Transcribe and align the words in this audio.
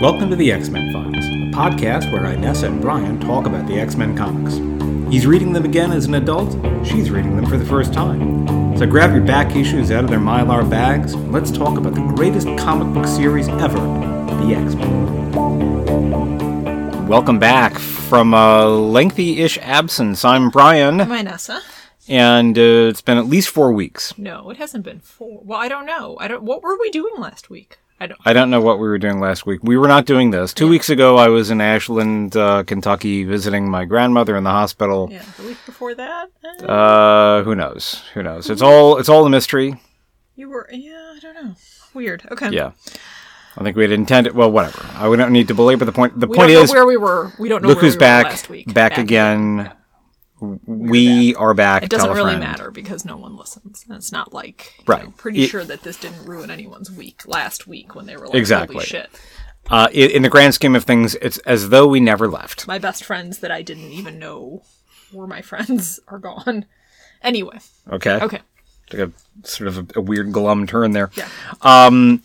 Welcome 0.00 0.30
to 0.30 0.36
the 0.36 0.52
X 0.52 0.68
Men 0.68 0.92
Files, 0.92 1.24
a 1.24 1.50
podcast 1.50 2.12
where 2.12 2.22
Inessa 2.22 2.68
and 2.68 2.80
Brian 2.80 3.18
talk 3.18 3.46
about 3.46 3.66
the 3.66 3.80
X 3.80 3.96
Men 3.96 4.16
comics. 4.16 4.54
He's 5.12 5.26
reading 5.26 5.52
them 5.52 5.64
again 5.64 5.90
as 5.90 6.04
an 6.04 6.14
adult, 6.14 6.52
she's 6.86 7.10
reading 7.10 7.34
them 7.34 7.46
for 7.46 7.56
the 7.56 7.64
first 7.64 7.92
time. 7.92 8.76
So 8.78 8.86
grab 8.86 9.12
your 9.12 9.24
back 9.24 9.56
issues 9.56 9.90
out 9.90 10.04
of 10.04 10.10
their 10.10 10.20
mylar 10.20 10.70
bags, 10.70 11.14
and 11.14 11.32
let's 11.32 11.50
talk 11.50 11.76
about 11.76 11.96
the 11.96 12.00
greatest 12.14 12.46
comic 12.56 12.94
book 12.94 13.08
series 13.08 13.48
ever 13.48 13.78
the 13.78 14.54
X 14.54 14.76
Men. 14.76 15.08
Welcome 17.08 17.40
back 17.40 17.76
from 17.76 18.34
a 18.34 18.66
lengthy 18.68 19.40
ish 19.40 19.58
absence. 19.58 20.24
I'm 20.24 20.48
Brian, 20.48 21.00
I'm 21.00 21.08
Inessa? 21.08 21.60
and 22.06 22.56
uh, 22.56 22.86
it's 22.88 23.02
been 23.02 23.18
at 23.18 23.26
least 23.26 23.48
four 23.48 23.72
weeks. 23.72 24.16
No, 24.16 24.48
it 24.50 24.58
hasn't 24.58 24.84
been 24.84 25.00
four. 25.00 25.40
Well, 25.42 25.58
I 25.58 25.66
don't 25.66 25.86
know. 25.86 26.16
I 26.20 26.28
don't. 26.28 26.44
What 26.44 26.62
were 26.62 26.78
we 26.78 26.88
doing 26.90 27.14
last 27.18 27.50
week? 27.50 27.78
I 28.00 28.06
don't. 28.06 28.20
I 28.24 28.32
don't 28.32 28.50
know 28.50 28.60
what 28.60 28.78
we 28.78 28.86
were 28.86 28.98
doing 28.98 29.18
last 29.18 29.44
week. 29.44 29.60
We 29.64 29.76
were 29.76 29.88
not 29.88 30.06
doing 30.06 30.30
this. 30.30 30.54
Two 30.54 30.68
weeks 30.68 30.88
ago, 30.88 31.16
I 31.16 31.28
was 31.28 31.50
in 31.50 31.60
Ashland, 31.60 32.36
uh, 32.36 32.62
Kentucky, 32.62 33.24
visiting 33.24 33.68
my 33.68 33.84
grandmother 33.84 34.36
in 34.36 34.44
the 34.44 34.50
hospital. 34.50 35.08
Yeah, 35.10 35.22
the 35.36 35.42
week 35.48 35.56
before 35.66 35.94
that. 35.96 36.30
eh, 36.60 36.64
Uh, 36.64 37.42
who 37.42 37.54
knows? 37.56 38.02
Who 38.14 38.22
knows? 38.22 38.50
It's 38.50 38.62
all 38.62 38.98
it's 38.98 39.08
all 39.08 39.26
a 39.26 39.30
mystery. 39.30 39.80
you 40.36 40.48
were. 40.48 40.68
Yeah, 40.72 41.14
I 41.16 41.18
don't 41.20 41.34
know. 41.34 41.54
Weird. 41.92 42.22
Okay. 42.30 42.50
Yeah, 42.50 42.70
I 43.56 43.64
think 43.64 43.76
we 43.76 43.82
had 43.82 43.90
intended. 43.90 44.32
Well, 44.34 44.52
whatever. 44.52 44.86
I, 44.94 45.08
we 45.08 45.16
don't 45.16 45.32
need 45.32 45.48
to 45.48 45.54
belabor 45.54 45.84
the 45.84 45.90
point. 45.92 46.18
The 46.20 46.28
We 46.28 46.36
point 46.36 46.52
don't 46.52 46.62
is, 46.64 46.70
where 46.70 46.86
we 46.86 46.96
were. 46.96 47.32
We 47.38 47.48
don't 47.48 47.62
know 47.62 47.68
look 47.68 47.78
where 47.78 47.86
who's 47.86 47.96
we 47.96 48.00
back, 48.00 48.26
were 48.26 48.30
last 48.30 48.48
week. 48.48 48.72
back, 48.72 48.98
again. 48.98 49.72
We 50.40 51.34
are 51.34 51.54
back. 51.54 51.82
It 51.82 51.90
doesn't 51.90 52.12
really 52.12 52.36
matter 52.36 52.70
because 52.70 53.04
no 53.04 53.16
one 53.16 53.36
listens. 53.36 53.84
And 53.88 53.96
it's 53.96 54.12
not 54.12 54.32
like 54.32 54.74
you 54.78 54.84
Right. 54.86 55.04
know, 55.04 55.12
pretty 55.16 55.44
It- 55.44 55.48
sure 55.48 55.64
that 55.64 55.82
this 55.82 55.96
didn't 55.96 56.24
ruin 56.26 56.50
anyone's 56.50 56.90
week 56.90 57.22
last 57.26 57.66
week 57.66 57.94
when 57.94 58.06
they 58.06 58.16
were 58.16 58.26
like, 58.26 58.34
Exactly. 58.36 58.74
Holy 58.76 58.86
shit! 58.86 59.10
Uh, 59.70 59.88
in 59.92 60.22
the 60.22 60.28
grand 60.30 60.54
scheme 60.54 60.74
of 60.74 60.84
things, 60.84 61.14
it's 61.16 61.38
as 61.38 61.68
though 61.70 61.86
we 61.86 62.00
never 62.00 62.26
left. 62.28 62.66
My 62.66 62.78
best 62.78 63.04
friends 63.04 63.38
that 63.40 63.50
I 63.50 63.62
didn't 63.62 63.90
even 63.92 64.18
know 64.18 64.62
were 65.12 65.26
my 65.26 65.42
friends 65.42 66.00
are 66.08 66.18
gone. 66.18 66.64
Anyway. 67.22 67.58
Okay. 67.90 68.18
Okay. 68.22 68.40
Took 68.90 69.00
a 69.00 69.46
sort 69.46 69.68
of 69.68 69.78
a, 69.78 69.86
a 69.96 70.00
weird 70.00 70.32
glum 70.32 70.66
turn 70.66 70.92
there. 70.92 71.10
Yeah. 71.14 71.28
Um, 71.62 72.22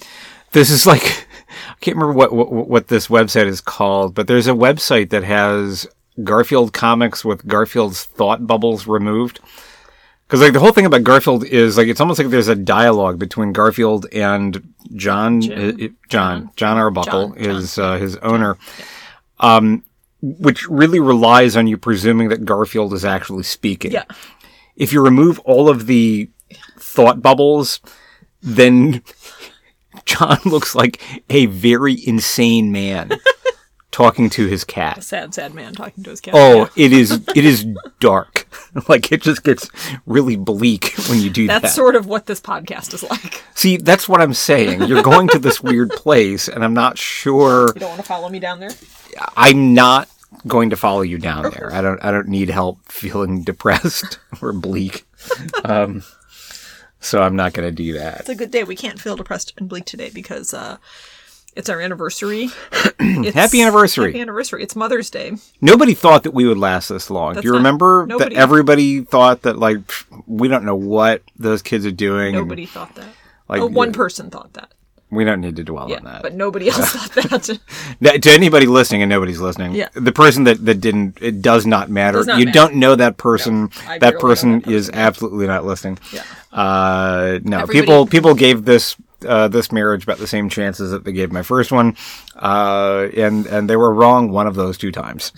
this 0.54 0.70
is 0.70 0.86
like 0.86 1.04
I 1.70 1.76
can't 1.82 1.98
remember 1.98 2.14
what, 2.14 2.32
what 2.32 2.52
what 2.52 2.88
this 2.88 3.08
website 3.08 3.48
is 3.48 3.60
called, 3.60 4.14
but 4.16 4.28
there's 4.28 4.48
a 4.48 4.52
website 4.52 5.10
that 5.10 5.24
has 5.24 5.86
Garfield 6.24 6.74
comics 6.74 7.26
with 7.26 7.48
Garfield's 7.48 8.04
thought 8.04 8.46
bubbles 8.46 8.86
removed. 8.88 9.40
Because 10.28 10.42
like 10.42 10.54
the 10.54 10.60
whole 10.60 10.72
thing 10.72 10.86
about 10.86 11.04
Garfield 11.04 11.46
is 11.46 11.78
like 11.78 11.88
it's 11.88 12.00
almost 12.02 12.20
like 12.20 12.30
there's 12.30 12.48
a 12.48 12.56
dialogue 12.56 13.20
between 13.20 13.52
Garfield 13.54 14.08
and 14.12 14.74
Jon 14.96 15.38
uh, 15.52 15.72
Jon 16.10 16.50
Jon. 16.56 16.78
Arbuckle, 16.78 17.30
Jon, 17.30 17.38
Jon, 17.38 17.56
his 17.56 17.78
uh, 17.78 17.98
his 17.98 18.18
owner, 18.18 18.58
um, 19.40 19.84
which 20.22 20.68
really 20.68 21.00
relies 21.00 21.56
on 21.56 21.68
you 21.68 21.78
presuming 21.78 22.30
that 22.30 22.46
Garfield 22.46 22.94
is 22.94 23.06
actually 23.06 23.44
speaking. 23.44 23.92
Yeah. 23.92 24.06
if 24.76 24.92
you 24.94 25.04
remove 25.04 25.40
all 25.40 25.70
of 25.70 25.86
the 25.86 26.30
thought 26.80 27.22
bubbles, 27.22 27.80
then 28.42 29.04
Jon 30.06 30.40
looks 30.46 30.74
like 30.74 31.00
a 31.30 31.46
very 31.48 31.96
insane 32.08 32.72
man 32.72 33.12
talking 33.94 34.30
to 34.32 34.48
his 34.48 34.66
cat. 34.66 34.98
A 34.98 35.02
Sad, 35.02 35.34
sad 35.34 35.54
man 35.54 35.74
talking 35.74 36.04
to 36.04 36.10
his 36.10 36.20
cat. 36.20 36.34
Oh, 36.36 36.70
Yeah. 36.76 36.86
it 36.86 36.92
is 36.92 37.12
it 37.36 37.46
is 37.46 37.66
dark. 38.02 38.48
like 38.90 39.12
it 39.14 39.22
just 39.22 39.44
gets 39.44 39.70
really 40.06 40.36
bleak 40.36 40.94
when 41.10 41.20
you 41.22 41.30
do 41.30 41.48
That's 41.48 41.56
that. 41.56 41.62
That's 41.62 41.76
sort 41.76 41.96
of 41.96 42.06
what 42.08 42.26
this 42.26 42.42
podcast 42.42 42.94
is 42.94 43.04
like. 43.04 43.42
See, 43.56 43.78
that's 43.78 44.10
what 44.10 44.20
I'm 44.20 44.34
saying. 44.34 44.82
You're 44.84 45.04
going 45.04 45.30
to 45.30 45.40
this 45.40 45.62
weird 45.64 45.92
place 45.92 46.50
and 46.50 46.64
I'm 46.64 46.74
not 46.74 46.98
sure 46.98 47.70
You 47.74 47.80
don't 47.80 47.90
want 47.90 48.02
to 48.02 48.08
follow 48.08 48.28
me 48.28 48.40
down 48.40 48.60
there? 48.60 48.72
I'm 49.38 49.74
not 49.74 50.10
going 50.48 50.72
to 50.72 50.76
follow 50.76 51.02
you 51.02 51.18
down 51.20 51.44
there. 51.52 51.72
I 51.72 51.82
don't 51.82 52.04
I 52.04 52.12
don't 52.12 52.28
need 52.28 52.50
help 52.50 52.80
feeling 52.90 53.44
depressed 53.44 54.20
or 54.42 54.52
bleak. 54.52 55.06
Um 55.64 56.04
so 57.00 57.22
I'm 57.22 57.36
not 57.36 57.52
going 57.52 57.68
to 57.68 57.76
do 57.76 57.94
that. 57.94 58.22
It's 58.22 58.30
a 58.30 58.36
good 58.36 58.50
day. 58.50 58.64
We 58.64 58.78
can't 58.78 58.98
feel 59.00 59.18
depressed 59.18 59.54
and 59.58 59.68
bleak 59.68 59.84
today 59.84 60.10
because 60.14 60.54
uh, 60.54 60.78
it's 61.56 61.70
our 61.70 61.80
anniversary. 61.82 62.50
It's- 63.00 63.34
Happy 63.34 63.62
anniversary. 63.62 64.12
Happy 64.12 64.22
anniversary. 64.22 64.64
It's 64.64 64.76
Mother's 64.76 65.10
Day. 65.10 65.34
Nobody 65.62 65.94
thought 65.94 66.24
that 66.24 66.34
we 66.34 66.46
would 66.48 66.58
last 66.58 66.88
this 66.90 67.10
long. 67.10 67.34
That's 67.34 67.44
Do 67.44 67.50
you 67.50 67.52
not- 67.54 67.58
remember 67.60 68.06
nobody- 68.08 68.36
that 68.36 68.42
everybody 68.42 69.02
thought 69.02 69.42
that 69.44 69.58
like 69.60 69.78
pff, 69.80 70.06
we 70.28 70.48
don't 70.48 70.64
know 70.66 70.76
what 70.76 71.22
those 71.38 71.62
kids 71.62 71.86
are 71.86 71.92
doing? 71.92 72.36
and, 72.36 72.46
Nobody 72.48 72.66
thought 72.66 72.96
that. 72.96 73.08
like 73.50 73.62
oh, 73.62 73.68
one 73.68 73.92
person 73.94 74.30
thought 74.30 74.54
that. 74.54 74.74
we 75.12 75.24
don't 75.26 75.42
need 75.42 75.56
to 75.58 75.64
dwell 75.64 75.90
Yeah, 75.90 75.98
on 75.98 76.04
that. 76.06 76.22
but 76.22 76.34
nobody 76.34 76.70
else 76.70 76.92
thought 76.94 77.60
that. 78.02 78.22
To 78.24 78.32
anybody 78.32 78.66
listening, 78.68 79.02
and 79.04 79.10
nobody's 79.10 79.40
listening. 79.42 79.76
Yeah. 79.76 79.90
the 79.94 80.12
person 80.14 80.46
that 80.46 80.64
that 80.66 80.76
didn't, 80.82 81.18
it 81.22 81.42
does 81.42 81.66
not 81.66 81.90
matter. 81.90 82.20
Does 82.20 82.28
not 82.28 82.40
you 82.40 82.46
matter. 82.46 82.58
don't 82.60 82.76
know 82.76 82.96
that 82.96 83.18
person. 83.18 83.70
I 83.88 83.98
that 84.00 84.14
know 84.16 84.20
person 84.20 84.60
that 84.62 84.72
is 84.72 84.90
absolutely 84.94 85.46
not 85.48 85.66
listening. 85.66 86.00
Yeah. 86.12 86.24
Uh, 86.52 87.40
no, 87.44 87.60
Everybody- 87.60 87.80
people 87.82 88.08
people 88.08 88.34
gave 88.34 88.66
this. 88.66 88.96
Uh, 89.26 89.48
this 89.48 89.72
marriage 89.72 90.04
about 90.04 90.18
the 90.18 90.28
same 90.28 90.50
chances 90.50 90.92
that 90.92 91.04
they 91.04 91.12
gave 91.12 91.32
my 91.32 91.42
first 91.44 91.72
one, 91.72 91.96
uh, 92.36 93.08
and 93.16 93.46
and 93.46 93.70
they 93.70 93.76
were 93.76 93.94
wrong 93.94 94.30
one 94.30 94.48
of 94.48 94.56
those 94.56 94.78
two 94.78 94.92
times. 94.92 95.32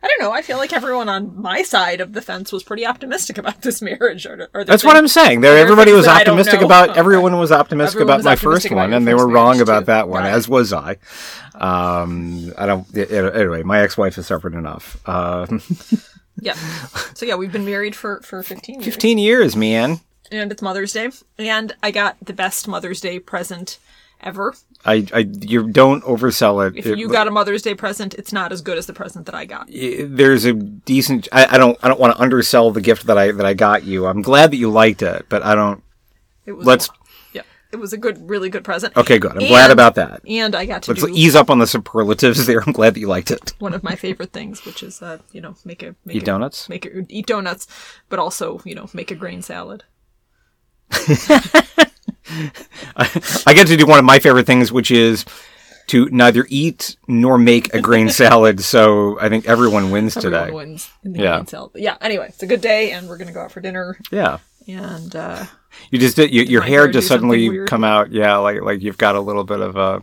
I 0.00 0.06
don't 0.06 0.20
know. 0.20 0.32
I 0.32 0.42
feel 0.42 0.58
like 0.58 0.72
everyone 0.72 1.08
on 1.08 1.40
my 1.40 1.62
side 1.62 2.00
of 2.00 2.12
the 2.12 2.22
fence 2.22 2.52
was 2.52 2.62
pretty 2.62 2.86
optimistic 2.86 3.36
about 3.36 3.62
this 3.62 3.82
marriage. 3.82 4.26
Or, 4.26 4.48
or 4.54 4.64
That's 4.64 4.84
what 4.84 4.96
I'm 4.96 5.08
saying. 5.08 5.40
There, 5.40 5.58
everybody 5.58 5.92
was 5.92 6.06
that 6.06 6.20
I 6.20 6.24
don't 6.24 6.38
optimistic 6.38 6.62
about. 6.62 6.96
Everyone 6.96 7.36
was 7.38 7.52
optimistic 7.52 7.96
Everyone 7.96 8.08
about 8.08 8.16
was 8.18 8.24
my 8.24 8.32
optimistic 8.32 8.62
first 8.62 8.66
about 8.72 8.76
one, 8.76 8.92
and 8.94 9.06
they 9.06 9.14
were 9.14 9.28
wrong 9.28 9.60
about 9.60 9.80
too. 9.80 9.84
that 9.86 10.08
one, 10.08 10.22
Right. 10.22 10.32
as 10.32 10.48
was 10.48 10.72
I. 10.72 10.96
Um, 11.54 12.52
I 12.56 12.66
don't. 12.66 12.86
Anyway, 12.96 13.62
my 13.64 13.80
ex-wife 13.80 14.14
has 14.16 14.26
suffered 14.26 14.54
enough. 14.54 14.98
Uh, 15.06 15.46
Yeah. 16.40 16.54
So 17.14 17.26
yeah, 17.26 17.34
we've 17.34 17.50
been 17.50 17.64
married 17.64 17.96
for 17.96 18.20
for 18.22 18.44
15 18.44 18.76
years. 18.76 18.84
Fifteen 18.84 19.18
years, 19.18 19.56
man. 19.56 19.98
And 20.30 20.50
it's 20.52 20.62
Mother's 20.62 20.92
Day, 20.92 21.10
and 21.38 21.74
I 21.82 21.90
got 21.90 22.16
the 22.24 22.32
best 22.32 22.66
Mother's 22.68 23.00
Day 23.00 23.18
present 23.18 23.78
ever. 24.20 24.54
I, 24.84 25.06
I, 25.12 25.18
you 25.40 25.68
don't 25.68 26.02
oversell 26.04 26.66
it. 26.68 26.76
If 26.76 26.86
It- 26.86 26.98
you 26.98 27.08
got 27.08 27.26
a 27.28 27.30
Mother's 27.30 27.62
Day 27.62 27.74
present, 27.74 28.14
it's 28.14 28.32
not 28.32 28.52
as 28.52 28.60
good 28.62 28.78
as 28.78 28.86
the 28.86 28.92
present 28.92 29.26
that 29.26 29.34
I 29.34 29.44
got. 29.44 29.68
there's 29.72 30.44
a 30.44 30.52
decent. 30.52 31.28
I, 31.32 31.54
I 31.54 31.58
don't. 31.58 31.76
I 31.82 31.88
don't 31.88 31.98
want 32.00 32.14
to 32.16 32.22
undersell 32.22 32.70
the 32.70 32.80
gift 32.80 33.06
that 33.06 33.18
I 33.18 33.32
that 33.32 33.46
I 33.46 33.54
got 33.54 33.84
you. 33.84 34.06
I'm 34.06 34.22
glad 34.22 34.50
that 34.52 34.56
you 34.56 34.70
liked 34.70 35.02
it, 35.02 35.26
but 35.28 35.42
I 35.44 35.54
don't. 35.54 35.82
It 36.46 36.52
was 36.52 36.66
Let's- 36.66 36.90
yeah, 37.32 37.42
it 37.72 37.76
was 37.76 37.92
a 37.92 37.98
good, 37.98 38.28
really 38.30 38.48
good 38.48 38.64
present. 38.64 38.96
Okay, 38.96 39.18
good. 39.18 39.32
I'm 39.32 39.46
glad 39.48 39.70
about 39.70 39.96
that. 39.96 40.22
And 40.26 40.54
I 40.54 40.64
got 40.64 40.82
to 40.84 40.92
Let's 40.92 41.04
ease 41.08 41.34
up 41.36 41.50
on 41.50 41.58
the 41.58 41.66
superlatives 41.66 42.46
there. 42.46 42.62
I'm 42.66 42.72
glad 42.72 42.94
that 42.94 43.00
you 43.00 43.08
liked 43.08 43.30
it. 43.30 43.52
one 43.58 43.74
of 43.74 43.82
my 43.82 43.96
favorite 43.96 44.32
things, 44.32 44.64
which 44.64 44.82
is 44.82 45.02
uh, 45.02 45.18
you 45.32 45.40
know, 45.40 45.56
make 45.64 45.82
a 45.82 45.94
make 46.04 46.16
Eat 46.16 46.22
a, 46.22 46.26
donuts. 46.26 46.68
make 46.68 46.86
a, 46.86 47.04
eat 47.08 47.26
donuts, 47.26 47.66
but 48.08 48.18
also 48.18 48.60
you 48.64 48.74
know, 48.74 48.88
make 48.94 49.10
a 49.10 49.14
grain 49.14 49.42
salad. 49.42 49.84
I 52.96 53.52
get 53.54 53.66
to 53.68 53.76
do 53.76 53.86
one 53.86 53.98
of 53.98 54.04
my 54.04 54.18
favorite 54.18 54.46
things, 54.46 54.70
which 54.72 54.90
is 54.90 55.24
to 55.88 56.06
neither 56.10 56.46
eat 56.48 56.96
nor 57.06 57.38
make 57.38 57.72
a 57.74 57.80
grain 57.80 58.08
salad. 58.10 58.60
So 58.60 59.18
I 59.20 59.28
think 59.28 59.46
everyone 59.46 59.90
wins 59.90 60.16
Everyone 60.16 60.40
today. 60.46 60.52
wins 60.54 60.90
in 61.04 61.12
the 61.14 61.20
Yeah. 61.22 61.44
salad. 61.44 61.72
Yeah. 61.76 61.96
Anyway, 62.00 62.26
it's 62.28 62.42
a 62.42 62.46
good 62.46 62.60
day, 62.60 62.92
and 62.92 63.08
we're 63.08 63.16
gonna 63.18 63.32
go 63.32 63.40
out 63.40 63.52
for 63.52 63.60
dinner. 63.60 63.98
Yeah. 64.10 64.38
And 64.66 65.16
uh, 65.16 65.46
You 65.90 65.98
just 65.98 66.16
did, 66.16 66.30
you, 66.32 66.42
your 66.42 66.60
my 66.60 66.66
hair 66.68 66.82
hair 66.82 66.92
just 66.92 67.08
something 67.08 67.28
suddenly 67.30 67.48
weird? 67.48 67.68
come 67.70 67.84
out. 67.84 68.12
Yeah, 68.12 68.36
like 68.36 68.60
like 68.60 68.82
you've 68.82 68.98
got 68.98 69.14
a 69.14 69.20
little 69.20 69.44
bit 69.44 69.60
of 69.60 69.76
a. 69.76 70.02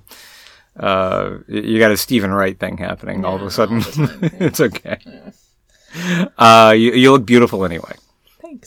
Uh, 0.78 1.38
you 1.48 1.80
got 1.80 1.92
a 1.92 1.98
Steven 1.98 2.32
Wright 2.32 2.60
thing 2.60 2.78
happening 2.78 3.24
all 3.24 3.36
of 3.36 3.44
a 3.44 3.50
sudden. 3.52 3.80
yeah. 3.98 4.30
it's 4.42 4.60
okay. 4.60 4.98
Uh, 6.38 6.74
you, 6.76 6.92
you 6.94 7.12
look 7.14 7.26
beautiful 7.26 7.64
anyway. 7.64 7.94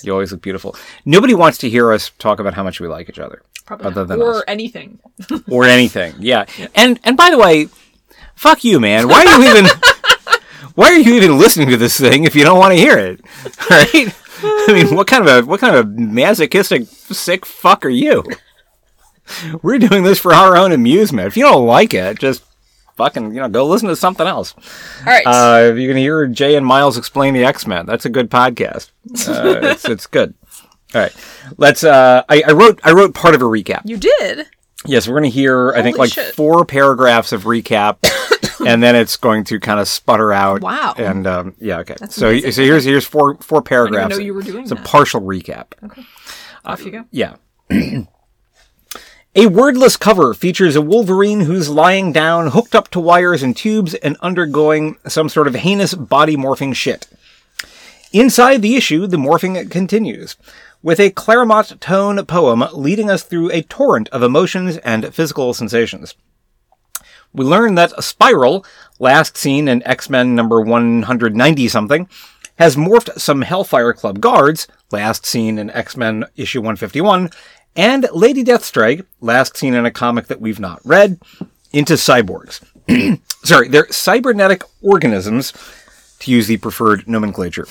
You 0.05 0.13
always 0.13 0.33
look 0.33 0.43
beautiful. 0.43 0.77
Nobody 1.05 1.35
wants 1.35 1.59
to 1.59 1.71
hear 1.71 1.93
us 1.93 2.11
talk 2.19 2.41
about 2.41 2.55
how 2.55 2.63
much 2.63 2.81
we 2.81 2.89
like 2.89 3.09
each 3.09 3.19
other, 3.19 3.43
Probably 3.67 3.87
other 3.87 4.01
not. 4.03 4.09
than 4.09 4.23
or 4.23 4.37
us. 4.37 4.45
anything. 4.49 4.99
or 5.51 5.65
anything. 5.65 6.15
Yeah. 6.19 6.47
And 6.75 6.99
and 7.05 7.17
by 7.17 7.31
the 7.31 7.39
way, 7.39 7.69
fuck 8.35 8.65
you, 8.65 8.81
man. 8.81 9.09
Why 9.09 9.25
are 9.25 9.41
you 9.43 9.51
even 9.51 9.67
Why 10.75 10.87
are 10.93 10.99
you 10.99 11.15
even 11.15 11.39
listening 11.39 11.69
to 11.71 11.77
this 11.77 11.99
thing 11.99 12.25
if 12.25 12.37
you 12.37 12.45
don't 12.45 12.59
want 12.59 12.73
to 12.73 12.79
hear 12.79 12.99
it? 12.99 13.21
Right? 13.71 14.15
I 14.43 14.73
mean, 14.73 14.95
what 14.95 15.09
kind 15.09 15.27
of 15.29 15.45
a 15.45 15.47
what 15.47 15.59
kind 15.61 15.75
of 15.75 15.85
a 15.87 15.89
masochistic 15.89 16.87
sick 16.87 17.45
fuck 17.45 17.85
are 17.85 17.89
you? 17.89 18.23
We're 19.63 19.79
doing 19.79 20.05
this 20.05 20.19
for 20.21 20.33
our 20.33 20.57
own 20.57 20.73
amusement. 20.73 21.27
If 21.27 21.37
you 21.37 21.43
don't 21.45 21.67
like 21.67 21.93
it, 21.93 22.19
just 22.19 22.43
fucking, 22.99 23.33
you 23.33 23.41
know, 23.41 23.49
go 23.49 23.65
listen 23.65 23.89
to 23.89 23.97
something 23.97 24.27
else. 24.27 24.55
All 25.01 25.07
right. 25.07 25.23
Uh, 25.25 25.71
if 25.73 25.79
you 25.79 25.89
can 25.89 25.97
hear 25.97 26.27
Jay 26.27 26.57
and 26.57 26.67
Miles 26.67 26.99
explain 26.99 27.33
the 27.33 27.45
X 27.45 27.67
Men, 27.67 27.87
that's 27.87 28.05
a 28.05 28.11
good 28.11 28.31
podcast. 28.31 28.91
Uh, 29.29 29.61
it's 29.63 29.87
it's 29.87 30.07
good. 30.07 30.35
All 30.95 31.01
right, 31.01 31.15
let's. 31.57 31.83
Uh, 31.83 32.23
I, 32.29 32.43
I 32.47 32.53
wrote 32.53 32.81
I 32.85 32.93
wrote 32.93 33.15
part 33.15 33.35
of 33.35 33.41
a 33.41 33.45
recap. 33.45 33.83
you 33.85 33.97
did. 33.97 34.47
Yes, 34.87 35.09
we're 35.09 35.15
going 35.15 35.31
to 35.31 35.35
hear, 35.35 35.73
I 35.73 35.83
think, 35.83 35.99
like 35.99 36.13
shit. 36.13 36.35
four 36.35 36.65
paragraphs 36.65 37.33
of 37.33 37.45
recap, 37.45 37.97
and 38.67 38.83
then 38.83 38.95
it's 38.95 39.17
going 39.17 39.45
to 39.45 39.59
kind 39.59 39.81
of 39.81 39.89
sputter 39.89 40.33
out. 40.33 40.61
Wow. 40.63 40.95
And 40.97 41.27
um, 41.27 41.55
yeah, 41.59 41.79
okay. 41.81 41.97
so 42.09 42.29
amazing. 42.29 42.53
so 42.53 42.63
here's 42.63 42.85
here's 42.85 43.05
four 43.05 43.37
four 43.39 43.61
paragraphs. 43.61 44.15
I 44.15 44.19
know 44.19 44.25
you 44.25 44.35
were 44.35 44.43
doing 44.43 44.63
It's 44.63 44.73
a 44.73 44.77
partial 44.77 45.21
recap. 45.21 45.73
Okay. 45.83 46.05
Off 46.65 46.85
you 46.85 46.91
go. 46.91 47.05
Yeah. 47.11 47.37
A 49.35 49.47
wordless 49.47 49.99
cover 49.99 50.33
features 50.33 50.75
a 50.75 50.81
Wolverine 50.81 51.41
who's 51.43 51.69
lying 51.69 52.13
down, 52.13 52.49
hooked 52.49 52.75
up 52.75 52.89
to 52.89 52.99
wires 52.99 53.43
and 53.43 53.55
tubes, 53.55 53.95
and 53.95 54.17
undergoing 54.21 54.97
some 55.07 55.29
sort 55.29 55.47
of 55.47 55.55
heinous 55.55 55.93
body 55.93 56.35
morphing 56.35 56.75
shit. 56.75 57.07
Inside 58.11 58.63
the 58.63 58.75
issue, 58.75 59.07
the 59.07 59.19
morphing 59.19 59.71
continues, 59.71 60.37
with 60.83 60.99
a 60.99 61.11
Claremont 61.11 61.79
tone 61.79 62.25
poem 62.25 62.65
leading 62.73 63.11
us 63.11 63.23
through 63.23 63.53
a 63.53 63.61
torrent 63.63 64.09
of 64.09 64.23
emotions 64.23 64.79
and 64.79 65.15
physical 65.15 65.53
sensations. 65.53 66.15
We 67.35 67.45
learn 67.45 67.75
that 67.75 68.03
Spiral, 68.03 68.65
last 68.99 69.37
seen 69.37 69.69
in 69.69 69.87
X-Men 69.87 70.35
number 70.35 70.63
190 70.63 71.69
something, 71.69 72.09
has 72.59 72.77
morphed 72.77 73.21
some 73.21 73.43
Hellfire 73.43 73.93
Club 73.93 74.21
guards, 74.21 74.67
last 74.91 75.27
seen 75.27 75.59
in 75.59 75.71
X-Men 75.71 76.25
issue 76.35 76.61
151, 76.61 77.31
and 77.79 78.09
Lady 78.13 78.43
Deathstrike, 78.43 79.07
last 79.21 79.57
seen 79.57 79.73
in 79.73 79.87
a 79.87 79.91
comic 79.93 80.27
that 80.27 80.41
we've 80.41 80.59
not 80.59 80.81
read, 80.85 81.21
into 81.73 81.95
cyborgs. 81.95 82.61
Sorry, 83.45 83.69
they're 83.69 83.87
cybernetic 83.91 84.65
organisms, 84.83 85.53
to 86.19 86.33
use 86.33 86.49
the 86.49 86.57
preferred 86.57 87.09
nomenclature. 87.09 87.67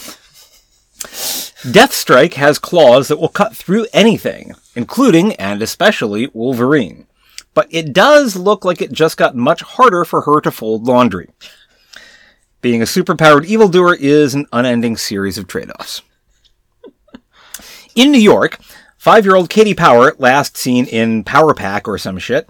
Deathstrike 1.66 2.36
has 2.36 2.58
claws 2.58 3.10
that 3.10 3.20
will 3.20 3.28
cut 3.28 3.54
through 3.54 3.88
anything, 3.92 4.54
including 4.76 5.34
and 5.34 5.62
especially 5.62 6.30
Wolverine. 6.34 7.06
But 7.54 7.68
it 7.70 7.92
does 7.92 8.38
look 8.38 8.64
like 8.64 8.82
it 8.82 8.94
just 8.94 9.18
got 9.18 9.36
much 9.36 9.62
harder 9.62 10.06
for 10.06 10.22
her 10.22 10.40
to 10.40 10.52
fold 10.52 10.86
laundry. 10.86 11.30
Being 12.62 12.82
a 12.82 12.86
superpowered 12.86 13.44
evildoer 13.46 13.96
is 13.96 14.34
an 14.34 14.46
unending 14.54 14.96
series 14.96 15.38
of 15.38 15.48
trade 15.48 15.70
offs. 15.78 16.02
In 17.94 18.12
New 18.12 18.22
York, 18.22 18.60
five 19.08 19.24
year 19.24 19.36
old 19.36 19.50
Katie 19.50 19.74
Power, 19.74 20.14
last 20.18 20.58
seen 20.58 20.86
in 20.86 21.24
Power 21.24 21.54
Pack 21.54 21.88
or 21.88 21.98
some 21.98 22.18
shit, 22.18 22.50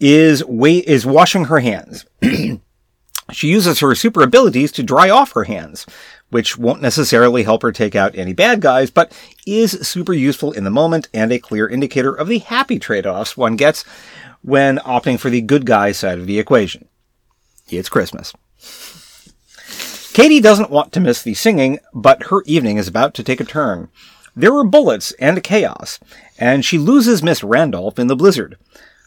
is, 0.00 0.42
is 0.48 1.04
washing 1.04 1.44
her 1.44 1.60
hands. 1.60 2.06
she 3.30 3.48
uses 3.48 3.80
her 3.80 3.94
super 3.94 4.22
abilities 4.22 4.72
to 4.72 4.82
dry 4.82 5.10
off 5.10 5.32
her 5.32 5.44
hands, 5.44 5.84
which 6.30 6.56
won't 6.56 6.80
necessarily 6.80 7.42
help 7.42 7.60
her 7.60 7.72
take 7.72 7.94
out 7.94 8.16
any 8.16 8.32
bad 8.32 8.62
guys, 8.62 8.90
but 8.90 9.12
is 9.46 9.86
super 9.86 10.14
useful 10.14 10.50
in 10.52 10.64
the 10.64 10.70
moment 10.70 11.10
and 11.12 11.30
a 11.30 11.38
clear 11.38 11.68
indicator 11.68 12.14
of 12.14 12.28
the 12.28 12.38
happy 12.38 12.78
trade 12.78 13.06
offs 13.06 13.36
one 13.36 13.56
gets 13.56 13.84
when 14.40 14.78
opting 14.78 15.20
for 15.20 15.28
the 15.28 15.42
good 15.42 15.66
guy 15.66 15.92
side 15.92 16.18
of 16.18 16.26
the 16.26 16.38
equation. 16.38 16.88
It's 17.68 17.90
Christmas. 17.90 18.32
Katie 20.14 20.40
doesn't 20.40 20.70
want 20.70 20.90
to 20.92 21.00
miss 21.00 21.22
the 21.22 21.34
singing, 21.34 21.80
but 21.92 22.28
her 22.28 22.42
evening 22.46 22.78
is 22.78 22.88
about 22.88 23.12
to 23.12 23.22
take 23.22 23.42
a 23.42 23.44
turn. 23.44 23.90
There 24.38 24.54
are 24.54 24.62
bullets 24.62 25.10
and 25.18 25.42
chaos, 25.42 25.98
and 26.38 26.64
she 26.64 26.78
loses 26.78 27.24
Miss 27.24 27.42
Randolph 27.42 27.98
in 27.98 28.06
the 28.06 28.14
blizzard. 28.14 28.56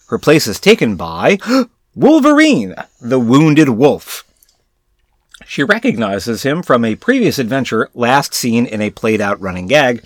Her 0.09 0.19
place 0.19 0.45
is 0.45 0.59
taken 0.59 0.97
by 0.97 1.37
Wolverine, 1.95 2.75
the 2.99 3.17
wounded 3.17 3.69
wolf. 3.69 4.25
She 5.45 5.63
recognizes 5.63 6.43
him 6.43 6.61
from 6.61 6.83
a 6.83 6.97
previous 6.97 7.39
adventure 7.39 7.89
last 7.93 8.33
seen 8.33 8.65
in 8.65 8.81
a 8.81 8.89
played 8.89 9.21
out 9.21 9.39
running 9.39 9.67
gag 9.67 10.03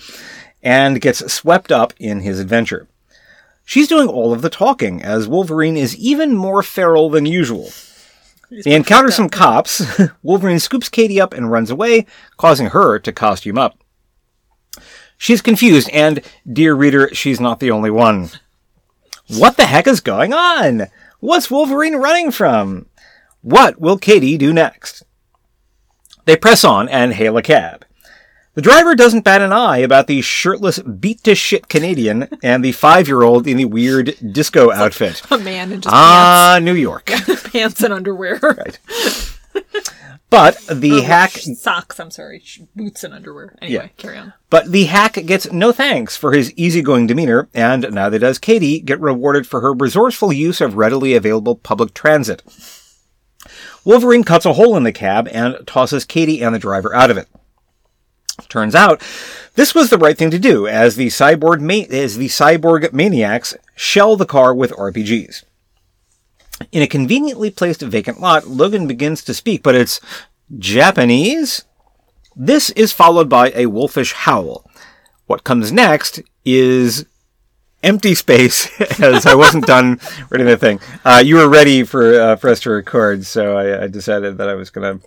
and 0.62 1.00
gets 1.00 1.32
swept 1.32 1.72
up 1.72 1.92
in 1.98 2.20
his 2.20 2.38
adventure. 2.38 2.86
She's 3.64 3.88
doing 3.88 4.06
all 4.06 4.32
of 4.32 4.42
the 4.42 4.48
talking 4.48 5.02
as 5.02 5.26
Wolverine 5.26 5.76
is 5.76 5.96
even 5.96 6.36
more 6.36 6.62
feral 6.62 7.10
than 7.10 7.26
usual. 7.26 7.70
They 8.48 8.76
encounter 8.76 9.10
some 9.10 9.28
cops. 9.28 9.82
Wolverine 10.22 10.60
scoops 10.60 10.88
Katie 10.88 11.20
up 11.20 11.34
and 11.34 11.50
runs 11.50 11.72
away, 11.72 12.06
causing 12.36 12.66
her 12.68 13.00
to 13.00 13.12
costume 13.12 13.58
up. 13.58 13.76
She's 15.18 15.40
confused, 15.42 15.88
and, 15.92 16.20
dear 16.50 16.74
reader, 16.74 17.10
she's 17.14 17.40
not 17.40 17.60
the 17.60 17.70
only 17.70 17.90
one. 17.90 18.30
What 19.28 19.56
the 19.56 19.66
heck 19.66 19.86
is 19.86 20.00
going 20.00 20.32
on? 20.32 20.86
What's 21.20 21.50
Wolverine 21.50 21.96
running 21.96 22.30
from? 22.30 22.86
What 23.40 23.80
will 23.80 23.98
Katie 23.98 24.36
do 24.38 24.52
next? 24.52 25.02
They 26.26 26.36
press 26.36 26.64
on 26.64 26.88
and 26.88 27.14
hail 27.14 27.36
a 27.36 27.42
cab. 27.42 27.84
The 28.54 28.62
driver 28.62 28.94
doesn't 28.94 29.24
bat 29.24 29.42
an 29.42 29.52
eye 29.52 29.78
about 29.78 30.06
the 30.06 30.22
shirtless, 30.22 30.78
beat 30.80 31.22
to 31.24 31.34
shit 31.34 31.68
Canadian 31.68 32.28
and 32.42 32.64
the 32.64 32.72
five 32.72 33.06
year 33.06 33.22
old 33.22 33.46
in 33.46 33.58
the 33.58 33.66
weird 33.66 34.16
disco 34.32 34.72
outfit. 34.72 35.22
A 35.30 35.36
man 35.38 35.72
in 35.72 35.82
just 35.82 35.94
Ah, 35.94 36.58
New 36.62 36.72
York. 36.74 37.06
pants, 37.06 37.48
pants 37.52 37.82
and 37.82 37.92
underwear. 37.92 38.38
Right. 38.42 38.78
But 40.28 40.58
the 40.70 40.92
oh, 40.92 41.02
hack 41.02 41.30
Socks, 41.30 42.00
I'm 42.00 42.10
sorry. 42.10 42.42
Boots 42.74 43.04
and 43.04 43.14
underwear. 43.14 43.54
Anyway, 43.62 43.84
Yeah. 43.84 43.88
carry 43.96 44.18
on. 44.18 44.32
But 44.50 44.72
the 44.72 44.84
hack 44.86 45.14
gets 45.24 45.50
no 45.52 45.70
thanks 45.72 46.16
for 46.16 46.32
his 46.32 46.52
easygoing 46.54 47.06
demeanor, 47.06 47.48
and 47.54 47.86
neither 47.92 48.18
does 48.18 48.38
Katie 48.38 48.80
get 48.80 49.00
rewarded 49.00 49.46
for 49.46 49.60
her 49.60 49.72
resourceful 49.72 50.32
use 50.32 50.60
of 50.60 50.76
readily 50.76 51.14
available 51.14 51.54
public 51.54 51.94
transit. 51.94 52.42
Wolverine 53.84 54.24
cuts 54.24 54.44
a 54.44 54.54
hole 54.54 54.76
in 54.76 54.82
the 54.82 54.92
cab 54.92 55.28
and 55.30 55.58
tosses 55.66 56.04
Katie 56.04 56.42
and 56.42 56.52
the 56.54 56.58
driver 56.58 56.92
out 56.94 57.10
of 57.10 57.16
it. 57.16 57.28
Turns 58.48 58.74
out, 58.74 59.00
this 59.54 59.74
was 59.74 59.88
the 59.90 59.96
right 59.98 60.18
thing 60.18 60.30
to 60.32 60.38
do, 60.38 60.66
as 60.66 60.96
the 60.96 61.06
cyborg 61.06 61.60
ma- 61.60 61.86
as 61.96 62.16
the 62.18 62.26
cyborg 62.26 62.92
maniacs 62.92 63.54
shell 63.74 64.16
the 64.16 64.26
car 64.26 64.52
with 64.54 64.72
RPGs. 64.72 65.44
In 66.72 66.82
a 66.82 66.86
conveniently 66.86 67.50
placed 67.50 67.82
vacant 67.82 68.20
lot, 68.20 68.46
Logan 68.46 68.86
begins 68.86 69.22
to 69.24 69.34
speak, 69.34 69.62
but 69.62 69.74
it's 69.74 70.00
Japanese. 70.58 71.64
This 72.34 72.70
is 72.70 72.92
followed 72.92 73.28
by 73.28 73.52
a 73.54 73.66
wolfish 73.66 74.12
howl. 74.12 74.68
What 75.26 75.44
comes 75.44 75.72
next 75.72 76.20
is 76.44 77.04
empty 77.82 78.14
space, 78.14 78.68
as 79.00 79.26
I 79.26 79.34
wasn't 79.34 79.66
done 79.66 80.00
reading 80.30 80.46
the 80.46 80.56
thing. 80.56 80.80
Uh, 81.04 81.22
you 81.24 81.36
were 81.36 81.48
ready 81.48 81.82
for 81.82 82.18
uh, 82.18 82.36
for 82.36 82.48
us 82.48 82.60
to 82.60 82.70
record, 82.70 83.26
so 83.26 83.56
I, 83.56 83.84
I 83.84 83.86
decided 83.88 84.38
that 84.38 84.48
I 84.48 84.54
was 84.54 84.70
going 84.70 84.98
to 84.98 85.06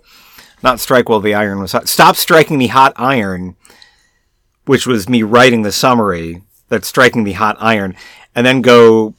not 0.62 0.80
strike 0.80 1.08
while 1.08 1.20
the 1.20 1.34
iron 1.34 1.60
was 1.60 1.72
hot. 1.72 1.88
Stop 1.88 2.16
striking 2.16 2.58
the 2.58 2.68
hot 2.68 2.92
iron, 2.96 3.56
which 4.66 4.86
was 4.86 5.08
me 5.08 5.22
writing 5.22 5.62
the 5.62 5.72
summary. 5.72 6.42
That's 6.68 6.86
striking 6.86 7.24
the 7.24 7.32
hot 7.32 7.56
iron, 7.58 7.96
and 8.34 8.46
then 8.46 8.62
go 8.62 9.14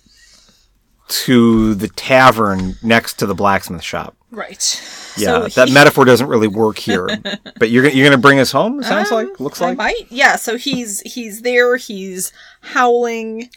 to 1.11 1.75
the 1.75 1.87
tavern 1.89 2.75
next 2.81 3.13
to 3.19 3.25
the 3.25 3.35
blacksmith 3.35 3.83
shop. 3.83 4.15
Right. 4.31 4.81
Yeah, 5.17 5.47
So 5.47 5.61
that 5.61 5.67
he- 5.67 5.73
metaphor 5.73 6.05
doesn't 6.05 6.27
really 6.27 6.47
work 6.47 6.77
here. 6.77 7.05
but 7.59 7.69
you're 7.69 7.85
you're 7.89 8.07
gonna 8.09 8.21
bring 8.21 8.39
us 8.39 8.51
home. 8.51 8.81
Sounds 8.81 9.11
Um, 9.11 9.27
like, 9.27 9.39
looks 9.41 9.61
I 9.61 9.67
like. 9.69 9.77
might. 9.77 10.05
Yeah. 10.09 10.37
So 10.37 10.57
he's 10.57 11.01
he's 11.01 11.41
there. 11.41 11.75
He's 11.75 12.31
howling. 12.61 13.49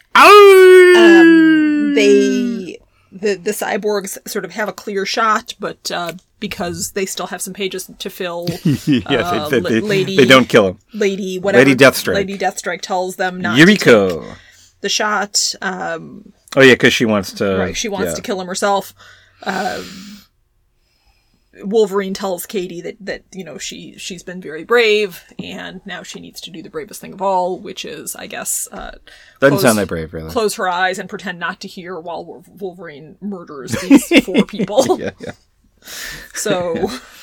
Um, 0.95 1.93
they 1.95 2.77
the 3.11 3.35
the 3.35 3.51
cyborgs 3.51 4.17
sort 4.27 4.43
of 4.45 4.51
have 4.51 4.67
a 4.67 4.73
clear 4.73 5.05
shot, 5.05 5.53
but 5.59 5.89
uh, 5.91 6.13
because 6.41 6.91
they 6.91 7.05
still 7.05 7.27
have 7.27 7.41
some 7.41 7.53
pages 7.53 7.89
to 7.99 8.09
fill, 8.09 8.47
yeah, 8.85 8.99
uh, 9.09 9.49
they, 9.49 9.59
they, 9.61 9.79
lady- 9.79 10.17
they 10.17 10.25
don't 10.25 10.49
kill 10.49 10.67
him. 10.69 10.79
Lady 10.93 11.39
whatever 11.39 11.63
Lady 11.65 11.81
Deathstrike. 11.83 12.15
Lady 12.15 12.37
Deathstrike 12.37 12.81
tells 12.81 13.15
them 13.15 13.39
not 13.39 13.55
to 13.57 13.65
take 13.65 13.79
Yuriko. 13.79 14.35
the 14.81 14.89
shot. 14.89 15.53
Um, 15.61 16.33
Oh 16.55 16.61
yeah, 16.61 16.73
because 16.73 16.93
she 16.93 17.05
wants 17.05 17.33
to. 17.33 17.57
right, 17.57 17.75
she 17.77 17.89
wants 17.89 18.11
yeah. 18.11 18.15
to 18.15 18.21
kill 18.21 18.39
him 18.41 18.47
herself. 18.47 18.93
Um, 19.43 19.85
Wolverine 21.63 22.13
tells 22.13 22.45
Katie 22.45 22.81
that 22.81 22.97
that 22.99 23.23
you 23.31 23.43
know 23.43 23.57
she 23.57 23.97
she's 23.97 24.23
been 24.23 24.41
very 24.41 24.63
brave, 24.65 25.23
and 25.39 25.81
now 25.85 26.03
she 26.03 26.19
needs 26.19 26.41
to 26.41 26.51
do 26.51 26.61
the 26.61 26.69
bravest 26.69 26.99
thing 26.99 27.13
of 27.13 27.21
all, 27.21 27.59
which 27.59 27.85
is, 27.85 28.13
I 28.15 28.27
guess, 28.27 28.67
uh, 28.71 28.97
Doesn't 29.39 29.53
close- 29.57 29.61
sound 29.61 29.77
that 29.77 29.87
brave, 29.87 30.13
really. 30.13 30.31
close 30.31 30.55
her 30.55 30.67
eyes 30.67 30.99
and 30.99 31.07
pretend 31.07 31.39
not 31.39 31.61
to 31.61 31.67
hear 31.67 31.97
while 31.99 32.43
Wolverine 32.47 33.17
murders 33.21 33.71
these 33.81 34.23
four 34.25 34.43
people. 34.47 34.99
Yeah, 34.99 35.11
yeah. 35.19 35.31
So 36.33 36.89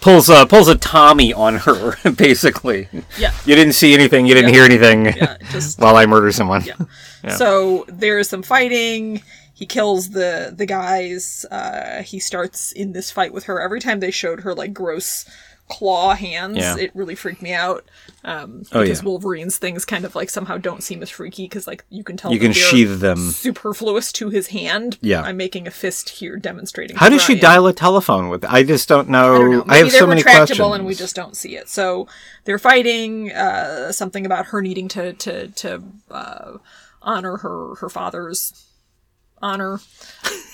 Pulls 0.00 0.28
a 0.28 0.46
pulls 0.46 0.68
a 0.68 0.76
Tommy 0.76 1.32
on 1.32 1.56
her, 1.56 1.96
basically. 2.16 2.88
yeah, 3.18 3.32
You 3.44 3.54
didn't 3.56 3.72
see 3.72 3.92
anything. 3.94 4.26
You 4.26 4.34
didn't 4.34 4.52
hear 4.54 4.64
anything. 4.64 5.06
yeah, 5.06 5.36
just 5.50 5.80
While 5.80 5.96
I 5.96 6.06
murder 6.06 6.30
someone. 6.32 6.62
Yeah, 6.64 7.30
So 7.34 7.84
there's 7.88 8.28
some 8.28 8.42
fighting. 8.42 9.22
He 9.54 9.64
kills 9.66 10.10
the 10.10 10.52
the 10.54 10.66
guys. 10.66 11.46
Uh, 11.50 12.02
he 12.02 12.18
starts 12.20 12.72
in 12.72 12.92
this 12.92 13.10
fight 13.10 13.32
with 13.32 13.44
her. 13.44 13.60
Every 13.60 13.80
time 13.80 14.00
they 14.00 14.10
showed 14.10 14.40
her 14.40 14.54
like 14.54 14.72
gross 14.74 15.24
claw 15.68 16.14
hands, 16.14 16.58
Yeah. 16.58 16.76
it 16.76 16.90
really 16.94 17.14
freaked 17.16 17.42
me 17.42 17.52
out. 17.52 17.84
Um, 18.24 18.62
Oh, 18.72 18.82
because 18.82 19.00
yeah. 19.00 19.04
Wolverine's 19.06 19.58
things 19.58 19.84
kind 19.84 20.04
of 20.04 20.14
like 20.14 20.30
somehow 20.30 20.58
don't 20.58 20.82
seem 20.82 21.02
as 21.02 21.10
freaky 21.10 21.44
because 21.44 21.66
like 21.66 21.84
you 21.90 22.04
can 22.04 22.16
tell 22.16 22.32
You 22.32 22.38
can 22.38 22.52
sheathe 22.52 23.00
them. 23.00 23.30
superfluous 23.30 24.12
to 24.12 24.30
his 24.30 24.48
hand. 24.48 24.98
Yeah. 25.00 25.22
I'm 25.22 25.36
making 25.36 25.66
a 25.66 25.70
fist 25.70 26.08
here 26.10 26.36
demonstrating. 26.36 26.96
How 26.96 27.08
does 27.08 27.22
she 27.22 27.34
dial 27.34 27.66
a 27.66 27.72
telephone 27.72 28.28
with? 28.28 28.44
I 28.44 28.62
just 28.62 28.88
don't 28.88 29.08
know. 29.08 29.34
I 29.34 29.38
don't 29.38 29.50
know. 29.50 29.64
I 29.68 29.76
have 29.78 29.92
so 29.92 30.06
many 30.06 30.22
questions. 30.22 30.60
and 30.60 30.86
we 30.86 30.94
just 30.94 31.16
don't 31.16 31.36
see 31.36 31.56
it. 31.56 31.68
So 31.68 32.06
they're 32.44 32.58
fighting. 32.58 33.32
Uh, 33.32 33.90
something 33.92 34.24
about 34.26 34.46
her 34.46 34.62
needing 34.62 34.88
to 34.88 35.12
to 35.14 35.48
to 35.48 35.82
uh, 36.10 36.58
honor 37.02 37.38
her 37.38 37.74
her 37.76 37.88
father's 37.88 38.65
honor, 39.42 39.80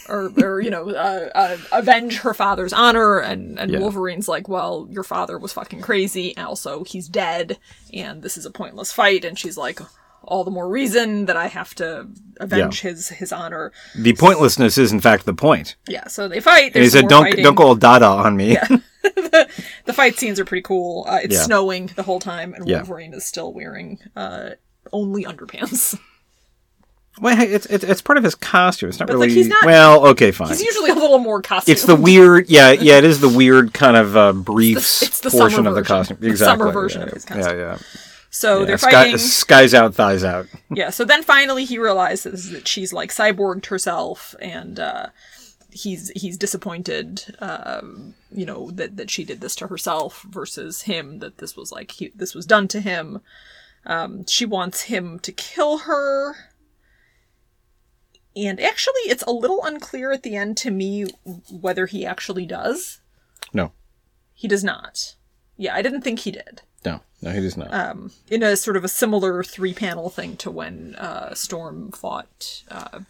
or 0.08 0.32
or 0.42 0.60
you 0.60 0.70
know 0.70 0.90
uh, 0.90 1.28
uh, 1.34 1.56
avenge 1.72 2.18
her 2.18 2.34
father's 2.34 2.72
honor. 2.72 3.18
And 3.18 3.58
and 3.58 3.70
Yeah. 3.70 3.78
Wolverine's 3.80 4.28
like, 4.28 4.48
well, 4.48 4.86
your 4.90 5.04
father 5.04 5.38
was 5.38 5.52
fucking 5.52 5.80
crazy. 5.80 6.36
And 6.36 6.46
also, 6.46 6.84
he's 6.84 7.08
dead, 7.08 7.58
and 7.92 8.22
this 8.22 8.36
is 8.36 8.46
a 8.46 8.50
pointless 8.50 8.92
fight. 8.92 9.24
And 9.24 9.38
she's 9.38 9.56
like. 9.56 9.80
all 10.24 10.44
the 10.44 10.52
more 10.52 10.68
reason 10.68 11.26
that 11.26 11.36
I 11.36 11.48
have 11.48 11.74
to 11.74 12.06
avenge 12.38 12.80
his 12.82 13.08
his 13.08 13.32
honor. 13.32 13.72
The 13.96 14.12
pointlessness 14.14 14.78
is 14.78 14.92
in 14.92 15.00
fact 15.00 15.24
the 15.26 15.34
point. 15.34 15.74
Yeah, 15.88 16.06
so 16.06 16.28
they 16.28 16.38
fight. 16.40 16.76
And 16.76 16.84
he 16.84 16.88
said, 16.90 17.08
"Don't 17.08 17.24
fighting. 17.24 17.42
don't 17.42 17.56
go 17.56 17.64
all 17.66 17.74
Dada 17.74 18.06
on 18.06 18.36
me." 18.36 18.52
yeah. 18.52 18.68
The 19.84 19.92
fight 19.92 20.16
scenes 20.16 20.38
are 20.38 20.44
pretty 20.44 20.62
cool. 20.62 21.04
Uh, 21.08 21.18
it's 21.24 21.34
Yeah. 21.34 21.42
snowing 21.42 21.86
the 21.96 22.04
whole 22.04 22.20
time, 22.20 22.54
and 22.54 22.68
Yeah. 22.68 22.76
Wolverine 22.78 23.14
is 23.14 23.24
still 23.24 23.52
wearing 23.52 23.98
uh, 24.14 24.50
only 24.92 25.24
underpants. 25.24 25.98
well, 27.20 27.40
it's, 27.40 27.66
it's 27.66 27.84
it's 27.84 28.00
part 28.02 28.16
of 28.16 28.24
his 28.24 28.34
costume. 28.34 28.88
It's 28.88 28.98
not 28.98 29.06
But, 29.08 29.18
like, 29.18 29.28
really. 29.28 29.34
he's 29.40 29.48
not- 29.48 29.64
well, 29.64 30.06
okay, 30.08 30.30
fine. 30.30 30.48
He's 30.48 30.62
usually 30.62 30.90
a 30.90 30.94
little 30.94 31.18
more 31.18 31.42
costume. 31.42 31.72
it's 31.72 31.84
the 31.84 31.96
weird, 31.96 32.48
yeah, 32.48 32.70
yeah. 32.72 32.98
It 32.98 33.04
is 33.04 33.20
the 33.20 33.28
weird 33.28 33.74
kind 33.74 33.96
of 33.96 34.16
uh, 34.16 34.32
briefs 34.32 35.02
it's 35.02 35.20
the 35.20 35.30
portion 35.30 35.58
summer 35.58 35.68
of 35.70 35.74
the 35.74 35.82
costume. 35.82 36.16
The 36.20 36.36
summer 36.36 36.72
version 36.72 37.02
yeah, 37.02 37.06
of 37.08 37.12
his 37.12 37.24
costume. 37.24 37.58
yeah. 37.58 37.62
yeah. 37.72 37.78
so 38.30 38.60
yeah 38.60 38.64
they're 38.66 38.78
sky, 38.78 38.90
fighting. 38.90 39.18
skies 39.18 39.74
out, 39.74 39.94
thighs 39.94 40.24
out. 40.24 40.46
Yeah, 40.70 40.90
so 40.90 41.04
then 41.04 41.22
finally 41.22 41.64
he 41.66 41.78
realizes 41.78 42.50
that 42.50 42.66
she's 42.66 42.92
like 42.92 43.10
cyborged 43.10 43.66
herself, 43.66 44.34
and 44.40 44.80
uh, 44.80 45.06
he's 45.70 46.10
he's 46.16 46.38
disappointed, 46.38 47.36
um, 47.40 48.14
you 48.30 48.46
know, 48.46 48.70
that 48.70 48.96
that 48.96 49.10
she 49.10 49.24
did 49.24 49.42
this 49.42 49.54
to 49.56 49.66
herself 49.66 50.22
versus 50.22 50.82
him. 50.82 51.18
That 51.18 51.38
this 51.38 51.56
was 51.58 51.70
like 51.70 51.90
he, 51.90 52.10
this 52.14 52.34
was 52.34 52.46
done 52.46 52.68
to 52.68 52.80
him. 52.80 53.20
Um, 53.84 54.24
she 54.26 54.46
wants 54.46 54.82
him 54.82 55.18
to 55.20 55.32
kill 55.32 55.78
her, 55.78 56.36
and 58.36 58.60
actually, 58.60 59.02
it's 59.06 59.22
a 59.24 59.30
little 59.32 59.60
unclear 59.64 60.12
at 60.12 60.22
the 60.22 60.36
end 60.36 60.56
to 60.58 60.70
me 60.70 61.06
whether 61.50 61.86
he 61.86 62.04
actually 62.06 62.46
does. 62.46 63.00
No, 63.52 63.72
He 64.34 64.48
does 64.48 64.64
not. 64.64 65.14
Yeah, 65.56 65.74
I 65.74 65.82
didn't 65.82 66.02
think 66.02 66.20
he 66.20 66.30
did. 66.30 66.62
no, 66.84 67.00
no. 67.20 67.30
He 67.30 67.40
does 67.40 67.56
not. 67.56 67.72
Um, 67.72 68.10
in 68.30 68.42
a 68.42 68.56
sort 68.56 68.76
of 68.76 68.84
a 68.84 68.88
similar 68.88 69.42
three 69.44 69.74
panel 69.74 70.08
thing 70.10 70.36
to 70.38 70.50
when 70.50 70.94
uh, 70.96 71.34
Storm 71.34 71.92
fought 71.92 72.62
uh, 72.70 73.00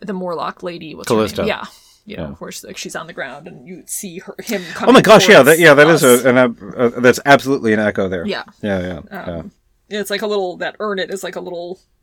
the 0.00 0.12
Morlock 0.12 0.62
lady. 0.62 0.94
What's 0.94 1.10
her 1.10 1.16
name? 1.16 1.46
Yeah. 1.46 1.64
You 2.04 2.16
know, 2.16 2.22
Yeah. 2.24 2.30
where 2.34 2.50
she's, 2.50 2.64
like 2.64 2.76
she's 2.76 2.96
on 2.96 3.06
the 3.06 3.12
ground 3.12 3.46
and 3.46 3.66
you 3.66 3.84
see 3.86 4.18
her 4.18 4.34
him 4.42 4.62
coming. 4.74 4.90
oh 4.90 4.92
my 4.92 5.00
gosh, 5.00 5.28
yeah, 5.28 5.42
that, 5.44 5.60
yeah, 5.60 5.72
that 5.74 5.86
is 5.86 6.02
us. 6.02 6.24
a, 6.24 6.28
an, 6.28 6.38
uh, 6.76 6.88
that's 7.00 7.20
absolutely 7.24 7.72
an 7.72 7.78
echo 7.78 8.08
there. 8.08 8.26
Yeah. 8.26 8.42
yeah, 8.60 8.80
yeah. 8.80 9.00
yeah. 9.12 9.42
Yeah, 9.88 10.00
It's 10.00 10.10
like 10.10 10.22
a 10.22 10.26
little 10.26 10.56
that 10.56 10.74
earn 10.80 10.98
it 10.98 11.10
is 11.10 11.22
like 11.22 11.36
a 11.36 11.40
little 11.40 11.78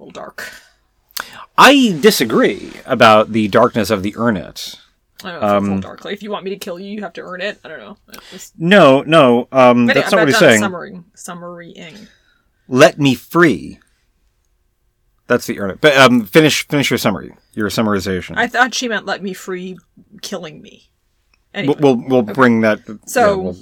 little 0.00 0.12
dark. 0.12 0.52
I 1.56 1.96
disagree 2.00 2.72
about 2.86 3.32
the 3.32 3.48
darkness 3.48 3.90
of 3.90 4.02
the 4.02 4.12
Urnit. 4.12 4.76
I 5.22 5.32
don't 5.32 5.40
know 5.40 5.46
it's 5.46 5.52
Um, 5.54 5.64
little 5.64 5.80
dark. 5.80 6.04
Like 6.04 6.14
if 6.14 6.22
you 6.22 6.30
want 6.30 6.44
me 6.44 6.50
to 6.50 6.56
kill 6.56 6.78
you, 6.80 6.90
you 6.90 7.02
have 7.02 7.12
to 7.14 7.20
earn 7.20 7.42
it. 7.42 7.60
I 7.62 7.68
don't 7.68 7.78
know. 7.78 7.96
It's, 8.32 8.52
No, 8.56 9.02
no, 9.02 9.46
um, 9.52 9.86
but 9.86 9.94
that's 9.94 10.10
not 10.12 10.20
what 10.20 10.28
he's 10.28 10.38
saying. 10.38 10.60
Summary, 10.60 11.00
summarying. 11.14 12.08
Let 12.68 12.98
me 12.98 13.14
free. 13.14 13.78
That's 15.26 15.46
the 15.46 15.56
Urnit. 15.56 15.80
But 15.80 15.96
um, 15.96 16.24
finish 16.24 16.66
finish 16.66 16.90
your 16.90 16.98
summary, 16.98 17.34
your 17.52 17.68
summarization. 17.68 18.36
I 18.36 18.46
thought 18.48 18.74
she 18.74 18.88
meant 18.88 19.06
let 19.06 19.22
me 19.22 19.32
free, 19.34 19.76
killing 20.22 20.62
me. 20.62 20.90
Anyway. 21.52 21.76
we'll 21.78 21.96
we'll, 21.96 22.08
we'll 22.08 22.22
bring 22.22 22.62
that. 22.62 22.80
So- 23.06 23.20
yeah, 23.20 23.36
we'll, 23.36 23.56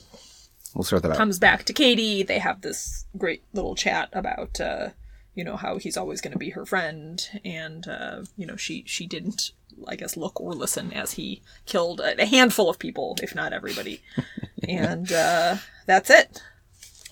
we'll 0.74 0.84
sort 0.84 1.02
that 1.02 1.10
out. 1.12 1.16
comes 1.16 1.38
back 1.38 1.64
to 1.64 1.72
Katie. 1.72 2.22
They 2.22 2.38
have 2.38 2.60
this 2.60 3.06
great 3.16 3.42
little 3.52 3.74
chat 3.74 4.08
about, 4.12 4.60
uh, 4.60 4.90
you 5.38 5.44
know, 5.44 5.56
how 5.56 5.78
he's 5.78 5.96
always 5.96 6.20
going 6.20 6.32
to 6.32 6.38
be 6.38 6.50
her 6.50 6.66
friend, 6.66 7.40
and 7.44 7.86
uh, 7.86 8.24
you 8.36 8.44
know, 8.44 8.56
she 8.56 8.82
she 8.86 9.06
didn't, 9.06 9.52
I 9.86 9.94
guess, 9.94 10.16
look 10.16 10.40
or 10.40 10.52
listen 10.52 10.92
as 10.92 11.12
he 11.12 11.42
killed 11.64 12.00
a, 12.00 12.20
a 12.20 12.26
handful 12.26 12.68
of 12.68 12.80
people, 12.80 13.16
if 13.22 13.36
not 13.36 13.52
everybody, 13.52 14.02
and 14.68 15.10
uh, 15.12 15.56
that's 15.86 16.10
it. 16.10 16.42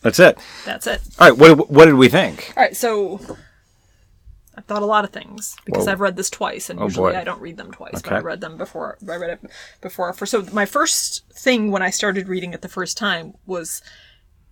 That's 0.02 0.18
it. 0.18 0.38
That's 0.64 0.86
it. 0.88 1.00
All 1.20 1.28
right. 1.30 1.38
What 1.38 1.70
what 1.70 1.84
did 1.86 1.94
we 1.94 2.08
think? 2.08 2.52
All 2.56 2.62
right, 2.64 2.76
so. 2.76 3.20
I've 4.58 4.64
thought 4.64 4.80
a 4.80 4.86
lot 4.86 5.04
of 5.04 5.10
things 5.10 5.54
because 5.66 5.84
Whoa. 5.84 5.92
I've 5.92 6.00
read 6.00 6.16
this 6.16 6.30
twice, 6.30 6.70
and 6.70 6.80
Oh, 6.80 6.84
usually 6.84 7.12
boy. 7.12 7.18
I 7.18 7.24
don't 7.24 7.42
read 7.42 7.58
them 7.58 7.70
twice. 7.72 7.92
But 8.02 8.06
Okay. 8.06 8.16
I 8.16 8.20
read 8.20 8.40
them 8.40 8.56
before. 8.56 8.96
I 9.06 9.16
read 9.16 9.28
it 9.28 9.50
before. 9.82 10.10
For 10.14 10.24
so 10.24 10.46
my 10.50 10.64
first 10.64 11.24
thing 11.30 11.70
when 11.70 11.82
I 11.82 11.90
started 11.90 12.26
reading 12.26 12.54
it 12.54 12.62
the 12.62 12.68
first 12.78 12.96
time 12.96 13.34
was 13.44 13.82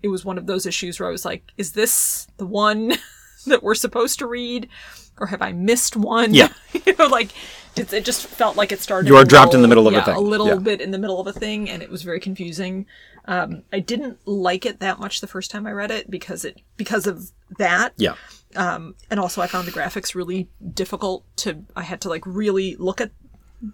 it 0.02 0.08
was 0.08 0.22
one 0.22 0.36
of 0.36 0.44
those 0.46 0.66
issues 0.66 1.00
where 1.00 1.08
I 1.08 1.12
was 1.12 1.24
like, 1.24 1.42
is 1.56 1.72
this 1.72 2.28
the 2.36 2.44
one 2.44 2.92
that 3.50 3.62
we're 3.62 3.74
supposed 3.74 4.18
to 4.20 4.26
read? 4.26 4.68
Or 5.18 5.28
have 5.28 5.42
I 5.42 5.52
missed 5.52 5.96
one? 5.96 6.34
Yeah. 6.34 6.52
you 6.86 6.94
know, 6.98 7.06
like 7.06 7.30
it, 7.76 7.92
it 7.92 8.04
just 8.04 8.26
felt 8.26 8.56
like 8.56 8.72
it 8.72 8.80
started. 8.80 9.08
You 9.08 9.16
are 9.16 9.22
a 9.22 9.26
dropped 9.26 9.54
in 9.54 9.62
the 9.62 9.68
middle 9.68 9.86
of 9.86 9.94
a 9.94 9.98
yeah, 9.98 10.04
thing. 10.04 10.14
A 10.16 10.20
little 10.20 10.48
Yeah. 10.48 10.54
bit 10.56 10.80
in 10.80 10.90
the 10.90 10.98
middle 10.98 11.20
of 11.20 11.26
a 11.26 11.32
thing, 11.32 11.70
and 11.70 11.82
it 11.82 11.90
was 11.90 12.02
very 12.02 12.18
confusing. 12.20 12.86
Um, 13.26 13.62
I 13.72 13.78
didn't 13.78 14.18
like 14.26 14.66
it 14.66 14.80
that 14.80 14.98
much 14.98 15.20
the 15.20 15.26
first 15.26 15.50
time 15.50 15.66
I 15.66 15.72
read 15.72 15.90
it 15.90 16.10
because 16.10 16.44
it 16.44 16.60
because 16.76 17.06
of 17.06 17.30
that 17.58 17.94
Yeah. 17.96 18.14
Um, 18.56 18.94
and 19.10 19.18
also 19.18 19.40
I 19.40 19.46
found 19.48 19.66
the 19.66 19.72
graphics 19.72 20.14
really 20.14 20.48
difficult 20.74 21.24
to 21.38 21.64
I 21.74 21.82
had 21.82 22.00
to 22.02 22.08
like 22.08 22.22
really 22.26 22.76
look 22.76 23.00
at 23.00 23.10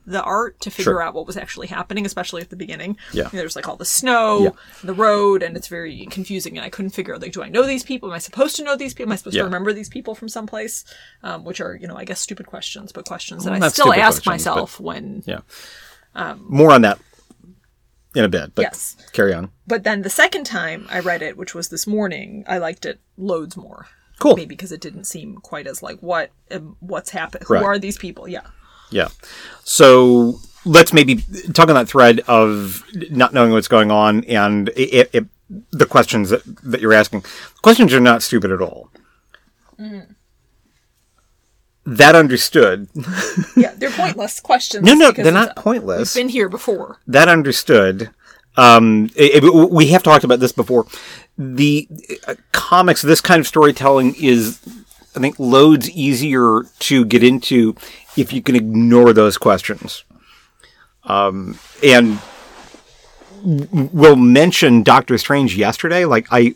the 0.07 0.23
art 0.23 0.61
to 0.61 0.71
figure 0.71 0.93
Sure. 0.93 1.03
out 1.03 1.15
what 1.15 1.27
was 1.27 1.37
actually 1.37 1.67
happening, 1.67 2.07
especially 2.07 2.43
at 2.43 2.51
the 2.51 2.57
beginning. 2.57 2.97
Yeah. 3.13 3.25
You 3.25 3.31
know, 3.33 3.39
there's 3.41 3.57
like 3.57 3.69
all 3.69 3.77
the 3.77 3.85
snow, 3.85 4.39
Yeah. 4.43 4.51
the 4.85 4.95
road, 4.95 5.43
and 5.43 5.57
it's 5.57 5.67
very 5.67 6.07
confusing. 6.11 6.57
And 6.57 6.65
I 6.65 6.71
couldn't 6.71 6.91
figure 6.93 7.15
out 7.15 7.23
like, 7.23 7.33
do 7.33 7.43
I 7.43 7.49
know 7.49 7.67
these 7.67 7.83
people? 7.83 8.09
Am 8.09 8.15
I 8.15 8.19
supposed 8.19 8.55
to 8.57 8.65
know 8.65 8.77
these 8.77 8.95
people? 8.95 9.09
Am 9.09 9.13
I 9.13 9.17
supposed 9.17 9.35
Yeah. 9.37 9.43
to 9.43 9.47
remember 9.47 9.73
these 9.73 9.89
people 9.89 10.15
from 10.15 10.29
someplace? 10.29 10.85
Um, 11.25 11.45
which 11.45 11.61
are 11.61 11.75
you 11.75 11.89
know 11.89 11.97
I 11.97 12.05
guess 12.05 12.21
stupid 12.21 12.47
questions, 12.47 12.93
but 12.93 13.05
questions 13.05 13.45
that 13.45 13.53
I 13.53 13.69
still 13.69 13.93
ask 13.93 14.25
myself 14.27 14.79
when. 14.79 15.23
Yeah. 15.27 15.41
More 16.39 16.73
on 16.73 16.83
that 16.83 16.99
in 18.15 18.25
a 18.25 18.29
bit. 18.29 18.55
But 18.55 18.63
Um, 18.67 18.69
Yes. 18.71 18.97
Carry 19.13 19.33
on. 19.35 19.51
But 19.67 19.85
then 19.85 20.03
the 20.03 20.11
second 20.11 20.45
time 20.45 20.87
I 20.91 21.01
read 21.01 21.23
it, 21.23 21.37
which 21.37 21.55
was 21.55 21.69
this 21.69 21.87
morning, 21.87 22.45
I 22.49 22.59
liked 22.59 22.85
it 22.87 23.01
loads 23.17 23.57
more. 23.57 23.87
Cool. 24.19 24.37
Maybe 24.37 24.49
because 24.55 24.71
it 24.73 24.81
didn't 24.83 25.05
seem 25.05 25.37
quite 25.39 25.67
as 25.67 25.83
like 25.83 25.99
what 26.01 26.31
um, 26.51 26.77
what's 26.81 27.11
happened. 27.11 27.49
Right. 27.49 27.61
Who 27.61 27.65
are 27.67 27.79
these 27.79 27.97
people? 27.97 28.29
Yeah. 28.29 28.43
Yeah. 28.91 29.09
So 29.65 30.41
let's 30.65 30.93
maybe 30.93 31.17
talk 31.53 31.69
on 31.69 31.75
that 31.75 31.89
thread 31.89 32.21
of 32.27 32.85
not 33.11 33.33
knowing 33.33 33.53
what's 33.53 33.69
going 33.69 33.91
on 33.91 34.25
and 34.25 34.69
it, 34.77 35.11
it, 35.13 35.25
the 35.71 35.87
questions 35.87 36.31
that, 36.31 36.43
that 36.63 36.81
you're 36.81 36.93
asking. 36.93 37.25
Questions 37.63 37.93
are 37.95 38.01
not 38.01 38.23
stupid 38.23 38.51
at 38.53 38.61
all. 38.61 38.91
Mm-hmm. 39.79 40.13
That 41.87 42.15
understood. 42.15 42.89
Yeah, 43.57 43.73
they're 43.77 43.91
pointless 43.91 44.39
questions. 44.41 44.85
No, 44.85 44.95
no, 44.95 45.11
they're 45.13 45.33
not 45.33 45.57
pointless. 45.57 46.15
We've 46.15 46.23
been 46.25 46.29
here 46.29 46.49
before. 46.49 47.01
that 47.07 47.29
understood. 47.29 48.11
Um, 48.57 49.09
it- 49.17 49.43
it- 49.43 49.71
we 49.73 49.87
have 49.89 50.03
talked 50.03 50.25
about 50.25 50.41
this 50.41 50.53
before. 50.53 50.87
The 51.39 51.89
uh, 52.29 52.35
comics, 52.53 53.01
this 53.01 53.21
kind 53.23 53.41
of 53.41 53.47
storytelling 53.47 54.15
is, 54.21 54.61
I 55.17 55.21
think, 55.21 55.39
loads 55.39 55.89
easier 55.91 56.65
to 56.81 57.05
get 57.07 57.23
into 57.25 57.75
if 58.21 58.33
you 58.33 58.43
can 58.43 58.55
ignore 58.57 59.13
those 59.13 59.39
questions. 59.39 60.05
Um, 61.05 61.59
and 61.83 62.19
we'll 63.43 64.17
mention 64.17 64.83
Doctor 64.83 65.17
Strange 65.19 65.57
yesterday. 65.57 66.05
Like 66.05 66.27
I, 66.31 66.55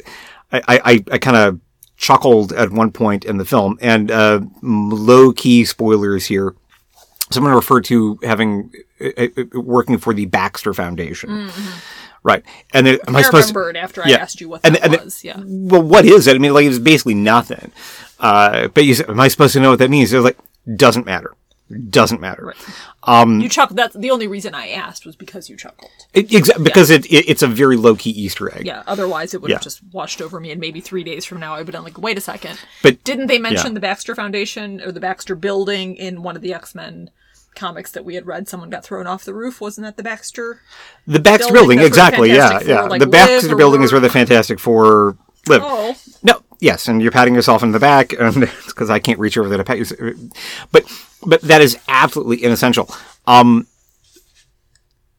I, 0.52 0.60
I, 0.68 1.04
I 1.12 1.18
kind 1.18 1.36
of 1.36 1.60
chuckled 1.96 2.52
at 2.52 2.70
one 2.70 2.92
point 2.92 3.24
in 3.24 3.38
the 3.38 3.44
film, 3.44 3.78
and 3.80 4.10
uh, 4.10 4.40
low 4.62 5.32
key 5.32 5.64
spoilers 5.64 6.26
here 6.26 6.54
someone 7.30 7.54
referred 7.54 7.84
to 7.86 8.18
having 8.22 8.70
uh, 9.00 9.26
uh, 9.36 9.44
working 9.54 9.96
for 9.98 10.12
the 10.12 10.26
Baxter 10.26 10.74
Foundation, 10.74 11.48
right? 12.22 12.44
And 12.74 12.86
then, 12.86 12.98
am 13.08 13.16
I, 13.16 13.20
I 13.20 13.22
supposed 13.22 13.48
to? 13.48 13.54
remembered 13.58 13.76
after 13.78 14.02
I 14.04 14.10
asked 14.10 14.40
you 14.42 14.50
what 14.50 14.60
And- 14.62 14.76
that 14.76 14.84
and- 14.84 15.00
was. 15.04 15.24
Yeah. 15.24 15.40
Well, 15.44 15.82
what 15.82 16.04
is 16.04 16.26
it? 16.26 16.36
I 16.36 16.38
mean, 16.38 16.52
like 16.52 16.66
it's 16.66 16.78
basically 16.78 17.14
nothing. 17.14 17.72
Uh, 18.20 18.68
but 18.68 18.84
you 18.84 18.94
am 19.08 19.18
I 19.18 19.28
supposed 19.28 19.54
to 19.54 19.60
know 19.60 19.70
what 19.70 19.78
that 19.78 19.90
means? 19.90 20.10
They're 20.10 20.20
like, 20.20 20.38
doesn't 20.76 21.06
matter. 21.06 21.34
Doesn't 21.90 22.20
matter. 22.20 22.54
Um, 23.04 23.40
you 23.40 23.48
chuckled. 23.48 23.78
That's 23.78 23.96
the 23.96 24.10
only 24.10 24.26
reason 24.26 24.54
I 24.54 24.68
asked 24.68 25.06
was 25.06 25.16
because 25.16 25.48
you 25.48 25.56
chuckled. 25.56 25.90
It, 26.12 26.28
exa- 26.28 26.62
because 26.62 26.90
it, 26.90 27.06
it 27.06 27.28
it's 27.28 27.42
a 27.42 27.46
very 27.46 27.76
low 27.76 27.94
key 27.96 28.10
Easter 28.10 28.54
egg. 28.54 28.66
Yeah. 28.66 28.82
Otherwise, 28.86 29.32
it 29.32 29.40
would 29.40 29.48
Yeah. 29.50 29.56
have 29.56 29.62
just 29.62 29.80
washed 29.90 30.20
over 30.20 30.38
me, 30.40 30.50
and 30.50 30.60
maybe 30.60 30.80
three 30.82 31.02
days 31.04 31.24
from 31.24 31.40
now, 31.40 31.54
I 31.54 31.58
would 31.58 31.66
have 31.68 31.72
been 31.72 31.82
like, 31.84 31.98
"Wait 31.98 32.18
a 32.18 32.20
second. 32.20 32.58
But- 32.82 33.02
didn't 33.02 33.28
they 33.28 33.38
mention 33.38 33.68
yeah. 33.68 33.74
the 33.74 33.80
Baxter 33.80 34.14
Foundation 34.14 34.80
or 34.82 34.92
the 34.92 35.00
Baxter 35.00 35.34
Building 35.34 35.96
in 35.96 36.22
one 36.22 36.36
of 36.36 36.42
the 36.42 36.52
X 36.52 36.74
Men 36.74 37.08
comics 37.54 37.90
that 37.92 38.04
we 38.04 38.14
had 38.14 38.26
read? 38.26 38.46
Someone 38.46 38.68
got 38.68 38.84
thrown 38.84 39.06
off 39.06 39.24
the 39.24 39.34
roof. 39.34 39.58
Wasn't 39.60 39.84
that 39.86 39.96
the 39.96 40.02
Baxter? 40.02 40.60
The 41.06 41.18
Baxter 41.18 41.50
Building, 41.52 41.78
building, 41.78 41.86
exactly. 41.86 42.30
Yeah, 42.30 42.58
Four, 42.58 42.68
yeah. 42.68 42.82
like, 42.82 43.00
the 43.00 43.06
Baxter 43.06 43.54
or 43.54 43.56
building 43.56 43.82
is 43.82 43.90
where 43.90 44.02
the 44.02 44.10
Fantastic 44.10 44.60
Four 44.60 45.16
live. 45.48 45.62
Oh, 45.64 45.96
No, 46.22 46.40
yes, 46.60 46.88
and 46.88 47.00
you're 47.02 47.10
patting 47.10 47.34
yourself 47.34 47.62
in 47.62 47.72
the 47.72 47.80
back, 47.80 48.12
and 48.12 48.34
because 48.66 48.90
I 48.90 48.98
can't 48.98 49.18
reach 49.18 49.38
over 49.38 49.48
there 49.48 49.58
to 49.58 49.64
pat 49.64 49.78
you. 49.78 50.30
But 50.72 50.84
but 51.26 51.40
that 51.42 51.60
is 51.60 51.78
absolutely 51.88 52.42
inessential. 52.42 52.88
Um, 53.26 53.66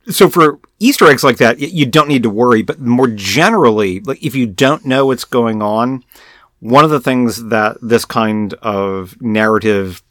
so 0.07 0.29
for 0.29 0.59
Easter 0.79 1.09
eggs 1.09 1.23
like 1.23 1.37
that, 1.37 1.59
you 1.59 1.85
don't 1.85 2.07
need 2.07 2.23
to 2.23 2.29
worry. 2.29 2.61
But 2.61 2.79
more 2.79 3.07
generally, 3.07 3.99
like 4.01 4.23
if 4.23 4.35
you 4.35 4.45
don't 4.45 4.85
know 4.85 5.07
what's 5.07 5.25
going 5.25 5.61
on, 5.61 6.03
one 6.59 6.83
of 6.83 6.89
the 6.89 6.99
things 6.99 7.45
that 7.45 7.77
this 7.81 8.05
kind 8.05 8.53
of 8.55 9.19
narrative 9.21 10.03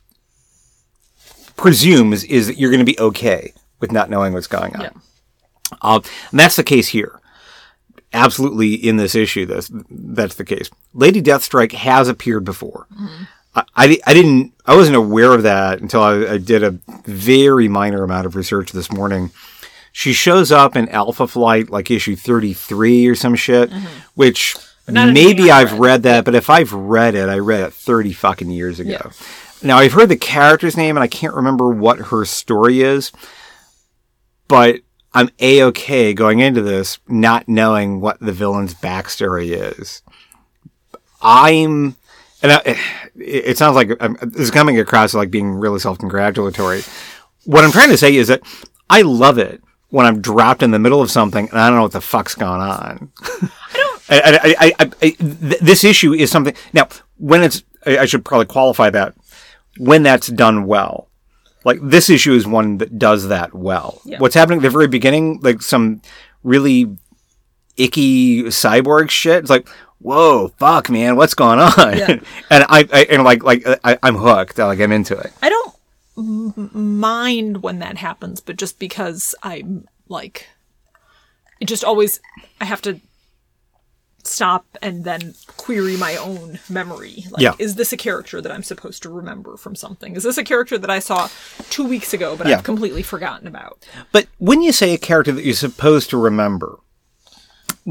presumes 1.57 2.25
is 2.25 2.49
that 2.49 2.59
you're 2.59 2.71
going 2.71 2.85
to 2.85 2.85
be 2.85 2.99
okay 2.99 3.53
with 3.81 3.93
not 3.93 4.11
knowing 4.11 4.33
what's 4.33 4.47
going 4.47 4.75
on. 4.77 4.83
Yeah. 4.83 4.91
Uh, 5.81 6.01
and 6.31 6.41
that's 6.41 6.57
the 6.57 6.65
case 6.65 6.89
here 6.89 7.21
absolutely 8.15 8.75
in 8.75 8.97
this 8.97 9.15
issue 9.15 9.45
that's 9.45 9.71
that's 9.91 10.37
the 10.37 10.45
case. 10.45 10.71
Lady 10.95 11.21
Deathstrike 11.21 11.73
has 11.73 12.09
appeared 12.09 12.45
before. 12.45 12.87
I, 13.55 13.65
I, 13.75 13.99
I 14.07 14.15
didn't 14.15 14.53
I 14.67 14.75
wasn't 14.75 14.97
aware 14.97 15.33
of 15.33 15.43
that 15.43 15.81
until 15.81 16.03
I, 16.03 16.33
I 16.33 16.39
did 16.39 16.63
a 16.63 16.79
very 17.07 17.69
minor 17.69 18.03
amount 18.03 18.27
of 18.27 18.37
research 18.37 18.73
this 18.73 18.91
morning. 18.91 19.31
She 19.93 20.13
shows 20.13 20.51
up 20.51 20.75
in 20.75 20.89
Alpha 20.89 21.27
Flight 21.27 21.71
like 21.71 21.91
issue 21.91 22.17
33 22.17 23.07
or 23.07 23.15
some 23.15 23.37
shit, 23.37 23.71
mm-hmm. 23.71 23.87
which 24.15 24.57
not 24.89 25.09
anything 25.09 25.37
maybe 25.37 25.51
I've 25.51 25.73
read. 25.73 25.81
read 25.81 26.03
that, 26.05 26.25
but 26.25 26.35
if 26.35 26.51
I've 26.51 26.73
read 26.73 27.15
it, 27.15 27.29
I 27.29 27.39
read 27.39 27.61
it 27.61 27.73
30 27.73 28.13
fucking 28.13 28.51
years 28.51 28.81
ago. 28.81 28.91
Yeah. 28.91 29.11
Now 29.63 29.79
I've 29.79 29.93
heard 29.93 30.09
the 30.09 30.17
character's 30.17 30.77
name 30.77 30.97
and 30.97 31.05
I 31.05 31.09
can't 31.09 31.35
remember 31.35 31.71
what 31.71 31.99
her 31.99 32.25
story 32.25 32.83
is, 32.83 33.13
but 34.49 34.81
I'm 35.15 35.31
a 35.39 35.63
okay 35.65 36.13
going 36.13 36.41
into 36.41 36.61
this 36.61 36.99
not 37.09 37.49
knowing 37.49 38.01
what 38.01 38.19
the 38.19 38.33
villain's 38.33 38.75
backstory 38.75 39.51
is. 39.53 40.03
I'm, 41.23 41.97
and 42.45 42.53
I, 42.53 42.61
it, 42.67 43.45
it 43.47 43.59
sounds 43.59 43.75
like 43.75 43.91
I'm, 44.01 44.19
this 44.21 44.43
is 44.43 44.51
coming 44.51 44.79
across 44.79 45.15
like 45.15 45.31
being 45.31 45.55
really 45.55 45.79
self-congratulatory. 45.81 46.83
What 47.47 47.65
I'm 47.65 47.73
trying 47.73 47.89
to 47.89 47.97
say 47.97 48.15
is 48.15 48.29
that 48.29 48.43
I 48.91 49.01
love 49.01 49.39
it 49.39 49.63
when 49.89 50.05
I'm 50.05 50.21
dropped 50.21 50.63
in 50.63 50.71
the 50.71 50.79
middle 50.79 51.01
of 51.01 51.11
something 51.11 51.49
and 51.49 51.59
I 51.59 51.69
don't 51.69 51.77
know 51.77 51.85
what 51.85 51.93
the 51.93 52.03
fuck's 52.03 52.35
going 52.35 52.61
on. 52.61 53.11
I, 53.23 53.41
I, 54.11 54.55
I, 54.59 54.73
I, 54.79 54.91
I, 55.03 55.11
th- 55.11 55.61
this 55.61 55.85
issue 55.85 56.13
is 56.13 56.31
something. 56.31 56.55
Now, 56.75 56.89
when 57.17 57.43
it's, 57.43 57.65
I, 57.87 57.99
I 57.99 58.05
should 58.05 58.27
probably 58.27 58.47
qualify 58.47 58.91
that 58.91 59.15
when 59.79 60.03
that's 60.03 60.29
done 60.29 60.67
well. 60.67 61.09
Like 61.65 61.79
this 61.83 62.11
issue 62.11 62.35
is 62.35 62.47
one 62.47 62.77
that 62.79 62.99
does 62.99 63.29
that 63.29 63.55
well. 63.55 64.03
Yeah. 64.05 64.19
What's 64.19 64.35
happening 64.35 64.59
at 64.59 64.63
the 64.63 64.71
very 64.71 64.89
beginning, 64.89 65.41
like 65.41 65.63
some 65.63 66.03
really 66.43 66.95
icky 67.79 68.43
cyborg 68.45 69.09
shit. 69.09 69.39
It's 69.39 69.51
like, 69.51 69.67
whoa, 70.05 70.49
fuck, 70.59 70.91
man, 70.91 71.17
what's 71.17 71.33
going 71.35 71.59
on? 71.59 71.97
Yeah. 71.97 72.09
and 72.51 72.65
I, 72.69 72.87
I, 72.93 73.07
and 73.11 73.25
like, 73.25 73.43
like 73.43 73.65
I, 73.83 73.99
I'm 74.03 74.17
hooked. 74.17 74.59
Like 74.59 74.79
I'm 74.81 74.93
into 74.93 75.17
it. 75.19 75.33
I 75.43 75.49
don't 75.49 75.75
m- 76.19 76.71
mind 77.01 77.63
when 77.63 77.79
that 77.79 77.97
happens, 77.97 78.41
but 78.41 78.57
just 78.57 78.79
because 78.79 79.35
I'm 79.43 79.89
like, 80.09 80.47
it 81.59 81.65
just 81.67 81.85
always, 81.85 82.21
I 82.61 82.67
have 82.67 82.83
to 82.83 83.01
stop 84.27 84.67
and 84.83 85.05
then 85.05 85.35
query 85.57 85.97
my 85.97 86.17
own 86.17 86.59
memory. 86.69 87.25
Like, 87.31 87.43
Yeah. 87.43 87.55
is 87.59 87.75
this 87.77 87.93
a 87.93 87.97
character 87.97 88.41
that 88.43 88.53
I'm 88.53 88.63
supposed 88.63 89.03
to 89.05 89.11
remember 89.11 89.57
from 89.57 89.75
something? 89.75 90.17
Is 90.17 90.23
this 90.23 90.39
a 90.39 90.45
character 90.45 90.77
that 90.79 90.91
I 90.91 90.99
saw 90.99 91.29
two 91.71 91.87
weeks 91.87 92.13
ago, 92.15 92.37
but 92.37 92.47
Yeah. 92.47 92.59
I've 92.59 92.65
completely 92.65 93.03
forgotten 93.03 93.47
about? 93.47 93.87
But 94.13 94.27
when 94.39 94.61
you 94.63 94.73
say 94.73 94.93
a 94.95 94.99
character 94.99 95.33
that 95.33 95.45
you're 95.45 95.55
supposed 95.55 96.11
to 96.11 96.17
remember, 96.19 96.79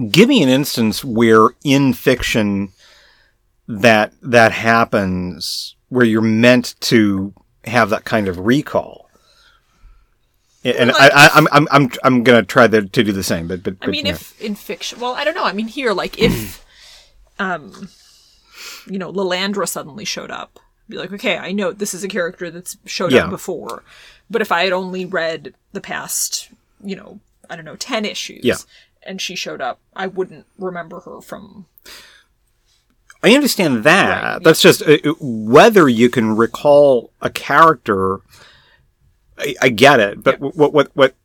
give 0.10 0.30
me 0.30 0.42
an 0.44 0.50
instance 0.50 1.04
where 1.04 1.50
in 1.64 1.94
fiction 1.94 2.70
that 3.68 4.14
that 4.22 4.52
happens, 4.52 5.76
where 5.90 6.06
you're 6.06 6.22
meant 6.22 6.76
to 6.82 7.34
have 7.66 7.90
that 7.92 8.04
kind 8.06 8.28
of 8.28 8.40
recall. 8.40 9.10
And 10.66 10.92
I, 10.92 11.08
I, 11.14 11.30
I'm, 11.34 11.48
I'm, 11.52 11.68
I'm, 11.72 11.92
I'm 12.06 12.24
gonna 12.24 12.44
try 12.44 12.68
the, 12.68 12.84
to 12.84 13.04
do 13.04 13.12
the 13.12 13.24
same, 13.24 13.48
but, 13.50 13.64
but, 13.64 13.76
I 13.82 13.88
mean, 13.88 14.08
if 14.08 14.40
in 14.42 14.56
fiction, 14.56 15.00
well, 15.00 15.14
I 15.14 15.26
don't 15.26 15.36
know. 15.36 15.44
I 15.44 15.52
mean, 15.52 15.68
here, 15.68 15.92
like, 15.92 16.18
if, 16.20 16.66
um, 17.40 17.90
you 18.88 18.98
know, 18.98 19.12
Lilandra 19.12 19.68
suddenly 19.68 20.06
showed 20.06 20.32
up, 20.32 20.60
be 20.88 20.98
like, 20.98 21.12
okay, 21.14 21.38
I 21.38 21.52
know 21.52 21.72
this 21.74 21.94
is 21.94 22.04
a 22.04 22.08
character 22.08 22.50
that's 22.50 22.78
showed 22.86 23.12
Yeah. 23.12 23.26
up 23.26 23.30
before, 23.30 23.84
but 24.30 24.42
if 24.42 24.52
I 24.54 24.64
had 24.64 24.74
only 24.74 25.06
read 25.06 25.54
the 25.74 25.82
past, 25.82 26.50
you 26.82 26.96
know, 26.96 27.20
I 27.50 27.56
don't 27.58 27.66
know, 27.66 27.76
ten 27.76 28.06
issues, 28.06 28.46
Yeah. 28.46 28.56
And 29.06 29.22
she 29.22 29.36
showed 29.36 29.62
up, 29.62 29.80
I 29.96 30.08
wouldn't 30.08 30.46
remember 30.58 31.02
her 31.02 31.22
from. 31.22 31.68
I 33.24 33.34
understand 33.34 33.84
that. 33.84 34.24
Right, 34.24 34.44
That's 34.44 34.62
just 34.62 34.82
uh, 34.82 34.98
uh, 35.06 35.14
whether 35.20 35.88
you 35.88 36.10
can 36.10 36.36
recall 36.36 37.12
a 37.22 37.30
character. 37.30 38.20
I, 39.38 39.56
I 39.62 39.70
get 39.70 40.00
it, 40.00 40.24
but 40.24 40.40
what 40.40 40.74
what 40.74 40.92
what 40.94 41.16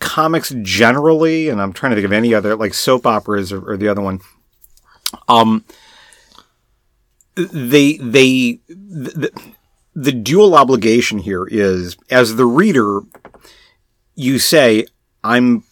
comics 0.00 0.54
generally, 0.62 1.48
and 1.48 1.60
I'm 1.60 1.72
trying 1.72 1.90
to 1.90 1.96
think 1.96 2.06
of 2.06 2.12
any 2.12 2.32
other 2.32 2.56
like 2.56 2.74
soap 2.74 3.06
operas 3.06 3.52
or, 3.52 3.72
or 3.72 3.76
the 3.76 3.88
other 3.88 4.00
one. 4.00 4.20
Um, 5.28 5.64
they 7.34 7.98
they 7.98 8.60
the, 8.68 9.30
the 9.94 10.12
dual 10.12 10.54
obligation 10.54 11.18
here 11.18 11.46
is 11.46 11.96
as 12.10 12.36
the 12.36 12.46
reader, 12.46 13.00
you 14.14 14.38
say 14.38 14.86
I'm 15.22 15.64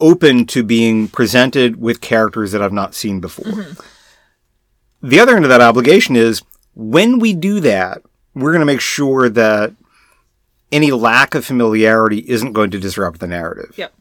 open 0.00 0.46
to 0.46 0.62
being 0.62 1.08
presented 1.08 1.80
with 1.80 2.00
characters 2.00 2.52
that 2.52 2.62
I've 2.62 2.72
not 2.72 2.94
seen 2.94 3.20
before. 3.20 3.66
The 5.02 5.20
other 5.20 5.36
end 5.36 5.44
of 5.44 5.48
that 5.48 5.60
obligation 5.60 6.16
is 6.16 6.42
when 6.74 7.18
we 7.18 7.32
do 7.34 7.60
that, 7.60 8.02
we're 8.34 8.52
going 8.52 8.60
to 8.60 8.66
make 8.66 8.80
sure 8.80 9.28
that 9.28 9.72
any 10.70 10.90
lack 10.90 11.34
of 11.34 11.44
familiarity 11.44 12.18
isn't 12.28 12.52
going 12.52 12.70
to 12.70 12.78
disrupt 12.78 13.20
the 13.20 13.26
narrative. 13.26 13.74
Yep. 13.76 13.92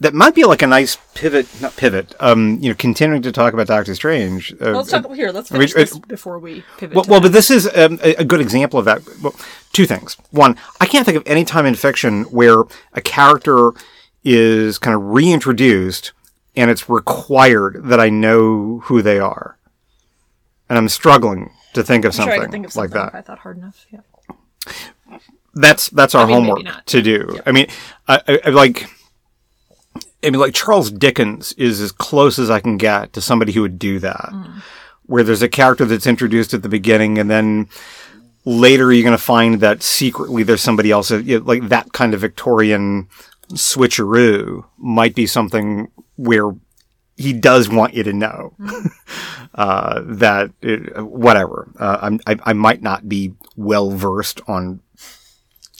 That 0.00 0.14
might 0.14 0.34
be 0.34 0.44
like 0.44 0.62
a 0.62 0.66
nice 0.66 0.96
pivot, 1.14 1.46
not 1.60 1.76
pivot, 1.76 2.14
um, 2.20 2.58
you 2.62 2.70
know, 2.70 2.74
continuing 2.74 3.20
to 3.22 3.30
talk 3.32 3.52
about 3.52 3.66
Doctor 3.66 3.94
Strange. 3.94 4.52
Uh, 4.54 4.56
Well, 4.60 4.72
let's 4.78 4.90
talk 4.90 5.14
here. 5.14 5.30
Let's 5.30 5.50
finish 5.50 5.74
this 5.74 5.94
it- 5.94 6.08
before 6.08 6.38
we 6.38 6.64
pivot. 6.78 6.96
well, 6.96 7.04
well, 7.06 7.20
but 7.20 7.32
this 7.32 7.50
is 7.50 7.66
um, 7.76 7.98
a, 8.02 8.14
a 8.14 8.24
good 8.24 8.40
example 8.40 8.78
of 8.78 8.86
that. 8.86 9.02
Well, 9.22 9.34
two 9.74 9.84
things. 9.84 10.16
One, 10.30 10.56
I 10.80 10.86
can't 10.86 11.04
think 11.04 11.18
of 11.18 11.22
any 11.26 11.44
time 11.44 11.66
in 11.66 11.74
fiction 11.74 12.22
where 12.24 12.64
a 12.94 13.02
character 13.02 13.72
is 14.24 14.78
kind 14.78 14.94
of 14.94 15.02
reintroduced 15.02 16.12
and 16.56 16.70
it's 16.70 16.88
required 16.88 17.80
that 17.84 18.00
I 18.00 18.08
know 18.10 18.80
who 18.84 19.02
they 19.02 19.18
are. 19.18 19.56
And 20.68 20.76
I'm 20.78 20.88
struggling 20.88 21.50
to 21.74 21.82
think 21.82 22.04
of 22.04 22.14
something, 22.14 22.50
think 22.50 22.66
of 22.66 22.76
like 22.76 22.90
that. 22.90 23.14
I 23.14 23.22
thought 23.22 23.38
hard 23.40 23.58
enough. 23.58 23.86
Yeah. 23.90 24.00
that's 25.54 25.88
that's 25.90 26.14
our 26.14 26.24
I 26.24 26.26
mean, 26.26 26.34
homework 26.44 26.84
to 26.86 27.02
do. 27.02 27.30
Yeah. 27.34 27.40
I 27.46 27.52
mean, 27.52 27.66
I, 28.06 28.20
I, 28.28 28.40
I 28.46 28.50
like. 28.50 28.86
I 30.22 30.28
mean, 30.30 30.38
like 30.40 30.52
Charles 30.54 30.90
Dickens 30.90 31.52
is 31.54 31.80
as 31.80 31.92
close 31.92 32.38
as 32.38 32.50
I 32.50 32.60
can 32.60 32.76
get 32.76 33.14
to 33.14 33.20
somebody 33.22 33.52
who 33.52 33.62
would 33.62 33.78
do 33.78 33.98
that, 34.00 34.28
Mm. 34.32 34.62
where 35.06 35.22
there's 35.24 35.40
a 35.42 35.48
character 35.48 35.86
that's 35.86 36.06
introduced 36.06 36.52
at 36.52 36.62
the 36.62 36.68
beginning, 36.68 37.16
and 37.18 37.30
then 37.30 37.68
later 38.44 38.92
you're 38.92 39.02
going 39.02 39.16
to 39.16 39.22
find 39.22 39.60
that 39.60 39.82
secretly 39.82 40.42
there's 40.42 40.60
somebody 40.60 40.90
else. 40.90 41.10
you 41.10 41.38
know, 41.40 41.44
Like 41.44 41.68
that 41.70 41.92
kind 41.94 42.12
of 42.14 42.20
Victorian 42.20 43.08
switcheroo 43.54 44.64
might 44.78 45.14
be 45.14 45.26
something 45.26 45.88
where 46.16 46.50
he 47.16 47.32
does 47.32 47.68
want 47.68 47.94
you 47.94 48.02
to 48.02 48.12
know 48.12 48.54
uh, 49.54 50.02
that 50.04 50.50
it, 50.62 51.02
whatever. 51.04 51.68
Uh, 51.78 51.98
I'm, 52.02 52.20
I, 52.26 52.36
I 52.44 52.52
might 52.52 52.82
not 52.82 53.08
be 53.08 53.34
well 53.56 53.90
versed 53.90 54.40
on 54.48 54.80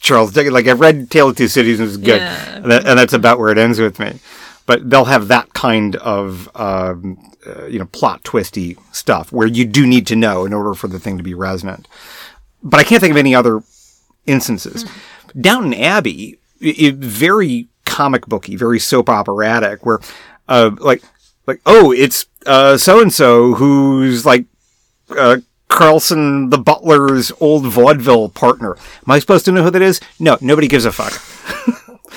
Charles 0.00 0.32
Dickens. 0.32 0.52
Like 0.52 0.66
I've 0.66 0.80
read 0.80 1.10
Tale 1.10 1.30
of 1.30 1.36
Two 1.36 1.48
Cities 1.48 1.80
and 1.80 1.86
it 1.86 1.90
was 1.90 1.96
good, 1.96 2.20
Yeah. 2.20 2.56
and, 2.56 2.70
that, 2.70 2.86
and 2.86 2.98
that's 2.98 3.12
about 3.12 3.38
where 3.38 3.50
it 3.50 3.58
ends 3.58 3.78
with 3.78 3.98
me. 3.98 4.18
But 4.66 4.88
they'll 4.88 5.06
have 5.06 5.28
that 5.28 5.52
kind 5.54 5.96
of 5.96 6.48
um, 6.54 7.18
uh, 7.46 7.66
you 7.66 7.78
know 7.78 7.86
plot 7.86 8.22
twisty 8.24 8.76
stuff 8.92 9.32
where 9.32 9.46
you 9.48 9.64
do 9.64 9.86
need 9.86 10.06
to 10.08 10.16
know 10.16 10.44
in 10.44 10.52
order 10.52 10.74
for 10.74 10.88
the 10.88 10.98
thing 10.98 11.16
to 11.16 11.22
be 11.24 11.34
resonant. 11.34 11.88
But 12.62 12.80
I 12.80 12.84
can't 12.84 13.00
think 13.00 13.12
of 13.12 13.16
any 13.16 13.34
other 13.34 13.62
instances. 14.26 14.84
Downton 15.40 15.74
Abbey, 15.74 16.38
i 16.62 16.74
i- 16.78 16.94
very 16.96 17.68
comic 17.84 18.26
booky, 18.26 18.56
very 18.56 18.78
soap 18.78 19.08
operatic, 19.08 19.84
where 19.84 19.98
uh, 20.48 20.70
like 20.78 21.02
like 21.46 21.60
oh 21.66 21.92
it's 21.92 22.26
uh 22.46 22.76
so 22.76 23.00
and 23.00 23.12
so 23.12 23.54
who's 23.54 24.24
like 24.24 24.46
uh, 25.16 25.38
Carson 25.68 26.50
the 26.50 26.58
butler's 26.58 27.32
old 27.40 27.66
vaudeville 27.66 28.28
partner. 28.28 28.76
Am 28.76 29.10
I 29.12 29.18
supposed 29.18 29.44
to 29.46 29.52
know 29.52 29.62
who 29.64 29.70
that 29.70 29.82
is? 29.82 30.00
No, 30.18 30.38
nobody 30.40 30.68
gives 30.68 30.84
a 30.84 30.92
fuck. 30.92 31.20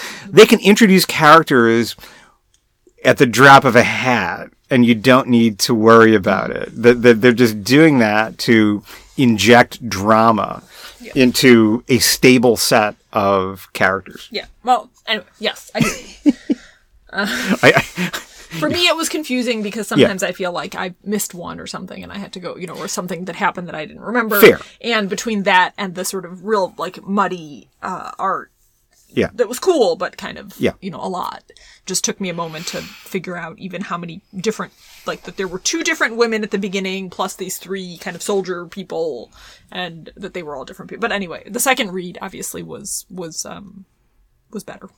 they 0.30 0.46
can 0.46 0.60
introduce 0.60 1.06
characters 1.06 1.96
at 3.04 3.18
the 3.18 3.26
drop 3.26 3.66
of 3.66 3.76
a 3.76 3.84
hat, 3.84 4.50
and 4.74 4.84
you 4.86 4.96
don't 4.96 5.28
need 5.28 5.60
to 5.60 5.76
worry 5.76 6.16
about 6.16 6.50
it. 6.50 6.70
Th- 6.82 7.00
th- 7.00 7.18
They're 7.18 7.32
just 7.32 7.64
doing 7.64 8.00
that 8.00 8.40
to 8.40 8.84
inject 9.18 9.88
drama 9.88 10.64
into 11.14 11.84
a 11.88 12.00
stable 12.00 12.58
set 12.58 12.96
of 13.12 13.72
characters. 13.74 14.28
Yeah. 14.32 14.46
Well, 14.64 14.90
anyway, 15.06 15.26
yes, 15.38 15.70
I 15.76 15.80
agree. 15.80 16.34
I, 17.14 17.72
I, 17.76 17.82
For 17.82 18.68
me, 18.68 18.88
it 18.88 18.96
was 18.96 19.10
confusing 19.10 19.62
because 19.62 19.88
sometimes 19.88 20.24
I 20.24 20.32
feel 20.32 20.52
like 20.52 20.74
I 20.74 20.96
missed 21.04 21.36
one 21.36 21.60
or 21.60 21.68
something, 21.68 22.02
and 22.02 22.12
I 22.12 22.18
had 22.18 22.34
to 22.34 22.40
go, 22.40 22.56
you 22.56 22.66
know, 22.66 22.76
or 22.76 22.88
something 22.88 23.26
that 23.26 23.36
happened 23.36 23.68
that 23.68 23.76
I 23.76 23.86
didn't 23.86 24.02
remember. 24.02 24.40
Fair. 24.42 24.60
And 24.82 25.08
between 25.08 25.44
that 25.44 25.74
and 25.78 25.94
the 25.94 26.06
sort 26.06 26.26
of 26.26 26.44
real 26.46 26.74
like 26.80 27.04
muddy 27.06 27.70
uh, 27.84 28.12
art 28.18 28.52
yeah. 29.10 29.30
that 29.36 29.48
was 29.48 29.60
cool, 29.60 29.96
but 29.96 30.18
kind 30.18 30.40
of, 30.40 30.60
Yeah. 30.60 30.72
you 30.82 30.90
know, 30.90 31.00
a 31.00 31.08
lot. 31.10 31.44
Just 31.86 32.06
took 32.06 32.22
me 32.22 32.30
a 32.30 32.34
moment 32.34 32.68
to 32.68 32.78
figure 32.82 33.36
out 33.36 33.60
even 33.60 33.82
how 33.82 33.98
many 33.98 34.22
different, 34.38 34.72
like 35.06 35.24
that 35.24 35.36
there 35.36 35.50
were 35.50 35.60
two 35.60 35.84
different 35.84 36.16
women 36.16 36.42
at 36.44 36.52
the 36.52 36.58
beginning, 36.58 37.10
plus 37.10 37.36
these 37.36 37.58
three 37.58 37.98
kind 37.98 38.16
of 38.16 38.22
soldier 38.22 38.66
people, 38.68 39.32
and 39.72 40.10
that 40.16 40.34
they 40.34 40.44
were 40.44 40.56
all 40.56 40.64
different 40.64 40.90
people. 40.90 41.02
But 41.02 41.12
anyway, 41.12 41.44
the 41.50 41.60
second 41.60 41.92
read 41.92 42.18
obviously 42.22 42.64
was 42.64 43.06
was 43.10 43.46
um 43.46 43.84
was 44.52 44.64
better. 44.64 44.90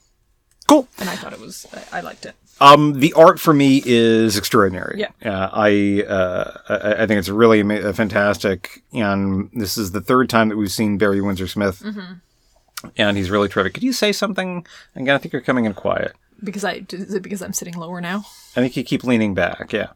Cool. 0.68 0.88
and 0.98 1.08
I 1.08 1.14
thought 1.16 1.32
it 1.32 1.40
was 1.40 1.64
I, 1.92 1.98
I 1.98 2.00
liked 2.02 2.26
it. 2.26 2.34
Um, 2.60 2.94
the 3.00 3.12
art 3.12 3.38
for 3.38 3.52
me 3.52 3.82
is 3.84 4.36
extraordinary. 4.36 4.98
Yeah. 4.98 5.10
Uh, 5.24 5.50
I, 5.52 6.02
uh, 6.08 6.58
I 6.68 7.02
I 7.02 7.06
think 7.06 7.18
it's 7.18 7.28
really 7.28 7.60
ama- 7.60 7.92
fantastic, 7.94 8.82
and 8.92 9.50
this 9.52 9.76
is 9.76 9.92
the 9.92 10.00
third 10.00 10.28
time 10.30 10.48
that 10.48 10.56
we've 10.56 10.72
seen 10.72 10.98
Barry 10.98 11.20
Windsor 11.20 11.46
Smith, 11.48 11.80
Mm-hmm. 11.84 12.90
and 12.96 13.16
he's 13.16 13.30
really 13.30 13.48
terrific. 13.48 13.74
Could 13.74 13.82
you 13.82 13.92
say 13.92 14.10
something? 14.12 14.66
Again, 14.94 15.14
I 15.14 15.18
think 15.18 15.32
you're 15.32 15.42
coming 15.42 15.66
in 15.66 15.74
quiet. 15.74 16.14
Because 16.42 16.64
I 16.64 16.84
is 16.92 17.14
it 17.14 17.22
because 17.22 17.42
I'm 17.42 17.52
sitting 17.52 17.74
lower 17.74 18.00
now? 18.00 18.18
I 18.56 18.60
think 18.60 18.76
you 18.76 18.84
keep 18.84 19.04
leaning 19.04 19.34
back. 19.34 19.72
Yeah. 19.72 19.88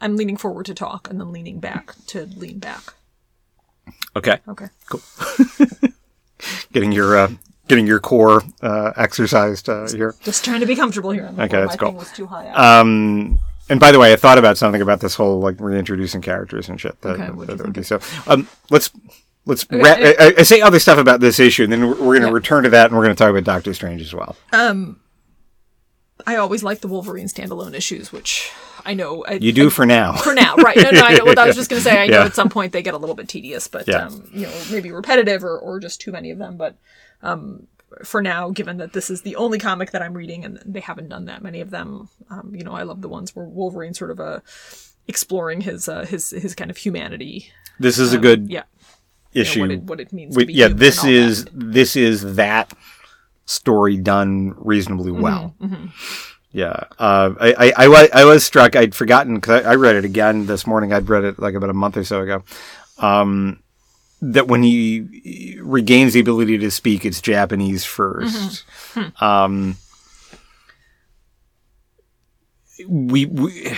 I'm 0.00 0.16
leaning 0.16 0.36
forward 0.36 0.66
to 0.66 0.74
talk 0.74 1.08
and 1.10 1.20
then 1.20 1.32
leaning 1.32 1.60
back 1.60 1.94
to 2.08 2.26
lean 2.36 2.58
back. 2.58 2.94
Okay. 4.16 4.38
Okay. 4.48 4.66
Cool. 4.88 5.00
getting 6.72 6.92
your 6.92 7.16
uh, 7.16 7.28
getting 7.68 7.86
your 7.86 8.00
core 8.00 8.42
uh, 8.62 8.92
exercised 8.96 9.68
uh, 9.68 9.88
here. 9.88 10.14
Just 10.22 10.44
trying 10.44 10.60
to 10.60 10.66
be 10.66 10.74
comfortable 10.76 11.10
here. 11.10 11.26
Okay, 11.38 11.48
that's 11.60 11.72
my 11.72 11.76
cool. 11.76 11.88
thing 11.90 11.96
was 11.96 12.12
too 12.12 12.26
high 12.26 12.48
up. 12.48 12.58
Um, 12.58 13.38
and 13.68 13.78
by 13.80 13.92
the 13.92 13.98
way, 13.98 14.12
I 14.12 14.16
thought 14.16 14.38
about 14.38 14.58
something 14.58 14.82
about 14.82 15.00
this 15.00 15.14
whole 15.14 15.40
like 15.40 15.60
reintroducing 15.60 16.20
characters 16.20 16.68
and 16.68 16.80
shit. 16.80 17.00
That, 17.02 17.14
Okay, 17.20 17.30
what'd 17.30 17.58
that 17.58 17.64
would 17.64 17.72
be 17.74 17.82
so. 17.82 18.00
Um, 18.26 18.48
let's 18.70 18.90
let's 19.46 19.66
ra- 19.70 19.80
I, 19.98 20.34
I 20.38 20.42
say 20.42 20.60
other 20.60 20.78
stuff 20.78 20.98
about 20.98 21.20
this 21.20 21.38
issue, 21.38 21.64
and 21.64 21.72
then 21.72 21.82
we're, 21.86 21.94
we're 21.94 21.96
going 22.18 22.22
to 22.22 22.28
Yeah. 22.28 22.32
return 22.34 22.64
to 22.64 22.70
that, 22.70 22.86
and 22.86 22.96
we're 22.96 23.04
going 23.04 23.14
to 23.14 23.18
talk 23.18 23.30
about 23.30 23.44
Doctor 23.44 23.72
Strange 23.74 24.00
as 24.02 24.12
well. 24.14 24.36
I 26.26 26.36
always 26.36 26.62
like 26.62 26.80
the 26.80 26.88
Wolverine 26.88 27.26
standalone 27.26 27.74
issues, 27.74 28.12
which 28.12 28.50
I 28.84 28.94
know 28.94 29.24
I, 29.26 29.32
you 29.34 29.52
do 29.52 29.70
for 29.70 29.86
now. 29.86 30.12
for 30.16 30.34
now, 30.34 30.56
right? 30.56 30.76
No, 30.76 30.90
no, 30.90 31.00
I 31.02 31.14
know. 31.14 31.24
What 31.24 31.38
I 31.38 31.46
was 31.46 31.56
just 31.56 31.70
going 31.70 31.80
to 31.82 31.84
say, 31.88 32.02
I 32.02 32.06
know 32.08 32.20
Yeah. 32.20 32.24
at 32.26 32.34
some 32.34 32.48
point 32.48 32.72
they 32.72 32.82
get 32.82 32.94
a 32.94 32.98
little 32.98 33.14
bit 33.16 33.28
tedious, 33.28 33.68
but 33.68 33.86
Yeah. 33.88 34.06
um, 34.06 34.28
you 34.32 34.46
know, 34.46 34.62
maybe 34.70 34.90
repetitive 34.90 35.44
or, 35.44 35.58
or 35.58 35.80
just 35.80 36.00
too 36.00 36.12
many 36.12 36.30
of 36.30 36.38
them. 36.38 36.56
But 36.56 36.76
um, 37.22 37.66
for 38.04 38.22
now, 38.22 38.50
given 38.50 38.78
that 38.78 38.92
this 38.92 39.10
is 39.10 39.22
the 39.22 39.36
only 39.36 39.58
comic 39.58 39.90
that 39.92 40.02
I'm 40.02 40.14
reading 40.14 40.44
and 40.44 40.58
they 40.64 40.80
haven't 40.80 41.08
done 41.08 41.26
that 41.26 41.42
many 41.42 41.60
of 41.60 41.70
them, 41.70 42.08
um, 42.30 42.52
you 42.54 42.64
know, 42.64 42.72
I 42.72 42.82
love 42.84 43.02
the 43.02 43.08
ones 43.08 43.34
where 43.36 43.46
Wolverine 43.46 43.94
sort 43.94 44.10
of 44.10 44.18
uh, 44.20 44.40
exploring 45.08 45.60
his 45.62 45.88
uh, 45.88 46.04
his 46.06 46.30
his 46.30 46.54
kind 46.54 46.70
of 46.70 46.76
humanity. 46.76 47.50
This 47.78 47.98
is 47.98 48.12
a 48.12 48.18
good 48.18 48.48
Yeah, 48.50 48.62
you 49.32 49.42
know, 49.42 49.50
issue. 49.50 49.60
what 49.60 49.70
it 49.70 49.82
what 49.82 50.00
it 50.00 50.12
means. 50.12 50.36
We- 50.36 50.44
to 50.44 50.46
be 50.46 50.52
yeah, 50.54 50.68
this 50.68 51.04
is 51.04 51.44
that. 51.44 51.50
this 51.54 51.96
is 51.96 52.36
that 52.36 52.72
story 53.44 53.96
done 53.96 54.54
reasonably 54.56 55.12
Mm-hmm, 55.12 55.22
well. 55.22 55.54
Yeah, 56.52 56.84
uh, 56.98 57.34
I, 57.40 57.54
I, 57.58 57.72
I, 57.86 58.08
I 58.12 58.24
was 58.24 58.44
struck. 58.44 58.76
I'd 58.76 58.94
forgotten 58.94 59.36
because 59.36 59.64
I, 59.64 59.72
I 59.72 59.74
read 59.76 59.96
it 59.96 60.04
again 60.04 60.46
this 60.46 60.66
morning. 60.66 60.92
I'd 60.92 61.08
read 61.08 61.24
it 61.24 61.38
like 61.38 61.54
about 61.54 61.70
a 61.70 61.74
month 61.74 61.96
or 61.96 62.04
so 62.04 62.20
ago. 62.20 62.44
Um, 62.98 63.62
that 64.20 64.46
when 64.46 64.62
he 64.62 65.58
regains 65.60 66.12
the 66.12 66.20
ability 66.20 66.58
to 66.58 66.70
speak, 66.70 67.04
it's 67.04 67.20
Japanese 67.20 67.84
1st 67.84 68.64
Mm-hmm. 68.94 69.24
Um, 69.24 69.76
we, 72.86 73.26
we, 73.26 73.72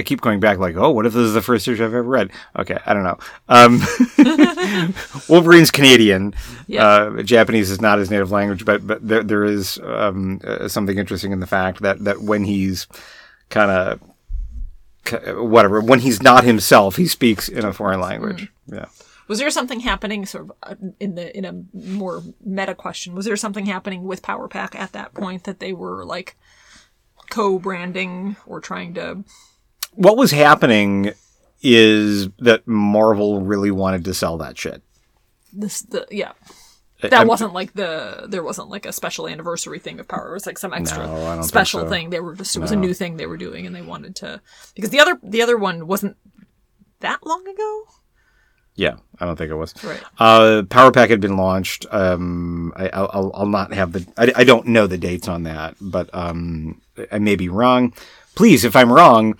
I 0.00 0.02
keep 0.02 0.22
going 0.22 0.40
back 0.40 0.56
like, 0.58 0.76
oh, 0.76 0.90
what 0.90 1.04
if 1.04 1.12
this 1.12 1.20
is 1.20 1.34
the 1.34 1.42
first 1.42 1.68
issue 1.68 1.84
I've 1.84 1.92
ever 1.92 2.02
read? 2.02 2.30
Okay, 2.58 2.78
I 2.86 2.94
don't 2.94 3.02
know. 3.02 3.18
Um, 3.50 4.94
Wolverine's 5.28 5.70
Canadian. 5.70 6.34
Yeah. 6.66 6.86
Uh, 6.86 7.22
Japanese 7.22 7.70
is 7.70 7.82
not 7.82 7.98
his 7.98 8.10
native 8.10 8.30
language, 8.30 8.64
but 8.64 8.86
but 8.86 9.06
there 9.06 9.22
there 9.22 9.44
is 9.44 9.78
um, 9.84 10.40
uh, 10.42 10.68
something 10.68 10.96
interesting 10.96 11.32
in 11.32 11.40
the 11.40 11.46
fact 11.46 11.82
that 11.82 12.02
that 12.04 12.22
when 12.22 12.44
he's 12.44 12.86
kind 13.50 13.70
of 13.70 14.00
whatever 15.36 15.82
when 15.82 16.00
he's 16.00 16.22
not 16.22 16.44
himself, 16.44 16.96
he 16.96 17.06
speaks 17.06 17.46
in 17.50 17.66
a 17.66 17.72
foreign 17.74 18.00
language. 18.00 18.50
Yeah. 18.66 18.86
Was 19.28 19.38
there 19.38 19.50
something 19.50 19.80
happening, 19.80 20.24
sort 20.24 20.44
of 20.44 20.52
uh, 20.62 20.74
in 20.98 21.14
the 21.14 21.36
in 21.36 21.44
a 21.44 21.62
more 21.74 22.22
meta 22.42 22.74
question? 22.74 23.14
Was 23.14 23.26
there 23.26 23.36
something 23.36 23.66
happening 23.66 24.04
with 24.04 24.22
Power 24.22 24.48
Pack 24.48 24.74
at 24.74 24.92
that 24.92 25.12
point 25.12 25.44
that 25.44 25.60
they 25.60 25.74
were 25.74 26.06
like 26.06 26.36
co-branding 27.28 28.36
or 28.46 28.60
trying 28.60 28.94
to? 28.94 29.24
What 29.94 30.16
was 30.16 30.30
happening 30.30 31.12
is 31.62 32.28
that 32.38 32.66
Marvel 32.66 33.42
really 33.42 33.70
wanted 33.70 34.04
to 34.06 34.14
sell 34.14 34.38
that 34.38 34.56
shit. 34.58 34.82
This 35.52 35.82
the 35.82 36.06
yeah. 36.10 36.32
That 37.02 37.14
I'm- 37.14 37.28
wasn't 37.28 37.54
like 37.54 37.72
the 37.74 38.26
there 38.28 38.42
wasn't 38.42 38.68
like 38.68 38.84
a 38.86 38.92
special 38.92 39.26
anniversary 39.26 39.78
thing 39.78 39.98
of 40.00 40.06
Power. 40.08 40.30
It 40.30 40.34
was 40.34 40.46
like 40.46 40.58
some 40.58 40.72
extra 40.74 41.06
No, 41.06 41.12
I 41.14 41.16
don't 41.16 41.34
think 41.36 41.44
special 41.46 41.80
so. 41.80 41.88
thing. 41.88 42.10
They 42.10 42.20
were 42.20 42.34
just 42.34 42.54
it 42.56 42.60
was 42.60 42.72
a 42.72 42.76
new 42.76 42.92
thing 42.94 43.16
they 43.16 43.26
were 43.26 43.38
doing, 43.38 43.66
and 43.66 43.74
they 43.74 43.80
wanted 43.82 44.16
to 44.16 44.40
because 44.74 44.90
the 44.90 45.00
other 45.00 45.18
the 45.22 45.40
other 45.42 45.56
one 45.56 45.86
wasn't 45.86 46.16
that 47.00 47.24
long 47.24 47.48
ago, 47.48 47.84
Yeah, 48.74 48.96
I 49.18 49.24
don't 49.24 49.36
think 49.36 49.50
it 49.50 49.54
was. 49.54 49.72
right? 49.82 50.02
Uh, 50.18 50.62
Power 50.68 50.92
Pack 50.92 51.08
had 51.08 51.20
been 51.22 51.38
launched. 51.38 51.86
Um, 51.90 52.74
I, 52.76 52.90
I'll, 52.90 53.10
I'll- 53.14 53.30
I'll 53.34 53.46
not 53.46 53.72
have 53.72 53.92
the. 53.92 54.06
I, 54.18 54.32
I 54.36 54.44
don't 54.44 54.66
know 54.66 54.86
the 54.86 54.98
dates 54.98 55.26
on 55.26 55.44
that, 55.44 55.76
but 55.80 56.10
um, 56.14 56.82
I 57.10 57.18
may 57.18 57.36
be 57.36 57.48
wrong. 57.48 57.94
Please, 58.34 58.64
if 58.66 58.76
I'm 58.76 58.92
wrong, 58.92 59.36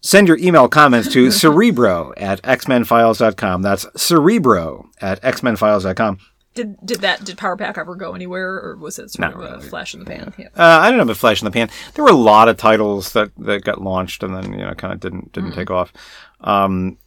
send 0.00 0.28
your 0.28 0.38
email 0.38 0.68
comments 0.68 1.12
to 1.12 1.30
cerebro 1.32 2.12
at 2.16 2.42
xmenfiles.com. 2.42 3.62
That's 3.62 3.86
cerebro 3.96 4.90
at 5.00 5.20
xmenfiles.com. 5.22 6.18
Did 6.54 6.76
did 6.84 7.00
that 7.02 7.24
did 7.24 7.38
Power 7.38 7.56
Pack 7.56 7.78
ever 7.78 7.94
go 7.94 8.14
anywhere, 8.14 8.54
or 8.54 8.76
was 8.76 8.98
it 8.98 9.10
sort 9.10 9.20
Not 9.20 9.34
of 9.34 9.64
a 9.64 9.68
flash 9.68 9.94
in 9.94 10.00
the 10.00 10.06
pan? 10.06 10.34
Yeah. 10.36 10.48
Uh, 10.56 10.80
I 10.80 10.88
don't 10.88 10.96
know 10.96 11.04
about 11.04 11.16
Flash 11.16 11.40
in 11.40 11.44
the 11.44 11.52
Pan. 11.52 11.70
There 11.94 12.04
were 12.04 12.10
a 12.10 12.14
lot 12.14 12.48
of 12.48 12.56
titles 12.56 13.12
that, 13.12 13.30
that 13.38 13.62
got 13.62 13.80
launched 13.80 14.24
and 14.24 14.34
then 14.34 14.52
you 14.52 14.58
know 14.58 14.74
kind 14.74 14.92
of 14.92 14.98
didn't 14.98 15.32
didn't 15.32 15.52
take 15.52 15.70
off. 15.70 15.92
Um, 16.40 16.98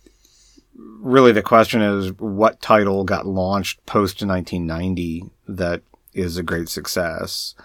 really, 0.78 1.34
the 1.34 1.42
question 1.42 1.82
is 1.82 2.14
what 2.14 2.62
title 2.62 3.04
got 3.04 3.26
launched 3.26 3.86
post 3.86 4.22
1990 4.26 5.26
that 5.50 5.82
is 6.14 6.38
a 6.38 6.44
great 6.44 6.70
success. 6.70 7.56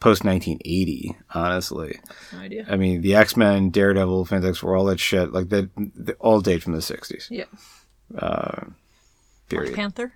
Post 0.00 0.24
1980, 0.24 1.16
honestly. 1.34 1.98
No 2.32 2.38
idea. 2.38 2.66
I 2.68 2.76
mean, 2.76 3.00
the 3.02 3.14
X 3.16 3.36
Men, 3.36 3.70
Daredevil, 3.70 4.26
Fantastic 4.26 4.60
Four, 4.60 4.76
all 4.76 4.84
that 4.86 5.00
shit, 5.00 5.32
like 5.32 5.48
that, 5.48 5.70
they 5.76 6.12
all 6.14 6.40
date 6.40 6.62
from 6.62 6.72
the 6.74 6.78
60s. 6.78 7.28
Yeah. 7.30 7.44
uh 8.16 8.64
Period. 9.48 9.70
Black 9.70 9.76
Panther. 9.76 10.12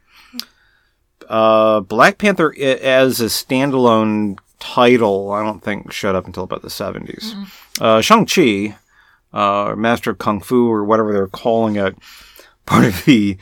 Uh, 1.29 1.81
Black 1.81 2.19
Panther 2.19 2.55
as 2.61 3.21
a 3.21 3.25
standalone 3.27 4.39
title, 4.59 5.33
I 5.33 5.43
don't 5.43 5.63
think 5.63 5.91
showed 5.93 6.15
up 6.15 6.27
until 6.27 6.45
about 6.45 6.63
the 6.63 6.69
70s. 6.69 7.35
Uh, 7.81 8.01
Shang-Chi, 8.01 8.77
uh, 9.33 9.75
Master 9.77 10.11
of 10.11 10.19
Kung 10.19 10.41
Fu, 10.41 10.71
or 10.71 10.85
whatever 10.85 11.13
they're 11.13 11.27
calling 11.29 11.77
it, 11.77 11.97
part 12.67 12.85
of 12.85 13.05
the 13.07 13.39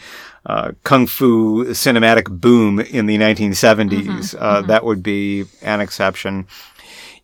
uh, 0.47 0.73
Kung 0.85 1.07
Fu 1.07 1.65
cinematic 1.67 2.29
boom 2.41 2.81
in 2.81 3.07
the 3.07 3.19
1970s. 3.19 4.35
Uh, 4.39 4.63
That 4.63 4.85
would 4.85 5.03
be 5.03 5.45
an 5.63 5.81
exception. 5.81 6.47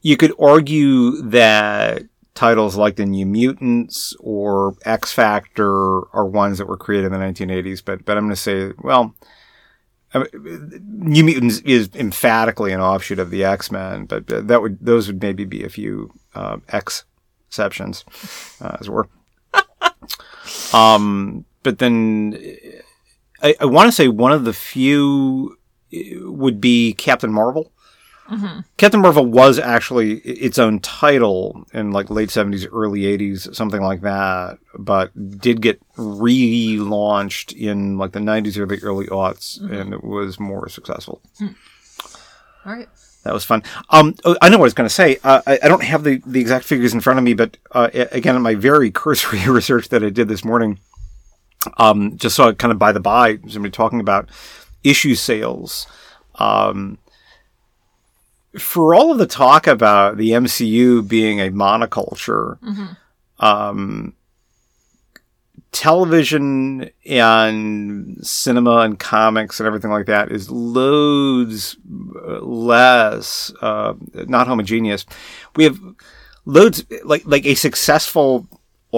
You 0.02 0.16
could 0.16 0.32
argue 0.38 1.22
that 1.22 2.02
titles 2.34 2.76
like 2.76 2.96
the 2.96 3.06
New 3.06 3.26
Mutants 3.26 4.14
or 4.20 4.74
X 4.84 5.10
Factor 5.12 6.02
are 6.14 6.26
ones 6.26 6.58
that 6.58 6.66
were 6.68 6.76
created 6.76 7.06
in 7.06 7.12
the 7.12 7.18
1980s, 7.18 7.82
but 7.84 8.04
but 8.04 8.16
I'm 8.16 8.24
going 8.24 8.34
to 8.34 8.40
say, 8.40 8.72
well, 8.82 9.14
New 10.14 11.24
Mutants 11.24 11.58
is 11.60 11.90
emphatically 11.94 12.72
an 12.72 12.80
offshoot 12.80 13.18
of 13.18 13.30
the 13.30 13.44
X 13.44 13.72
Men, 13.72 14.04
but 14.04 14.26
that 14.28 14.62
would 14.62 14.78
those 14.80 15.08
would 15.08 15.20
maybe 15.22 15.44
be 15.44 15.64
a 15.64 15.68
few 15.68 16.12
uh, 16.34 16.58
exceptions, 16.72 18.04
uh, 18.60 18.76
as 18.78 18.86
it 18.86 18.92
were. 18.92 19.08
um, 20.72 21.44
but 21.62 21.78
then 21.78 22.38
I, 23.42 23.54
I 23.60 23.64
want 23.66 23.88
to 23.88 23.92
say 23.92 24.08
one 24.08 24.32
of 24.32 24.44
the 24.44 24.52
few 24.52 25.58
uh, 25.94 26.30
would 26.30 26.60
be 26.60 26.92
Captain 26.94 27.32
Marvel. 27.32 27.72
Captain 28.76 29.00
Marvel 29.00 29.24
was 29.24 29.56
actually 29.56 30.14
its 30.14 30.58
own 30.58 30.80
title 30.80 31.64
in 31.72 31.92
like 31.92 32.10
late 32.10 32.28
seventies, 32.30 32.66
early 32.66 33.06
eighties, 33.06 33.48
something 33.56 33.80
like 33.80 34.00
that, 34.00 34.58
but 34.76 35.12
did 35.40 35.60
get 35.62 35.80
relaunched 35.94 37.56
in 37.56 37.98
like 37.98 38.10
the 38.12 38.20
nineties 38.20 38.58
or 38.58 38.66
the 38.66 38.82
early 38.82 39.06
aughts, 39.06 39.60
and 39.60 39.94
it 39.94 40.02
was 40.02 40.40
more 40.40 40.68
successful. 40.68 41.22
All 42.64 42.72
right. 42.72 42.88
That 43.22 43.32
was 43.32 43.44
fun. 43.44 43.62
Um, 43.90 44.14
oh, 44.24 44.36
I 44.40 44.48
know 44.48 44.58
what 44.58 44.64
I 44.64 44.70
was 44.70 44.74
going 44.74 44.88
to 44.88 44.94
say. 44.94 45.18
Uh, 45.22 45.42
I, 45.46 45.58
I 45.64 45.68
don't 45.68 45.82
have 45.82 46.04
the, 46.04 46.22
the 46.26 46.40
exact 46.40 46.64
figures 46.64 46.94
in 46.94 47.00
front 47.00 47.18
of 47.18 47.24
me, 47.24 47.34
but 47.34 47.56
uh, 47.72 47.90
again, 47.92 48.36
in 48.36 48.42
my 48.42 48.54
very 48.54 48.90
cursory 49.02 49.48
research 49.48 49.88
that 49.88 50.04
I 50.04 50.10
did 50.10 50.28
this 50.28 50.44
morning, 50.44 50.78
um, 51.78 52.16
just 52.16 52.36
so 52.36 52.52
kind 52.54 52.72
of 52.72 52.78
by 52.78 52.92
the 52.92 53.00
by, 53.00 53.38
somebody 53.48 53.70
talking 53.70 54.00
about 54.00 54.28
issue 54.84 55.14
sales. 55.14 55.86
Um, 56.36 56.98
for 58.58 58.94
all 58.94 59.12
of 59.12 59.18
the 59.18 59.26
talk 59.26 59.66
about 59.66 60.16
the 60.16 60.30
MCU 60.30 61.06
being 61.06 61.40
a 61.40 61.50
monoculture, 61.50 62.58
um, 63.38 64.14
television 65.72 66.88
and 67.04 68.26
cinema 68.26 68.78
and 68.78 68.98
comics 68.98 69.60
and 69.60 69.66
everything 69.66 69.90
like 69.90 70.06
that 70.06 70.32
is 70.32 70.50
loads 70.50 71.76
less 71.84 73.52
uh, 73.60 73.92
not 74.26 74.46
homogeneous. 74.46 75.04
We 75.54 75.64
have 75.64 75.78
loads 76.46 76.84
like 77.04 77.26
like 77.26 77.44
a 77.44 77.54
successful 77.54 78.48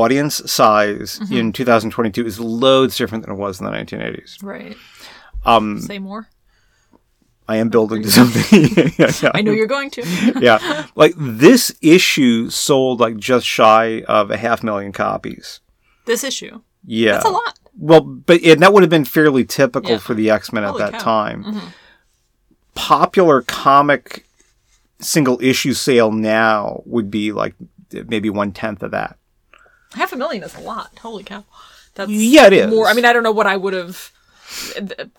audience 0.00 0.42
size 0.50 1.20
in 1.30 1.52
2022 1.52 2.26
is 2.26 2.40
loads 2.40 2.96
different 2.96 3.24
than 3.24 3.34
it 3.34 3.38
was 3.38 3.60
in 3.60 3.66
the 3.66 3.72
1980s. 3.72 4.42
Right. 4.42 4.76
Um, 5.44 5.80
Say 5.80 5.98
more. 5.98 6.28
I 7.48 7.56
am 7.56 7.70
building 7.70 8.02
to 8.02 8.10
something. 8.10 8.92
yeah, 8.98 9.10
yeah. 9.22 9.30
I 9.34 9.40
know 9.40 9.52
you're 9.52 9.66
going 9.66 9.90
to. 9.90 10.32
yeah. 10.40 10.86
Like 10.94 11.14
this 11.16 11.74
issue 11.80 12.50
sold 12.50 13.00
like 13.00 13.16
just 13.16 13.46
shy 13.46 14.02
of 14.02 14.30
a 14.30 14.36
half 14.36 14.62
million 14.62 14.92
copies. 14.92 15.60
this 16.04 16.24
issue. 16.24 16.60
Yeah. 16.84 17.12
That's 17.12 17.24
a 17.24 17.30
lot. 17.30 17.58
Well, 17.78 18.00
but 18.00 18.42
and 18.42 18.60
that 18.62 18.72
would 18.72 18.82
have 18.82 18.90
been 18.90 19.04
fairly 19.04 19.44
typical 19.44 19.98
for 19.98 20.12
the 20.12 20.30
X 20.30 20.52
Men 20.52 20.64
at 20.64 20.76
that 20.78 20.92
cow. 20.94 20.98
time. 20.98 21.44
Mm-hmm. 21.44 21.66
Popular 22.74 23.42
comic 23.42 24.26
single 25.00 25.40
issue 25.40 25.72
sale 25.72 26.10
now 26.10 26.82
would 26.84 27.10
be 27.10 27.32
like 27.32 27.54
maybe 27.92 28.30
one 28.30 28.52
tenth 28.52 28.82
of 28.82 28.90
that. 28.90 29.16
Half 29.94 30.12
a 30.12 30.16
million 30.16 30.42
is 30.44 30.54
a 30.56 30.60
lot. 30.60 30.98
Holy 31.00 31.24
cow. 31.24 31.44
That's 31.94 32.10
Yeah, 32.10 32.46
it 32.46 32.52
is. 32.52 32.70
more. 32.70 32.86
I 32.86 32.92
mean, 32.94 33.04
I 33.04 33.12
don't 33.12 33.22
know 33.22 33.32
what 33.32 33.46
I 33.46 33.56
would 33.56 33.72
have. 33.74 34.10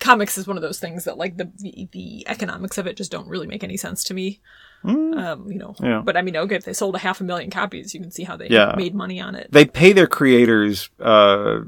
Comics 0.00 0.36
is 0.38 0.46
one 0.46 0.56
of 0.56 0.62
those 0.62 0.80
things 0.80 1.04
that, 1.04 1.16
like, 1.16 1.36
the, 1.36 1.50
the 1.58 1.88
the 1.92 2.24
economics 2.28 2.78
of 2.78 2.86
it 2.86 2.96
just 2.96 3.12
don't 3.12 3.28
really 3.28 3.46
make 3.46 3.62
any 3.62 3.76
sense 3.76 4.02
to 4.04 4.14
me. 4.14 4.40
Um, 4.82 5.44
you 5.52 5.58
know, 5.58 5.74
Mm. 5.78 5.84
Yeah. 5.84 6.02
but 6.02 6.16
I 6.16 6.22
mean, 6.22 6.34
okay, 6.38 6.54
if 6.56 6.64
they 6.64 6.72
sold 6.72 6.94
a 6.94 6.98
half 6.98 7.20
a 7.20 7.24
million 7.24 7.50
copies, 7.50 7.92
you 7.92 8.00
can 8.00 8.10
see 8.10 8.24
how 8.24 8.36
they 8.38 8.48
Yeah. 8.48 8.72
made 8.78 8.94
money 8.94 9.20
on 9.20 9.34
it. 9.34 9.48
They 9.52 9.66
pay 9.66 9.92
their 9.92 10.06
creators 10.06 10.88
uh, 10.98 11.60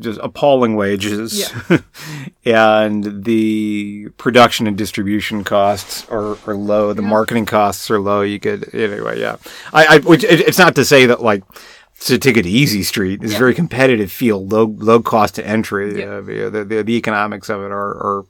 just 0.00 0.18
appalling 0.20 0.74
wages, 0.74 1.48
and 2.44 3.24
the 3.24 4.08
production 4.18 4.66
and 4.66 4.76
distribution 4.76 5.44
costs 5.44 6.06
are, 6.10 6.36
are 6.46 6.54
low. 6.56 6.92
The 6.92 7.02
marketing 7.02 7.46
costs 7.46 7.90
are 7.90 8.00
low. 8.00 8.22
You 8.22 8.40
could 8.40 8.74
anyway, 8.74 9.20
yeah. 9.20 9.36
I, 9.72 9.86
I 9.86 9.98
which 9.98 10.24
it, 10.24 10.40
it's 10.40 10.58
not 10.58 10.74
to 10.76 10.84
say 10.84 11.06
that 11.06 11.22
like 11.22 11.44
to 12.00 12.18
take 12.18 12.36
it 12.36 12.42
to 12.42 12.50
Easy 12.50 12.82
Street 12.82 13.22
is 13.22 13.34
a 13.34 13.38
very 13.38 13.54
competitive 13.54 14.12
field, 14.12 14.52
low 14.52 14.66
low 14.66 15.00
cost 15.00 15.36
to 15.36 15.46
entry. 15.46 16.00
Yeah. 16.00 16.16
Uh, 16.16 16.20
the, 16.50 16.64
the 16.64 16.82
the 16.82 16.96
economics 16.96 17.48
of 17.48 17.62
it 17.62 17.72
are 17.72 17.74
are 17.74 18.24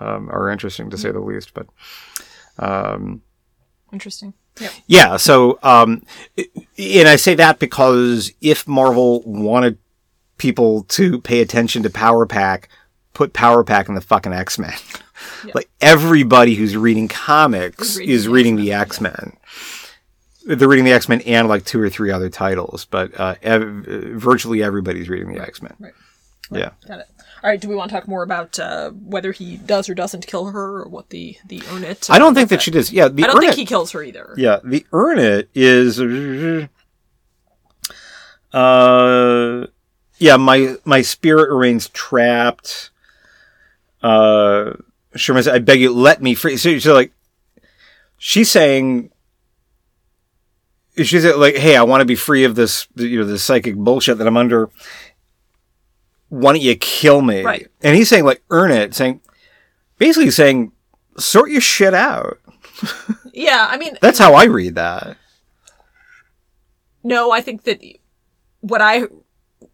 um, 0.00 0.30
are 0.30 0.50
interesting 0.50 0.90
to 0.90 0.98
say 0.98 1.10
the 1.10 1.20
least, 1.20 1.54
but. 1.54 1.66
Interesting. 3.92 4.34
Yeah. 4.60 4.70
Yeah, 4.86 5.16
so 5.16 5.58
um, 5.62 6.02
and 6.76 7.08
I 7.08 7.16
say 7.16 7.34
that 7.36 7.58
because 7.58 8.32
if 8.40 8.66
Marvel 8.66 9.22
wanted 9.22 9.78
people 10.36 10.84
to 10.84 11.20
pay 11.20 11.40
attention 11.40 11.82
to 11.84 11.90
Power 11.90 12.26
Pack, 12.26 12.68
put 13.14 13.32
Power 13.32 13.64
Pack 13.64 13.88
in 13.88 13.94
the 13.94 14.00
fucking 14.00 14.32
X 14.32 14.58
Men. 14.58 14.74
Like 15.54 15.68
everybody 15.80 16.54
who's 16.54 16.76
reading 16.76 17.08
comics 17.08 17.90
Is 17.90 17.98
reading 17.98 18.14
is 18.14 18.24
the 18.24 18.30
reading 18.30 18.56
the 18.56 18.72
X 18.72 19.00
Men. 19.00 19.36
They're 20.56 20.68
reading 20.68 20.84
the 20.86 20.92
X 20.92 21.08
Men 21.08 21.20
and 21.22 21.46
like 21.48 21.64
two 21.64 21.80
or 21.80 21.90
three 21.90 22.10
other 22.10 22.30
titles, 22.30 22.86
but 22.90 23.18
uh, 23.20 23.34
ev- 23.42 23.62
virtually 23.62 24.62
everybody's 24.62 25.08
reading 25.08 25.32
the 25.32 25.40
X 25.42 25.60
Men. 25.62 25.74
Right. 25.78 25.92
Yeah. 26.50 26.70
Got 26.86 27.00
it. 27.00 27.06
All 27.44 27.50
right. 27.50 27.60
Do 27.60 27.68
we 27.68 27.74
want 27.76 27.90
to 27.90 27.94
talk 27.96 28.08
more 28.08 28.22
about 28.22 28.58
uh, 28.58 28.90
whether 28.90 29.30
he 29.32 29.58
does 29.58 29.88
or 29.88 29.94
doesn't 29.94 30.26
kill 30.26 30.46
her, 30.46 30.80
or 30.82 30.88
what 30.88 31.10
the 31.10 31.36
the 31.46 31.62
earn 31.70 31.84
it? 31.84 32.08
I 32.10 32.18
don't 32.18 32.34
think 32.34 32.48
that 32.48 32.62
she 32.62 32.70
does. 32.70 32.90
Yeah, 32.92 33.08
the 33.08 33.24
I 33.24 33.26
don't 33.26 33.40
think 33.40 33.52
It- 33.52 33.58
he 33.58 33.66
kills 33.66 33.92
her 33.92 34.02
either. 34.02 34.34
Yeah, 34.38 34.58
the 34.64 34.86
earn 34.92 35.18
it 35.18 35.50
is 35.54 36.00
uh 38.52 39.66
yeah, 40.20 40.36
my 40.36 40.76
my 40.84 41.02
spirit 41.02 41.52
remains 41.54 41.88
trapped. 41.90 42.90
Uh 44.02 44.72
Sherman 45.14 45.42
said, 45.42 45.54
I 45.54 45.58
beg 45.58 45.80
you, 45.80 45.92
let 45.92 46.22
me 46.22 46.34
free. 46.34 46.56
So, 46.56 46.78
so 46.78 46.94
like 46.94 47.12
she's 48.18 48.50
saying 48.50 49.10
she's 51.04 51.24
like, 51.24 51.56
hey, 51.56 51.76
I 51.76 51.82
want 51.82 52.00
to 52.00 52.04
be 52.04 52.14
free 52.14 52.44
of 52.44 52.54
this 52.54 52.86
you 52.96 53.18
know, 53.20 53.24
this 53.24 53.42
psychic 53.42 53.76
bullshit 53.76 54.18
that 54.18 54.26
I'm 54.26 54.36
under. 54.36 54.70
Why 56.28 56.52
don't 56.52 56.62
you 56.62 56.76
kill 56.76 57.22
me? 57.22 57.42
Right. 57.42 57.68
And 57.82 57.96
he's 57.96 58.08
saying 58.08 58.24
like 58.24 58.42
earn 58.50 58.70
it, 58.70 58.94
saying 58.94 59.20
basically 59.98 60.30
saying 60.30 60.72
sort 61.18 61.50
your 61.50 61.60
shit 61.60 61.94
out. 61.94 62.38
Yeah. 63.32 63.68
I 63.70 63.76
mean, 63.76 63.96
That's 64.00 64.18
how 64.18 64.34
I 64.34 64.44
read 64.46 64.74
that. 64.74 65.16
no. 67.04 67.30
I 67.30 67.40
think 67.40 67.62
that 67.64 67.80
what 68.60 68.80
I 68.80 69.02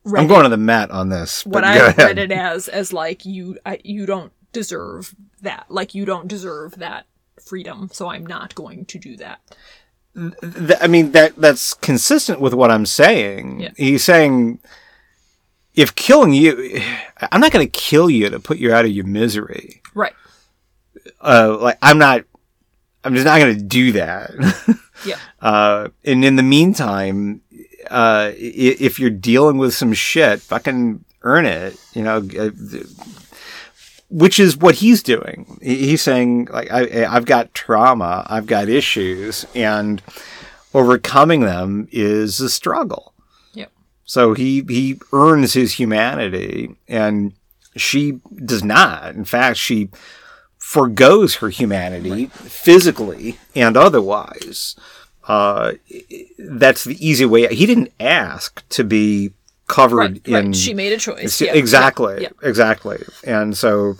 read 0.04 0.20
I'm 0.20 0.26
going 0.26 0.42
to 0.42 0.50
the 0.50 0.58
mat 0.58 0.90
on 0.90 1.08
this. 1.08 1.46
what 1.46 1.64
I 1.64 1.78
go 1.92 2.04
read 2.04 2.18
it 2.18 2.30
as 2.30 2.68
as 2.68 2.92
like 2.92 3.24
you 3.24 3.58
I, 3.64 3.80
you 3.82 4.04
don't 4.04 4.32
deserve 4.52 5.14
that. 5.40 5.66
Like 5.70 5.94
you 5.94 6.04
don't 6.04 6.28
deserve 6.28 6.76
that 6.76 7.06
freedom. 7.42 7.88
So 7.92 8.08
I'm 8.08 8.26
not 8.26 8.54
going 8.54 8.84
to 8.86 8.98
do 8.98 9.16
that. 9.16 9.40
Th- 10.14 10.78
I 10.80 10.86
mean 10.86 11.12
that 11.12 11.36
that's 11.36 11.74
consistent 11.74 12.40
with 12.40 12.54
what 12.54 12.70
I'm 12.70 12.86
saying. 12.86 13.60
Yeah. 13.60 13.70
He's 13.76 14.04
saying 14.04 14.60
if 15.74 15.94
killing 15.94 16.32
you, 16.32 16.80
I'm 17.32 17.40
not 17.40 17.50
going 17.52 17.66
to 17.66 17.70
kill 17.70 18.08
you 18.08 18.30
to 18.30 18.38
put 18.38 18.58
you 18.58 18.72
out 18.72 18.84
of 18.84 18.92
your 18.92 19.06
misery. 19.06 19.82
Right. 19.94 20.12
Uh, 21.20 21.56
like 21.60 21.78
I'm 21.82 21.98
not. 21.98 22.24
I'm 23.02 23.14
just 23.14 23.26
not 23.26 23.38
going 23.38 23.56
to 23.56 23.62
do 23.62 23.92
that. 23.92 24.30
Yeah. 25.04 25.16
Uh, 25.42 25.88
and 26.06 26.24
in 26.24 26.36
the 26.36 26.42
meantime, 26.42 27.42
uh, 27.90 28.30
if 28.34 28.98
you're 28.98 29.10
dealing 29.10 29.58
with 29.58 29.74
some 29.74 29.92
shit, 29.92 30.40
fucking 30.40 31.04
earn 31.20 31.44
it. 31.44 31.78
You 31.92 32.02
know, 32.02 32.20
which 34.08 34.38
is 34.38 34.56
what 34.56 34.76
he's 34.76 35.02
doing. 35.02 35.58
He's 35.62 36.02
saying 36.02 36.48
like 36.52 36.70
I, 36.70 37.04
I've 37.04 37.26
got 37.26 37.54
trauma, 37.54 38.26
I've 38.28 38.46
got 38.46 38.68
issues, 38.68 39.46
and 39.54 40.02
overcoming 40.72 41.40
them 41.40 41.88
is 41.90 42.40
a 42.40 42.50
struggle. 42.50 43.14
Yep. 43.54 43.72
So 44.04 44.34
he 44.34 44.64
he 44.68 45.00
earns 45.12 45.54
his 45.54 45.74
humanity, 45.74 46.76
and 46.88 47.32
she 47.76 48.20
does 48.44 48.62
not. 48.62 49.14
In 49.14 49.24
fact, 49.24 49.56
she 49.56 49.90
forgoes 50.58 51.36
her 51.36 51.50
humanity 51.50 52.26
physically 52.26 53.38
and 53.54 53.76
otherwise. 53.76 54.76
Uh, 55.26 55.72
that's 56.38 56.84
the 56.84 56.96
easy 57.06 57.24
way. 57.24 57.46
He 57.54 57.66
didn't 57.66 57.92
ask 58.00 58.66
to 58.70 58.84
be 58.84 59.32
covered 59.66 59.96
Right. 59.98 60.20
in. 60.26 60.46
right. 60.46 60.56
She 60.56 60.74
made 60.74 60.92
a 60.92 60.98
choice. 60.98 61.40
Yeah. 61.40 61.52
exactly, 61.54 62.22
Yeah. 62.22 62.28
exactly. 62.42 63.02
And 63.24 63.56
so 63.56 63.96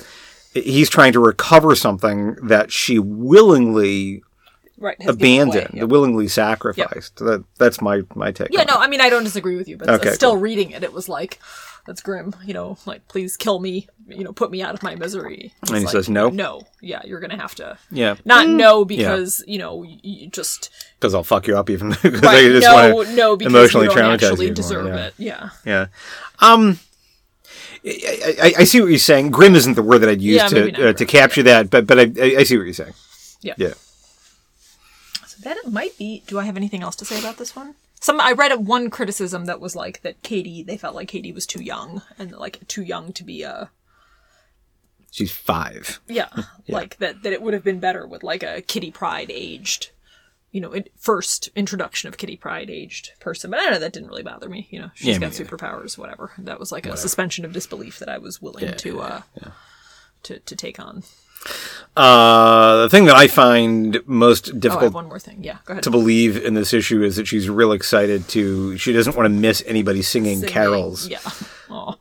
he's 0.52 0.88
trying 0.90 1.12
to 1.14 1.20
recover 1.20 1.74
something 1.74 2.36
that 2.42 2.70
she 2.70 2.98
willingly 2.98 4.22
Right. 4.78 4.96
away. 5.00 5.08
abandoned, 5.08 5.70
Yep. 5.74 5.88
willingly 5.88 6.28
sacrificed. 6.28 7.16
That, 7.16 7.44
that's 7.58 7.80
my 7.80 8.02
my 8.14 8.32
take. 8.32 8.48
Yeah, 8.50 8.64
no, 8.64 8.74
I 8.76 8.88
mean, 8.88 9.00
I 9.00 9.08
don't 9.08 9.24
disagree 9.24 9.56
with 9.56 9.68
you, 9.68 9.76
but 9.76 9.88
Okay, 9.88 10.12
still 10.12 10.36
reading 10.36 10.70
it, 10.72 10.82
it 10.82 10.92
was 10.92 11.08
like, 11.08 11.38
that's 11.86 12.00
grim, 12.00 12.34
you 12.44 12.54
know, 12.54 12.78
like, 12.86 13.06
please 13.08 13.36
kill 13.36 13.60
me, 13.60 13.88
you 14.08 14.24
know, 14.24 14.32
put 14.32 14.50
me 14.50 14.62
out 14.62 14.74
of 14.74 14.82
my 14.82 14.94
misery. 14.94 15.52
It's 15.62 15.70
And 15.70 15.78
he 15.80 15.84
like, 15.84 15.92
says 15.92 16.08
no? 16.08 16.30
No. 16.30 16.62
Yeah, 16.80 17.02
you're 17.04 17.20
going 17.20 17.30
to 17.30 17.36
have 17.36 17.54
to. 17.56 17.76
Yeah, 17.90 18.16
Not 18.24 18.48
no 18.48 18.84
because, 18.84 19.44
you 19.46 19.58
know, 19.58 19.82
you, 19.82 19.98
you 20.02 20.28
just. 20.30 20.70
because 20.98 21.14
I'll 21.14 21.24
fuck 21.24 21.46
you 21.46 21.56
up 21.58 21.68
even 21.68 21.90
because 22.02 22.22
Right, 22.22 22.46
I 22.46 22.48
just 22.48 22.66
no, 22.66 22.94
want 22.94 23.08
to 23.08 23.14
no, 23.14 23.36
because 23.36 23.52
emotionally 23.52 23.86
you 23.86 23.94
don't 23.94 24.18
traumatize 24.18 24.30
actually 24.30 24.46
you 24.46 24.54
deserve 24.54 24.86
yeah. 24.86 25.06
it. 25.06 25.14
Yeah. 25.18 25.50
Yeah. 25.66 25.86
Um, 26.40 26.78
I, 27.86 28.34
I, 28.42 28.52
I 28.60 28.64
see 28.64 28.80
what 28.80 28.88
you're 28.88 28.98
saying. 28.98 29.30
Grim 29.30 29.54
isn't 29.54 29.74
the 29.74 29.82
word 29.82 29.98
that 29.98 30.08
I'd 30.08 30.22
use 30.22 30.36
Yeah, 30.36 30.48
maybe 30.50 30.72
not 30.72 30.78
to 30.78 30.88
uh, 30.88 30.92
to 30.92 31.04
grim, 31.04 31.08
capture 31.08 31.42
that, 31.42 31.68
but 31.68 31.86
but 31.86 31.98
I, 31.98 32.02
I, 32.02 32.36
I 32.38 32.42
see 32.44 32.56
what 32.56 32.64
you're 32.64 32.72
saying. 32.72 32.94
Yeah. 33.42 33.54
Yeah. 33.58 33.74
So 35.26 35.36
that 35.42 35.58
it 35.58 35.70
might 35.70 35.96
be. 35.98 36.22
Do 36.26 36.38
I 36.38 36.44
have 36.44 36.56
anything 36.56 36.82
else 36.82 36.96
to 36.96 37.04
say 37.04 37.18
about 37.18 37.36
this 37.36 37.54
one? 37.54 37.74
Some 38.04 38.20
I 38.20 38.32
read 38.32 38.66
one 38.66 38.90
criticism 38.90 39.46
that 39.46 39.60
was 39.60 39.74
like 39.74 40.02
that 40.02 40.22
Katie. 40.22 40.62
They 40.62 40.76
felt 40.76 40.94
like 40.94 41.08
Katie 41.08 41.32
was 41.32 41.46
too 41.46 41.62
young 41.62 42.02
and 42.18 42.32
like 42.32 42.68
too 42.68 42.82
young 42.82 43.14
to 43.14 43.24
be 43.24 43.40
a 43.42 43.70
She's 45.10 45.32
five. 45.32 46.00
yeah, 46.06 46.28
like 46.68 46.98
that 46.98 47.22
that 47.22 47.32
it 47.32 47.40
would 47.40 47.54
have 47.54 47.64
been 47.64 47.80
better 47.80 48.06
with 48.06 48.22
like 48.22 48.42
a 48.42 48.60
Kitty 48.60 48.90
Pryde 48.90 49.30
aged, 49.30 49.92
you 50.52 50.60
know, 50.60 50.74
first 50.98 51.48
introduction 51.56 52.06
of 52.08 52.18
Kitty 52.18 52.36
Pryde 52.36 52.68
aged 52.68 53.12
person. 53.20 53.50
But 53.50 53.60
I 53.60 53.62
don't 53.62 53.72
know 53.72 53.78
that 53.78 53.94
didn't 53.94 54.10
really 54.10 54.22
bother 54.22 54.50
me. 54.50 54.68
You 54.68 54.80
know, 54.80 54.90
she's 54.92 55.06
Yeah, 55.06 55.18
got 55.18 55.32
superpowers, 55.32 55.96
whatever. 55.96 56.32
That 56.36 56.60
was 56.60 56.70
like 56.70 56.84
a 56.84 56.98
suspension 56.98 57.46
of 57.46 57.54
disbelief 57.54 58.00
that 58.00 58.10
I 58.10 58.18
was 58.18 58.42
willing 58.42 58.76
to 58.76 59.00
uh 59.00 59.22
to 60.24 60.40
to 60.40 60.54
take 60.54 60.78
on. 60.78 61.04
Uh, 61.96 62.82
the 62.82 62.88
thing 62.90 63.04
that 63.04 63.14
I 63.14 63.28
find 63.28 64.00
most 64.06 64.50
Oh, 64.52 64.58
difficult 64.58 64.94
one 64.94 65.06
more 65.06 65.18
thing. 65.20 65.44
Yeah, 65.44 65.58
go 65.64 65.72
ahead. 65.74 65.84
to 65.84 65.90
believe 65.90 66.36
in 66.36 66.54
this 66.54 66.72
issue 66.72 67.02
is 67.02 67.16
that 67.16 67.26
she's 67.28 67.48
real 67.48 67.70
excited 67.72 68.26
to. 68.30 68.76
She 68.78 68.92
doesn't 68.92 69.16
want 69.16 69.26
to 69.26 69.30
miss 69.30 69.62
anybody 69.66 70.02
singing, 70.02 70.38
Singing. 70.40 70.52
carols. 70.52 71.08
Yeah. 71.08 71.18
Oh. 71.70 71.96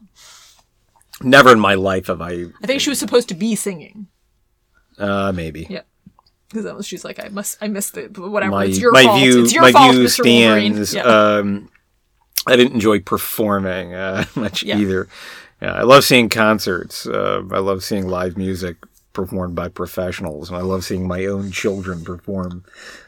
Never 1.22 1.52
in 1.54 1.60
my 1.60 1.74
life 1.76 2.08
have 2.08 2.22
I. 2.22 2.46
I 2.62 2.68
think 2.68 2.82
she 2.82 2.90
was 2.90 3.00
supposed 3.00 3.30
to 3.30 3.34
be 3.34 3.56
singing. 3.56 4.08
Uh, 5.00 5.32
maybe. 5.34 5.66
Yeah. 5.70 5.82
Because 6.50 6.66
that 6.66 6.76
was 6.76 6.86
she's 6.86 7.04
like 7.04 7.24
I 7.24 7.30
must 7.30 7.58
I 7.62 7.68
missed 7.70 7.98
it 7.98 8.16
whatever 8.18 8.52
my 8.52 8.66
it's 8.66 8.78
your 8.78 8.92
my 8.92 9.04
fault 9.04 9.20
view 9.20 9.44
it's 9.44 9.54
your 9.54 9.64
my 9.64 9.72
fault 9.72 9.96
view 9.96 10.04
Mr. 10.04 10.10
Stands. 10.22 10.94
yeah. 10.94 11.02
Um, 11.04 11.70
I 12.46 12.56
didn't 12.56 12.74
enjoy 12.74 13.00
performing 13.00 13.94
uh, 13.96 14.26
much 14.36 14.62
Yeah. 14.64 14.78
either. 14.78 15.08
Yeah, 15.62 15.74
I 15.74 15.82
love 15.84 16.04
seeing 16.04 16.30
concerts. 16.30 17.08
Uh, 17.08 17.42
I 17.52 17.60
love 17.60 17.84
seeing 17.84 18.08
live 18.08 18.38
music 18.38 18.76
performed 19.14 19.56
by 19.56 19.70
professionals, 19.70 20.50
and 20.50 20.58
I 20.58 20.62
love 20.62 20.84
seeing 20.84 21.08
my 21.08 21.26
own 21.26 21.52
children 21.52 22.04
perform 22.04 22.66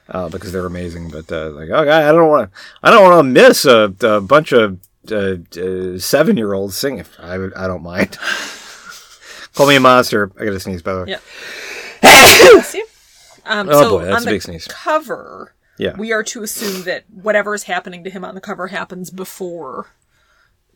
uh, 0.09 0.29
because 0.29 0.51
they're 0.51 0.65
amazing. 0.65 1.09
But 1.09 1.31
uh, 1.31 1.49
like, 1.49 1.69
oh, 1.71 1.89
I 1.89 2.11
don't 2.11 2.29
want 2.29 2.51
to. 2.51 2.59
I 2.83 2.91
don't 2.91 3.03
want 3.03 3.19
to 3.19 3.23
miss 3.23 3.65
a, 3.65 3.93
a 4.01 4.21
bunch 4.21 4.51
of 4.53 4.79
uh, 5.11 5.35
uh, 5.59 5.97
seven-year-olds 5.99 6.77
singing. 6.77 7.05
I 7.19 7.35
I 7.55 7.67
don't 7.67 7.83
mind. 7.83 8.17
Call 9.55 9.67
me 9.67 9.75
a 9.75 9.79
monster. 9.79 10.31
I 10.39 10.45
got 10.45 10.51
to 10.51 10.59
sneeze 10.59 10.81
by 10.81 10.93
the 10.93 11.03
way. 11.05 11.15
yeah 12.03 12.61
Um, 13.47 13.69
Oh 13.69 13.81
so 13.81 13.89
boy, 13.99 14.05
that's 14.05 14.25
a 14.25 14.29
big 14.29 14.41
sneeze. 14.41 14.67
cover, 14.67 15.53
Yeah. 15.77 15.95
we 15.97 16.11
are 16.11 16.23
to 16.23 16.41
assume 16.41 16.81
that 16.85 17.03
whatever 17.13 17.53
is 17.53 17.63
happening 17.63 18.03
to 18.03 18.09
him 18.09 18.25
on 18.25 18.33
the 18.33 18.41
cover 18.41 18.67
happens 18.67 19.11
before 19.11 19.87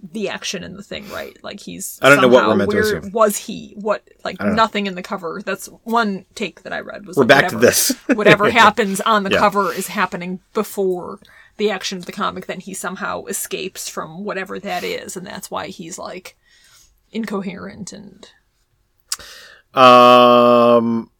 the 0.01 0.29
action 0.29 0.63
in 0.63 0.75
the 0.75 0.83
thing, 0.83 1.09
right? 1.09 1.37
Like 1.43 1.59
he's. 1.59 1.99
I 2.01 2.09
don't 2.09 2.21
know 2.21 2.27
what 2.27 2.39
somehow- 2.41 2.49
we're 2.51 2.55
meant 2.57 2.71
to 2.71 2.77
where. 3.01 3.11
Was 3.13 3.37
he? 3.37 3.73
What? 3.75 4.07
Like 4.23 4.37
don't 4.37 4.49
know. 4.49 4.55
nothing 4.55 4.87
in 4.87 4.95
the 4.95 5.01
cover. 5.03 5.41
That's 5.45 5.67
one 5.83 6.25
take 6.35 6.63
that 6.63 6.71
I 6.73 6.79
read. 6.79 7.05
Was 7.05 7.17
We're 7.17 7.23
like, 7.23 7.27
back 7.27 7.47
to 7.49 7.57
this. 7.57 7.89
whatever 8.13 8.49
happens 8.49 9.01
on 9.01 9.23
the 9.23 9.31
Yeah. 9.31 9.39
cover 9.39 9.73
is 9.73 9.87
happening 9.87 10.39
before 10.53 11.19
the 11.57 11.69
action 11.69 11.97
of 11.97 12.05
the 12.05 12.11
comic. 12.13 12.45
Then 12.45 12.61
he 12.61 12.73
somehow 12.73 13.25
escapes 13.25 13.89
from 13.89 14.23
whatever 14.23 14.59
that 14.59 14.83
is, 14.83 15.17
and 15.17 15.27
that's 15.27 15.51
why 15.51 15.67
he's 15.67 15.97
like 15.99 16.37
incoherent 17.11 17.91
and 17.91 18.29
Um, 19.73 21.11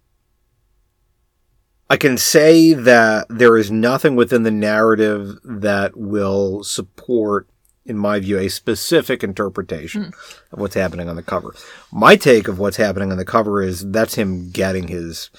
I 1.89 1.97
can 1.97 2.17
say 2.17 2.73
that 2.73 3.27
there 3.29 3.57
is 3.57 3.69
nothing 3.71 4.15
within 4.15 4.43
the 4.43 4.51
narrative 4.51 5.37
that 5.43 5.97
will 5.97 6.63
support, 6.63 7.47
in 7.89 7.97
my 7.97 8.19
view, 8.19 8.37
a 8.37 8.47
specific 8.49 9.23
interpretation 9.23 10.13
of 10.51 10.59
what's 10.59 10.75
happening 10.75 11.09
on 11.09 11.15
the 11.15 11.23
cover. 11.23 11.55
My 11.91 12.15
take 12.15 12.47
of 12.47 12.59
what's 12.59 12.77
happening 12.77 13.11
on 13.11 13.17
the 13.17 13.25
cover 13.25 13.61
is 13.61 13.89
that's 13.89 14.13
him 14.13 14.51
getting 14.51 14.87
his, 14.87 15.31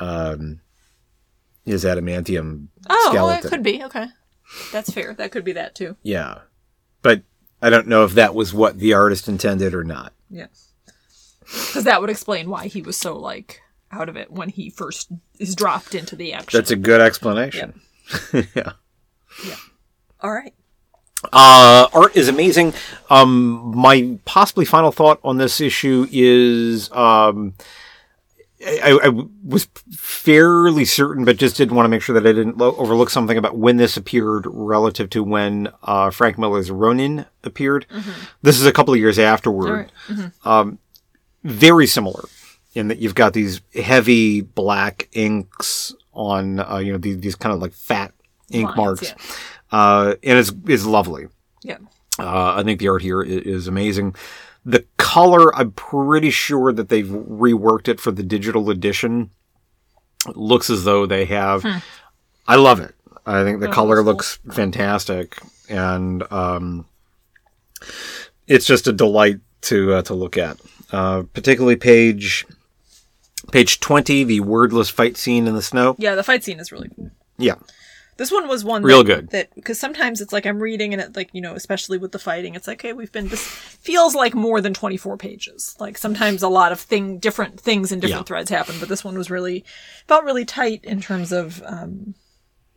um, 0.00 0.60
his 1.64 1.84
adamantium 1.84 2.68
oh, 2.90 3.10
well, 3.12 3.28
skeleton. 3.28 3.46
it 3.46 3.50
could 3.50 3.62
be 3.62 3.84
okay. 3.84 4.06
That's 4.72 4.90
fair. 4.90 5.14
That 5.14 5.30
could 5.30 5.44
be 5.44 5.52
that 5.52 5.74
too. 5.74 5.96
Yeah, 6.02 6.40
but 7.02 7.22
I 7.62 7.70
don't 7.70 7.86
know 7.86 8.04
if 8.04 8.12
that 8.14 8.34
was 8.34 8.52
what 8.52 8.78
the 8.78 8.92
artist 8.92 9.28
intended 9.28 9.72
or 9.72 9.84
not. 9.84 10.12
Yeah. 10.28 10.48
Because 11.40 11.84
that 11.84 12.00
would 12.00 12.10
explain 12.10 12.50
why 12.50 12.66
he 12.66 12.82
was 12.82 12.96
so 12.96 13.16
like 13.16 13.60
out 13.92 14.08
of 14.08 14.16
it 14.16 14.32
when 14.32 14.48
he 14.48 14.70
first 14.70 15.10
is 15.38 15.54
dropped 15.54 15.94
into 15.94 16.16
the 16.16 16.32
action. 16.32 16.58
That's 16.58 16.72
a 16.72 16.76
good 16.76 17.00
explanation. 17.00 17.80
Yeah. 18.32 18.72
Yeah. 19.44 19.56
All 20.20 20.32
right. 20.32 20.54
Uh, 21.32 21.88
art 21.92 22.16
is 22.16 22.28
amazing. 22.28 22.74
Um, 23.10 23.74
my 23.76 24.18
possibly 24.24 24.64
final 24.64 24.92
thought 24.92 25.18
on 25.24 25.38
this 25.38 25.60
issue 25.60 26.06
is, 26.10 26.90
um, 26.92 27.54
I, 28.64 28.98
I 29.04 29.08
was 29.44 29.68
fairly 29.92 30.84
certain, 30.84 31.24
but 31.24 31.36
just 31.36 31.56
didn't 31.56 31.74
want 31.74 31.84
to 31.86 31.88
make 31.88 32.02
sure 32.02 32.14
that 32.14 32.26
I 32.26 32.32
didn't 32.32 32.58
lo- 32.58 32.76
overlook 32.76 33.10
something 33.10 33.36
about 33.36 33.56
when 33.56 33.76
this 33.76 33.96
appeared 33.96 34.46
relative 34.48 35.10
to 35.10 35.22
when 35.22 35.68
uh, 35.82 36.10
Frank 36.10 36.38
Miller's 36.38 36.70
Ronin 36.70 37.26
appeared. 37.44 37.86
This 38.42 38.58
is 38.58 38.66
a 38.66 38.72
couple 38.72 38.94
of 38.94 39.00
years 39.00 39.18
afterward. 39.18 39.90
Right. 40.08 40.30
Um, 40.44 40.78
very 41.44 41.86
similar 41.86 42.24
in 42.74 42.88
that 42.88 42.98
you've 42.98 43.14
got 43.14 43.32
these 43.32 43.60
heavy 43.74 44.40
black 44.42 45.08
inks 45.12 45.94
on, 46.12 46.60
uh, 46.60 46.78
you 46.78 46.92
know, 46.92 46.98
these, 46.98 47.18
these 47.18 47.34
kind 47.36 47.54
of 47.54 47.60
like 47.60 47.72
fat 47.72 48.12
ink 48.50 48.66
Lines, 48.68 48.76
marks. 48.76 49.02
yeah. 49.08 49.34
Uh, 49.76 50.14
and 50.22 50.38
it's, 50.38 50.52
it's 50.66 50.86
lovely. 50.86 51.26
Yeah. 51.62 51.78
Uh, 52.18 52.54
I 52.56 52.62
think 52.62 52.80
the 52.80 52.88
art 52.88 53.02
here 53.02 53.22
is 53.22 53.42
is 53.42 53.68
amazing. 53.68 54.14
The 54.64 54.84
color, 54.96 55.54
I'm 55.54 55.72
pretty 55.72 56.30
sure 56.30 56.72
that 56.72 56.88
they've 56.88 57.06
reworked 57.06 57.88
it 57.88 58.00
for 58.00 58.10
the 58.10 58.22
digital 58.22 58.70
edition. 58.70 59.30
It 60.28 60.36
looks 60.36 60.70
as 60.70 60.84
though 60.84 61.06
they 61.06 61.24
have. 61.26 61.64
I 62.48 62.56
love 62.56 62.80
it. 62.80 62.94
I 63.26 63.44
think 63.44 63.60
the 63.60 63.68
Oh, 63.68 63.72
color 63.72 64.02
looks 64.02 64.38
looks 64.44 64.56
fantastic, 64.56 65.38
and 65.68 66.22
um, 66.32 66.86
it's 68.46 68.66
just 68.66 68.86
a 68.86 68.92
delight 68.92 69.38
to 69.62 69.94
uh, 69.94 70.02
to 70.02 70.14
look 70.14 70.36
at. 70.38 70.58
Uh, 70.92 71.22
particularly 71.32 71.76
page 71.76 72.46
page 73.52 73.78
twenty, 73.80 74.24
the 74.24 74.40
wordless 74.40 74.88
fight 74.90 75.16
scene 75.16 75.46
in 75.46 75.54
the 75.54 75.62
snow. 75.62 75.96
Yeah, 75.98 76.14
the 76.14 76.22
fight 76.24 76.44
scene 76.44 76.60
is 76.60 76.72
really 76.72 76.88
cool. 76.94 77.10
Yeah, 77.38 77.56
This 78.18 78.32
one 78.32 78.48
was 78.48 78.64
one 78.64 78.82
Real 78.82 79.04
that, 79.04 79.14
good. 79.14 79.30
That 79.30 79.54
because 79.54 79.78
sometimes 79.78 80.20
it's 80.20 80.32
like 80.32 80.46
I'm 80.46 80.58
reading 80.58 80.92
and 80.94 81.02
it 81.02 81.16
like 81.16 81.30
you 81.34 81.40
know 81.42 81.54
especially 81.54 81.98
with 81.98 82.12
the 82.12 82.18
fighting 82.18 82.54
it's 82.54 82.66
like 82.66 82.80
okay 82.80 82.92
we've 82.94 83.12
been 83.12 83.28
this 83.28 83.46
feels 83.46 84.14
like 84.14 84.34
more 84.34 84.60
than 84.60 84.72
24 84.72 85.16
pages 85.18 85.76
like 85.78 85.98
sometimes 85.98 86.42
a 86.42 86.48
lot 86.48 86.72
of 86.72 86.80
thing 86.80 87.18
different 87.18 87.60
things 87.60 87.92
and 87.92 88.00
different 88.00 88.20
Yeah. 88.22 88.24
threads 88.28 88.50
happen 88.50 88.76
but 88.80 88.88
this 88.88 89.04
one 89.04 89.18
was 89.18 89.30
really 89.30 89.64
felt 90.08 90.24
really 90.24 90.44
tight 90.46 90.80
in 90.84 91.00
terms 91.00 91.30
of 91.32 91.62
um, 91.66 92.14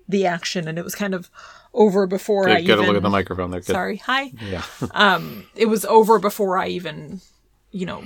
the 0.10 0.25
action 0.25 0.67
and 0.67 0.78
it 0.78 0.84
was 0.84 0.95
kind 0.95 1.13
of 1.13 1.30
over 1.73 2.06
before 2.08 2.49
I 2.49 2.62
get 2.62 2.80
a 2.80 2.82
look 2.82 2.97
at 2.97 3.04
the 3.04 3.10
microphone 3.10 3.52
there. 3.52 3.60
Good. 3.62 3.67
sorry 3.73 3.97
hi 3.97 4.34
Yeah. 4.41 4.63
um 4.91 5.45
it 5.56 5.67
was 5.67 5.86
over 5.86 6.19
before 6.19 6.58
I 6.58 6.67
even 6.67 7.21
you 7.71 7.86
know 7.86 8.04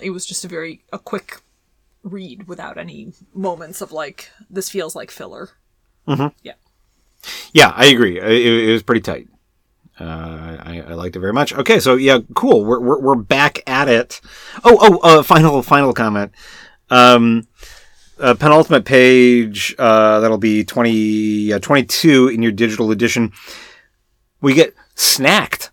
it 0.00 0.10
was 0.10 0.24
just 0.24 0.44
a 0.44 0.48
very 0.48 0.84
a 0.92 0.98
quick 0.98 1.40
read 2.02 2.48
without 2.48 2.78
any 2.78 3.12
moments 3.34 3.80
of 3.82 3.92
like 3.92 4.30
this 4.48 4.70
feels 4.70 4.96
like 4.96 5.10
filler 5.10 5.50
Mm-hmm. 6.08 6.28
yeah 6.42 6.54
Yeah, 7.52 7.72
I 7.74 7.86
agree. 7.86 8.18
It, 8.18 8.68
it 8.68 8.72
was 8.72 8.82
pretty 8.82 9.00
tight. 9.02 9.28
Uh, 10.00 10.56
I, 10.60 10.82
I 10.88 10.94
liked 10.94 11.14
it 11.16 11.20
very 11.20 11.32
much. 11.32 11.52
Okay, 11.52 11.78
so 11.78 11.94
yeah, 11.94 12.18
cool. 12.34 12.64
We're 12.64 12.80
we're, 12.80 13.00
we're 13.00 13.14
back 13.14 13.62
at 13.68 13.88
it. 13.88 14.20
Oh 14.64 14.78
oh, 14.80 14.98
uh, 15.18 15.22
final 15.22 15.62
final 15.62 15.92
comment. 15.92 16.32
Um, 16.90 17.46
uh, 18.18 18.34
penultimate 18.34 18.84
page. 18.84 19.74
Uh, 19.78 20.20
that'll 20.20 20.38
be 20.38 20.64
20, 20.64 21.52
uh, 21.54 21.58
22 21.58 22.28
in 22.28 22.42
your 22.42 22.52
digital 22.52 22.90
edition. 22.90 23.32
We 24.40 24.54
get 24.54 24.74
snacked. 24.96 25.70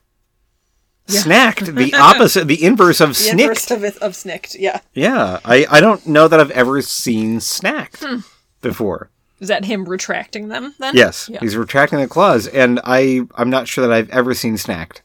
Snacked. 1.08 1.76
The 1.76 1.94
opposite, 1.98 2.48
the 2.48 2.64
inverse 2.64 3.02
of 3.02 3.10
The 3.10 3.14
snicked. 3.16 3.42
inverse 3.72 3.72
of, 3.72 3.98
of 3.98 4.16
snicked, 4.16 4.56
yeah. 4.56 4.80
Yeah, 4.94 5.40
I, 5.44 5.66
I 5.70 5.80
don't 5.80 6.06
know 6.08 6.28
that 6.28 6.40
I've 6.40 6.52
ever 6.52 6.82
seen 6.82 7.40
snacked 7.40 8.04
Hmm. 8.06 8.20
before. 8.62 9.10
Is 9.39 9.47
that 9.47 9.65
him 9.65 9.86
retracting 9.88 10.49
them 10.49 10.75
then? 10.80 10.95
Yes, 10.95 11.30
Yeah. 11.32 11.39
he's 11.39 11.56
retracting 11.56 11.99
the 11.99 12.08
claws, 12.08 12.47
and 12.47 12.80
I 12.84 13.21
I'm 13.36 13.49
not 13.49 13.67
sure 13.67 13.88
that 13.88 13.93
I've 13.93 14.10
ever 14.10 14.34
seen 14.34 14.56
snacked. 14.56 15.02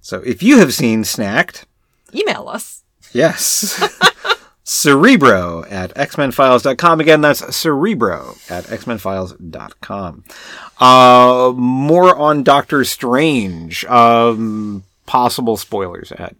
So 0.00 0.18
if 0.24 0.42
you 0.42 0.58
have 0.58 0.74
seen 0.74 1.02
snacked, 1.04 1.64
Email 2.14 2.48
us. 2.48 2.82
yes. 3.12 3.82
Cerebro 4.64 5.64
at 5.68 5.92
xmenfiles.com. 5.96 7.00
Again, 7.00 7.20
that's 7.22 7.56
Cerebro 7.56 8.36
at 8.48 8.64
xmenfiles.com. 8.66 10.24
Uh, 10.78 11.52
more 11.56 12.16
on 12.16 12.42
Doctor 12.44 12.84
Strange. 12.84 13.84
Um, 13.86 14.84
possible 15.06 15.56
spoilers 15.56 16.12
ahead. 16.12 16.36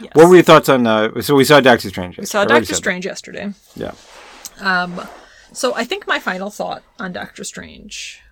Yes. 0.00 0.10
What 0.14 0.28
were 0.28 0.34
your 0.34 0.42
thoughts 0.42 0.68
on? 0.68 0.86
Uh, 0.88 1.20
so 1.22 1.36
we 1.36 1.44
saw 1.44 1.60
Doctor 1.60 1.88
Strange. 1.88 2.18
we 2.18 2.26
saw 2.26 2.44
Doctor 2.44 2.74
Strange 2.74 3.06
yesterday. 3.06 3.52
Yeah. 3.76 3.92
So 5.52 5.74
I 5.74 5.84
think 5.84 6.06
my 6.06 6.18
final 6.18 6.50
thought 6.50 6.82
on 6.98 7.12
Doctor 7.12 7.44
Strange 7.44 8.22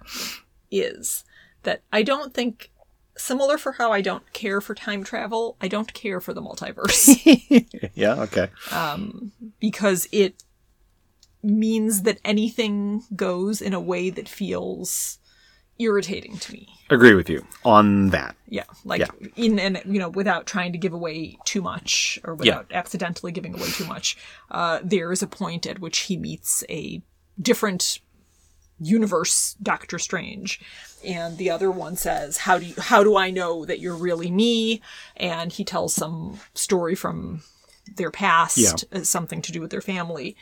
is 0.70 1.24
that 1.62 1.82
I 1.92 2.02
don't 2.02 2.32
think 2.34 2.70
similar 3.16 3.58
for 3.58 3.72
how 3.72 3.92
I 3.92 4.00
don't 4.00 4.32
care 4.32 4.60
for 4.60 4.74
time 4.74 5.04
travel, 5.04 5.56
I 5.60 5.68
don't 5.68 5.92
care 5.92 6.20
for 6.20 6.32
the 6.32 6.40
multiverse 6.42 7.90
Yeah. 7.94 8.14
Okay. 8.22 8.48
because 9.60 10.08
it 10.12 10.42
means 11.42 12.02
that 12.02 12.18
anything 12.24 13.02
goes 13.16 13.60
in 13.60 13.72
a 13.74 13.80
way 13.80 14.10
that 14.10 14.28
feels 14.28 15.18
irritating 15.78 16.36
to 16.38 16.52
me. 16.52 16.68
Agree 16.90 17.14
with 17.14 17.30
you 17.30 17.46
on 17.64 18.10
that. 18.10 18.36
Yeah, 18.48 18.64
like 18.84 19.00
Yeah. 19.00 19.28
in 19.36 19.58
and 19.58 19.80
you 19.86 19.98
know 19.98 20.10
without 20.10 20.46
trying 20.46 20.72
to 20.72 20.78
give 20.78 20.92
away 20.92 21.38
too 21.44 21.62
much 21.62 22.18
or 22.24 22.34
without 22.34 22.66
accidentally 22.72 23.32
giving 23.32 23.54
away 23.54 23.68
too 23.68 23.86
much. 23.86 24.16
Uh, 24.50 24.80
there 24.82 25.10
is 25.12 25.22
a 25.22 25.26
point 25.26 25.66
at 25.66 25.78
which 25.78 26.00
he 26.00 26.16
meets 26.18 26.64
a 26.68 27.02
different 27.40 28.00
universe 28.78 29.56
Doctor 29.62 29.98
Strange, 29.98 30.60
and 31.04 31.36
the 31.38 31.50
other 31.50 31.70
one 31.70 31.96
says, 31.96 32.38
"How 32.38 32.58
do 32.58 32.66
you, 32.66 32.74
how 32.78 33.02
do 33.04 33.16
I 33.16 33.30
know 33.30 33.64
that 33.64 33.80
you're 33.80 33.96
really 33.96 34.30
me?" 34.30 34.80
And 35.16 35.52
he 35.52 35.64
tells 35.64 35.94
some 35.94 36.40
story 36.54 36.94
from 36.94 37.42
their 37.96 38.10
past, 38.10 38.58
Yeah. 38.58 39.00
uh, 39.00 39.04
something 39.04 39.42
to 39.42 39.52
do 39.52 39.60
with 39.60 39.70
their 39.70 39.80
family, 39.80 40.36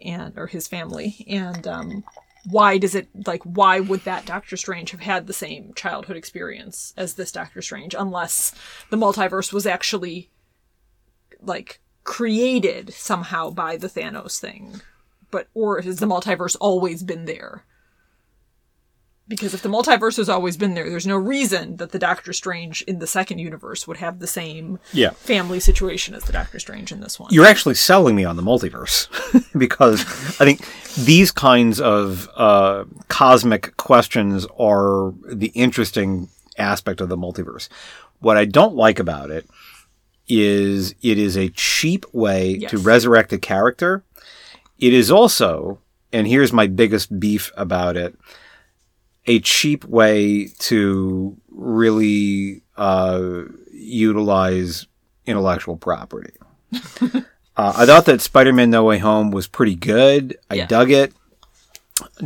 and 0.00 0.36
or 0.38 0.46
his 0.46 0.68
family, 0.68 1.24
and 1.28 1.66
um, 1.66 2.04
why 2.44 2.76
does 2.78 2.94
it 2.94 3.08
like 3.26 3.42
why 3.44 3.78
would 3.80 4.00
that 4.04 4.26
Doctor 4.26 4.56
Strange 4.56 4.90
have 4.90 5.00
had 5.00 5.26
the 5.26 5.32
same 5.32 5.72
childhood 5.74 6.16
experience 6.16 6.92
as 6.96 7.14
this 7.14 7.30
Doctor 7.30 7.62
Strange 7.62 7.94
unless 7.96 8.52
the 8.90 8.96
multiverse 8.96 9.52
was 9.52 9.66
actually 9.66 10.28
like 11.40 11.80
created 12.04 12.92
somehow 12.94 13.50
by 13.50 13.76
the 13.76 13.88
Thanos 13.88 14.40
thing 14.40 14.80
but 15.32 15.48
or 15.54 15.80
has 15.80 15.96
the 15.98 16.06
multiverse 16.06 16.56
always 16.60 17.02
been 17.02 17.24
there 17.24 17.64
because 19.28 19.54
if 19.54 19.62
the 19.62 19.68
multiverse 19.68 20.16
has 20.16 20.28
always 20.28 20.56
been 20.56 20.74
there 20.74 20.88
there's 20.90 21.06
no 21.06 21.16
reason 21.16 21.76
that 21.76 21.90
the 21.92 21.98
Doctor 21.98 22.32
Strange 22.32 22.82
in 22.82 22.98
the 22.98 23.06
second 23.06 23.38
universe 23.38 23.86
would 23.88 23.96
have 23.98 24.18
the 24.18 24.26
same 24.26 24.78
Yeah. 24.92 25.10
family 25.10 25.58
situation 25.60 26.14
as 26.14 26.24
the 26.24 26.32
Doctor 26.32 26.58
Strange 26.58 26.92
in 26.92 27.00
this 27.00 27.18
one 27.18 27.28
You're 27.32 27.46
actually 27.46 27.74
selling 27.76 28.14
me 28.14 28.24
on 28.24 28.36
the 28.36 28.42
multiverse 28.42 29.08
because 29.58 30.02
I 30.40 30.44
think 30.44 30.66
these 30.96 31.30
kinds 31.30 31.80
of 31.80 32.28
uh, 32.36 32.84
cosmic 33.08 33.76
questions 33.76 34.46
are 34.58 35.12
the 35.26 35.48
interesting 35.54 36.28
aspect 36.58 37.00
of 37.00 37.08
the 37.08 37.16
multiverse. 37.16 37.68
What 38.20 38.36
I 38.36 38.44
don't 38.44 38.74
like 38.74 38.98
about 38.98 39.30
it 39.30 39.48
is 40.28 40.94
it 41.02 41.18
is 41.18 41.36
a 41.36 41.48
cheap 41.50 42.04
way 42.12 42.58
to 42.68 42.78
resurrect 42.78 43.32
a 43.32 43.38
character 43.38 44.04
It 44.82 44.92
is 44.92 45.12
also, 45.12 45.78
and 46.12 46.26
here's 46.26 46.52
my 46.52 46.66
biggest 46.66 47.20
beef 47.20 47.52
about 47.56 47.96
it, 47.96 48.18
a 49.26 49.38
cheap 49.38 49.84
way 49.84 50.48
to 50.58 51.36
really 51.50 52.62
uh, 52.76 53.42
utilize 53.72 54.88
intellectual 55.24 55.76
property. 55.76 56.32
uh, 57.00 57.20
I 57.56 57.86
thought 57.86 58.06
that 58.06 58.20
Spider-Man: 58.20 58.70
No 58.70 58.82
Way 58.82 58.98
Home 58.98 59.30
was 59.30 59.46
pretty 59.46 59.76
good. 59.76 60.36
I 60.50 60.54
Yeah. 60.56 60.66
dug 60.66 60.90
it, 60.90 61.12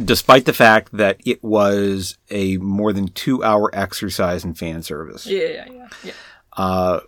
despite 0.03 0.47
the 0.47 0.55
fact 0.55 0.97
that 0.97 1.21
it 1.27 1.45
was 1.45 2.17
a 2.31 2.57
more 2.57 2.95
than 2.95 3.09
two-hour 3.09 3.69
exercise 3.75 4.47
in 4.47 4.55
fan 4.55 4.83
service. 4.83 5.27
Yeah, 5.27 5.67
yeah, 5.69 5.89
yeah. 6.05 6.13
yeah. 6.57 7.01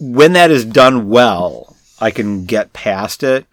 when 0.00 0.32
that 0.32 0.50
is 0.50 0.64
done 0.64 1.08
well, 1.08 1.76
I 2.00 2.10
can 2.10 2.46
get 2.46 2.72
past 2.72 3.22
it. 3.22 3.46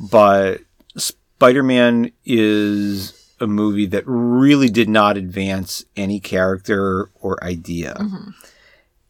But 0.00 0.62
Spider 0.96 1.62
Man 1.62 2.10
is 2.24 3.34
a 3.38 3.46
movie 3.46 3.86
that 3.86 4.02
really 4.06 4.68
did 4.68 4.88
not 4.88 5.16
advance 5.16 5.84
any 5.96 6.20
character 6.20 7.10
or 7.20 7.42
idea. 7.44 7.96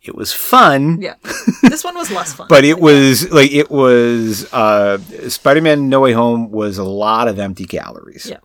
It 0.02 0.14
was 0.14 0.32
fun, 0.32 1.00
Yeah. 1.00 1.14
this 1.62 1.84
one 1.84 1.94
was 1.94 2.10
less 2.10 2.32
fun. 2.32 2.46
but 2.48 2.64
it 2.64 2.80
was 2.80 3.30
like 3.30 3.52
it 3.52 3.70
was 3.70 4.50
uh, 4.52 4.98
Spider 5.28 5.60
Man 5.60 5.88
No 5.88 6.00
Way 6.00 6.12
Home 6.12 6.50
was 6.50 6.78
a 6.78 6.84
lot 6.84 7.28
of 7.28 7.38
empty 7.38 7.66
calories. 7.66 8.26
Yeah. 8.26 8.38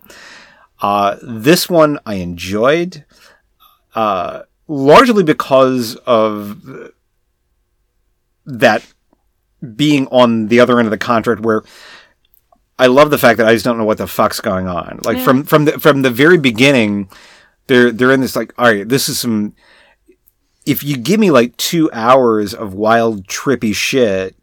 Uh, 0.80 1.16
this 1.22 1.68
one 1.70 1.98
I 2.04 2.14
enjoyed, 2.16 3.04
uh, 3.94 4.42
largely 4.68 5.22
because 5.24 5.96
of 6.06 6.92
that 8.44 8.84
being 9.74 10.06
on 10.08 10.48
the 10.48 10.60
other 10.60 10.78
end 10.78 10.86
of 10.86 10.90
the 10.90 10.98
contract 10.98 11.40
where 11.40 11.62
I 12.78 12.86
love 12.88 13.10
the 13.10 13.18
fact 13.18 13.38
that 13.38 13.46
I 13.46 13.52
just 13.54 13.64
don't 13.64 13.78
know 13.78 13.84
what 13.84 13.98
the 13.98 14.06
fuck's 14.06 14.40
going 14.40 14.66
on. 14.68 15.00
Like 15.04 15.18
from 15.18 15.44
from 15.44 15.64
the 15.64 15.78
from 15.80 16.02
the 16.02 16.10
very 16.10 16.38
beginning, 16.38 17.08
they're 17.68 17.90
they're 17.90 18.12
in 18.12 18.20
this 18.20 18.36
like, 18.36 18.52
all 18.58 18.66
right, 18.66 18.88
this 18.88 19.08
is 19.08 19.18
some. 19.18 19.54
If 20.66 20.82
you 20.82 20.96
give 20.96 21.20
me 21.20 21.30
like 21.30 21.56
two 21.56 21.88
hours 21.92 22.52
of 22.52 22.74
wild 22.74 23.26
trippy 23.28 23.74
shit, 23.74 24.34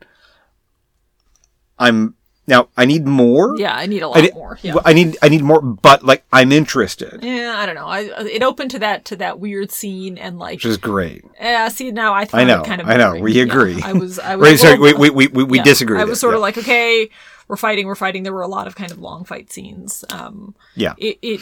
I'm 1.77 2.15
now 2.47 2.69
I 2.75 2.86
need 2.86 3.05
more. 3.05 3.55
yeah, 3.57 3.75
I 3.75 3.86
need 3.86 4.01
a 4.01 4.05
I, 4.05 4.07
lot 4.09 4.21
need- 4.21 4.34
more. 4.34 4.59
Yeah. 4.61 4.75
I 4.86 4.93
need 4.93 5.17
I 5.21 5.29
need 5.29 5.41
more, 5.43 5.61
but 5.61 6.03
like 6.03 6.23
I'm 6.31 6.51
interested, 6.51 7.23
Yeah, 7.23 7.53
I 7.57 7.65
don't 7.65 7.75
know. 7.75 7.88
I 7.88 8.01
it 8.25 8.43
opened 8.43 8.71
to 8.71 8.79
that 8.79 9.05
to 9.05 9.15
that 9.17 9.39
weird 9.39 9.71
scene 9.71 10.17
and 10.17 10.39
like 10.39 10.55
which 10.55 10.65
is 10.65 10.77
great. 10.77 11.23
yeah. 11.39 11.67
See 11.69 11.91
now 11.91 12.13
I 12.13 12.27
I 12.34 12.43
know, 12.43 12.63
kind 12.63 12.81
of 12.81 12.89
I 12.89 12.97
know. 12.97 13.09
boring. 13.09 13.23
We 13.23 13.34
Yeah, 13.34 13.43
agree. 13.43 13.81
I 13.84 13.93
was 13.93 14.19
I 14.19 14.36
was 14.38 14.49
Right, 14.49 14.59
sorry, 14.59 14.79
we 14.79 14.93
we 15.09 15.27
we, 15.27 15.43
we, 15.43 15.57
yeah. 15.59 15.63
disagree. 15.63 15.99
I 15.99 16.03
was 16.05 16.19
sort 16.19 16.34
yeah. 16.34 16.38
of 16.38 16.41
like 16.41 16.57
okay, 16.57 17.09
we're 17.53 17.57
fighting, 17.57 17.85
we're 17.85 17.93
fighting. 17.93 18.23
There 18.23 18.33
were 18.33 18.41
a 18.41 18.47
lot 18.47 18.65
of 18.65 18.75
kind 18.75 18.91
of 18.91 18.97
long 18.97 19.25
fight 19.25 19.51
scenes. 19.51 20.03
Um, 20.09 20.55
yeah, 20.73 20.95
it 20.97 21.19
it 21.21 21.39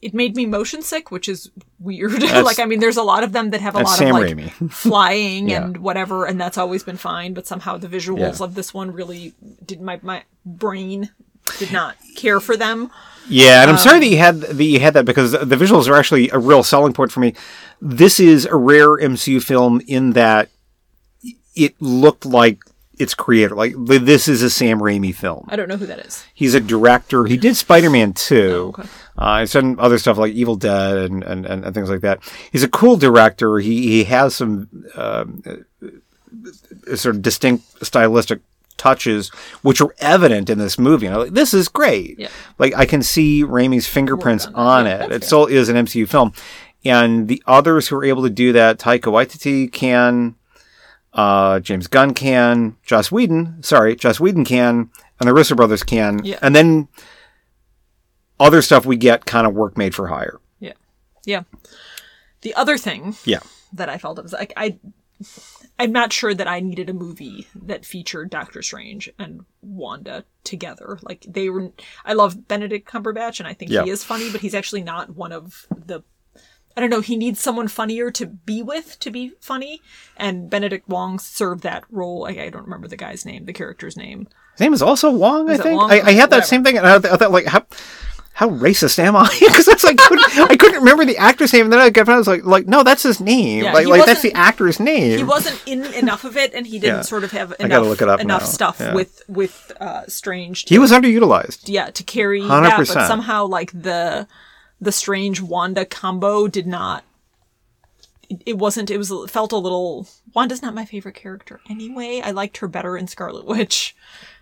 it 0.00 0.14
made 0.14 0.36
me 0.36 0.46
motion 0.46 0.80
sick, 0.80 1.10
which 1.10 1.28
is 1.28 1.50
weird. 1.80 2.22
like 2.22 2.60
I 2.60 2.66
mean, 2.66 2.78
there's 2.78 2.96
a 2.96 3.02
lot 3.02 3.24
of 3.24 3.32
them 3.32 3.50
that 3.50 3.60
have 3.60 3.74
a 3.74 3.80
lot 3.80 3.98
Sam 3.98 4.14
of 4.14 4.22
like 4.22 4.52
flying 4.70 5.48
Yeah. 5.48 5.64
and 5.64 5.78
whatever, 5.78 6.24
and 6.24 6.40
that's 6.40 6.56
always 6.56 6.84
been 6.84 6.96
fine. 6.96 7.34
But 7.34 7.48
somehow 7.48 7.78
the 7.78 7.88
visuals 7.88 8.38
Yeah. 8.38 8.44
of 8.44 8.54
this 8.54 8.72
one 8.72 8.92
really 8.92 9.34
did 9.66 9.80
my 9.80 9.98
my 10.02 10.22
brain 10.46 11.10
did 11.58 11.72
not 11.72 11.96
care 12.14 12.38
for 12.38 12.56
them. 12.56 12.92
Yeah, 13.28 13.62
and 13.62 13.70
I'm 13.70 13.76
Um, 13.76 13.82
sorry 13.82 13.98
that 13.98 14.06
you 14.06 14.18
had 14.18 14.40
that 14.40 14.62
you 14.64 14.78
had 14.78 14.94
that 14.94 15.04
because 15.04 15.32
the 15.32 15.56
visuals 15.56 15.88
are 15.88 15.96
actually 15.96 16.28
a 16.30 16.38
real 16.38 16.62
selling 16.62 16.92
point 16.92 17.10
for 17.10 17.18
me. 17.18 17.34
This 17.82 18.20
is 18.20 18.44
a 18.46 18.54
rare 18.54 18.90
MCU 18.96 19.42
film 19.42 19.80
in 19.88 20.12
that 20.12 20.48
it 21.56 21.74
looked 21.82 22.24
like 22.24 22.60
its 22.98 23.14
creator. 23.14 23.54
Like 23.54 23.74
this 23.76 24.28
is 24.28 24.42
a 24.42 24.50
Sam 24.50 24.80
Raimi 24.80 25.14
film. 25.14 25.46
I 25.48 25.56
don't 25.56 25.68
know 25.68 25.76
who 25.76 25.86
that 25.86 25.98
is. 26.00 26.24
He's 26.34 26.54
a 26.54 26.60
director. 26.60 27.24
He 27.24 27.36
did 27.36 27.56
Spider-Man 27.56 28.12
2. 28.12 28.36
Oh, 28.76 28.80
okay. 28.80 28.88
Uh, 29.16 29.40
he's 29.40 29.52
done 29.52 29.76
other 29.78 29.98
stuff 29.98 30.16
like 30.18 30.32
Evil 30.32 30.56
Dead 30.56 30.96
and, 30.96 31.22
and, 31.24 31.44
and, 31.46 31.64
and 31.64 31.74
things 31.74 31.90
like 31.90 32.00
that. 32.02 32.20
He's 32.52 32.62
a 32.62 32.68
cool 32.68 32.96
director. 32.96 33.58
He 33.58 33.88
he 33.88 34.04
has 34.04 34.34
some 34.36 34.68
um, 34.94 35.42
uh, 35.46 36.96
sort 36.96 37.16
of 37.16 37.22
distinct 37.22 37.84
stylistic 37.84 38.40
touches, 38.76 39.28
which 39.62 39.80
are 39.80 39.92
evident 39.98 40.48
in 40.48 40.58
this 40.58 40.78
movie. 40.78 41.06
And 41.06 41.14
I'm 41.16 41.22
like, 41.22 41.32
this 41.32 41.52
is 41.52 41.68
great. 41.68 42.18
Yeah. 42.18 42.28
Like 42.58 42.74
I 42.76 42.86
can 42.86 43.02
see 43.02 43.42
Raimi's 43.42 43.88
fingerprints 43.88 44.46
on 44.46 44.54
on 44.54 44.86
Yeah, 44.86 45.04
it. 45.06 45.12
It 45.12 45.24
still 45.24 45.46
is 45.46 45.68
an 45.68 45.74
MCU 45.76 46.08
film. 46.08 46.32
And 46.84 47.26
the 47.26 47.42
others 47.44 47.88
who 47.88 47.96
are 47.96 48.04
able 48.04 48.22
to 48.22 48.30
do 48.30 48.52
that, 48.52 48.78
Taika 48.78 49.10
Waititi 49.10 49.70
can, 49.70 50.36
uh, 51.18 51.58
James 51.58 51.88
Gunn 51.88 52.14
can, 52.14 52.76
Joss 52.84 53.10
Whedon, 53.10 53.60
sorry, 53.64 53.96
Joss 53.96 54.20
Whedon 54.20 54.44
can, 54.44 54.88
and 55.18 55.28
the 55.28 55.34
Russo 55.34 55.56
brothers 55.56 55.82
can. 55.82 56.24
Yeah. 56.24 56.38
And 56.40 56.54
then 56.54 56.86
other 58.38 58.62
stuff 58.62 58.86
we 58.86 58.96
get 58.96 59.26
kind 59.26 59.44
of 59.46 59.52
work 59.54 59.76
made 59.76 59.94
for 59.96 60.06
hire. 60.06 60.38
Yeah, 60.60 60.74
yeah. 61.26 61.42
The 62.42 62.54
other 62.54 62.78
thing 62.78 63.16
Yeah. 63.24 63.40
that 63.72 63.88
I 63.88 63.98
felt 63.98 64.22
was 64.22 64.32
like 64.32 64.52
I 64.56 64.78
I'm 65.80 65.90
not 65.90 66.12
sure 66.12 66.32
that 66.34 66.46
I 66.46 66.60
needed 66.60 66.88
a 66.88 66.92
movie 66.94 67.48
that 67.64 67.84
featured 67.84 68.30
Doctor 68.30 68.62
Strange 68.62 69.10
and 69.18 69.44
Wanda 69.60 70.24
together. 70.44 71.00
Like 71.02 71.26
they 71.28 71.48
were 71.50 71.72
I 72.04 72.12
love 72.12 72.46
Benedict 72.46 72.88
Cumberbatch 72.88 73.40
and 73.40 73.48
I 73.48 73.54
think 73.54 73.72
Yeah. 73.72 73.82
he 73.82 73.90
is 73.90 74.04
funny, 74.04 74.30
but 74.30 74.40
he's 74.40 74.54
actually 74.54 74.84
not 74.84 75.16
one 75.16 75.32
of 75.32 75.66
the 75.74 76.02
I 76.78 76.80
don't 76.80 76.90
know, 76.90 77.00
he 77.00 77.16
needs 77.16 77.40
someone 77.40 77.66
funnier 77.66 78.12
to 78.12 78.24
be 78.26 78.62
with 78.62 79.00
to 79.00 79.10
be 79.10 79.32
funny. 79.40 79.82
And 80.16 80.48
Benedict 80.48 80.88
Wong 80.88 81.18
served 81.18 81.64
that 81.64 81.82
role. 81.90 82.24
I, 82.24 82.30
I 82.44 82.50
don't 82.50 82.62
remember 82.62 82.86
the 82.86 82.96
guy's 82.96 83.26
name, 83.26 83.46
the 83.46 83.52
character's 83.52 83.96
name. 83.96 84.28
His 84.52 84.60
name 84.60 84.72
is 84.72 84.80
also 84.80 85.10
Wong, 85.10 85.50
Is 85.50 85.58
I 85.58 85.62
think. 85.64 85.76
Wong? 85.80 85.90
I, 85.90 85.94
I 86.00 86.12
had 86.12 86.30
that 86.30 86.36
Whatever. 86.36 86.46
same 86.46 86.62
thing, 86.62 86.78
and 86.78 86.86
I, 86.86 86.94
I 86.94 87.00
thought, 87.00 87.32
like, 87.32 87.46
how, 87.46 87.66
how 88.32 88.48
racist 88.50 89.00
am 89.00 89.16
I? 89.16 89.28
Because 89.40 89.66
that's 89.66 89.82
like, 89.82 90.00
I 90.00 90.06
couldn't, 90.06 90.50
I 90.52 90.56
couldn't 90.56 90.78
remember 90.78 91.04
the 91.04 91.16
actor's 91.16 91.52
name, 91.52 91.64
and 91.66 91.72
then 91.72 91.80
I 91.80 91.90
got, 91.90 92.08
I 92.08 92.16
was 92.16 92.28
like, 92.28 92.44
like, 92.44 92.68
no, 92.68 92.84
that's 92.84 93.02
his 93.02 93.20
name. 93.20 93.64
Yeah, 93.64 93.72
like, 93.72 93.88
like 93.88 94.06
that's 94.06 94.22
the 94.22 94.32
actor's 94.34 94.78
name. 94.78 95.18
He 95.18 95.24
wasn't 95.24 95.60
in 95.66 95.84
enough 95.94 96.22
of 96.22 96.36
it 96.36 96.54
and 96.54 96.64
he 96.64 96.78
didn't 96.78 96.96
Yeah. 96.98 97.02
sort 97.02 97.24
of 97.24 97.32
have 97.32 97.54
enough, 97.58 97.84
look 97.86 98.02
it 98.02 98.08
up 98.08 98.20
enough 98.20 98.42
now. 98.42 98.46
stuff 98.46 98.76
Yeah. 98.78 98.94
with 98.94 99.20
with 99.26 99.72
uh 99.80 100.06
Strange 100.06 100.66
to 100.66 100.74
He 100.74 100.78
was 100.78 100.92
underutilized. 100.92 101.62
yeah 101.66 101.90
to 101.90 102.04
carry 102.04 102.40
100%. 102.42 102.48
that 102.62 102.76
but 102.76 102.86
somehow 103.08 103.46
like 103.46 103.72
the 103.72 104.28
the 104.80 104.92
strange 104.92 105.40
wanda 105.40 105.84
combo 105.84 106.46
did 106.48 106.66
not 106.66 107.04
it, 108.28 108.42
it 108.46 108.58
wasn't 108.58 108.90
it 108.90 108.98
was 108.98 109.10
it 109.10 109.30
felt 109.30 109.52
a 109.52 109.56
little 109.56 110.06
wanda's 110.34 110.62
not 110.62 110.74
my 110.74 110.84
favorite 110.84 111.14
character 111.14 111.60
anyway 111.70 112.20
i 112.24 112.30
liked 112.30 112.58
her 112.58 112.68
better 112.68 112.96
in 112.96 113.06
scarlet 113.06 113.44
witch 113.44 113.96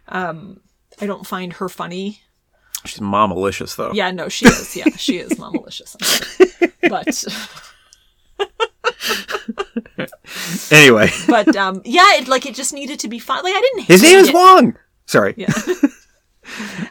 um 0.08 0.60
i 1.00 1.06
don't 1.06 1.26
find 1.26 1.54
her 1.54 1.68
funny 1.68 2.20
She's 2.84 3.00
mom 3.00 3.30
malicious, 3.30 3.74
though. 3.74 3.92
yeah 3.92 4.10
no 4.12 4.28
she 4.28 4.46
is 4.46 4.76
yeah 4.76 4.88
she 4.96 5.18
is 5.18 5.38
mom 5.40 5.54
malicious 5.54 5.96
but 6.88 7.24
Anyway, 10.70 11.10
but 11.28 11.54
um 11.56 11.80
yeah 11.84 12.04
it 12.16 12.28
like 12.28 12.46
it 12.46 12.54
just 12.54 12.72
needed 12.72 12.98
to 13.00 13.08
be 13.08 13.18
fun 13.18 13.42
like 13.44 13.54
i 13.54 13.60
didn't 13.60 13.84
his 13.86 14.02
name 14.02 14.18
is. 14.18 14.32
Wong. 14.32 14.76
Sorry. 15.06 15.34
yeah 15.36 15.46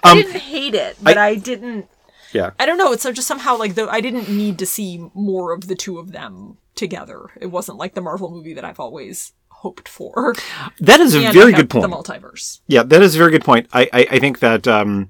i 0.04 0.12
Um, 0.12 0.18
didn't 0.18 0.36
hate 0.40 0.74
it 0.76 0.98
but 1.02 1.18
I 1.18 1.36
didn't 1.36 1.88
Yeah. 2.36 2.52
I 2.60 2.66
don't 2.66 2.78
know. 2.78 2.92
It's 2.92 3.04
just 3.04 3.28
somehow 3.28 3.58
like 3.58 3.76
the 3.76 3.88
I 3.90 4.02
didn't 4.02 4.30
need 4.30 4.60
to 4.60 4.66
see 4.66 5.10
more 5.14 5.54
of 5.54 5.68
the 5.68 5.76
two 5.76 5.98
of 5.98 6.12
them 6.12 6.58
together. 6.76 7.30
It 7.40 7.48
wasn't 7.48 7.78
like 7.78 7.94
the 7.94 8.02
Marvel 8.02 8.30
movie 8.30 8.54
that 8.54 8.66
I've 8.66 8.80
always 8.80 9.32
hoped 9.50 9.88
for. 9.88 10.36
That 10.80 11.00
is 11.00 11.16
a 11.16 11.24
And 11.24 11.34
very 11.34 11.54
good 11.54 11.70
point. 11.70 11.90
The 11.90 11.96
multiverse. 11.96 12.60
Yeah, 12.68 12.84
that 12.84 13.02
is 13.02 13.16
a 13.16 13.18
very 13.18 13.32
good 13.32 13.46
point. 13.46 13.68
I, 13.74 13.90
I, 13.94 14.08
I 14.12 14.20
think 14.20 14.40
that 14.40 14.68
um, 14.68 15.10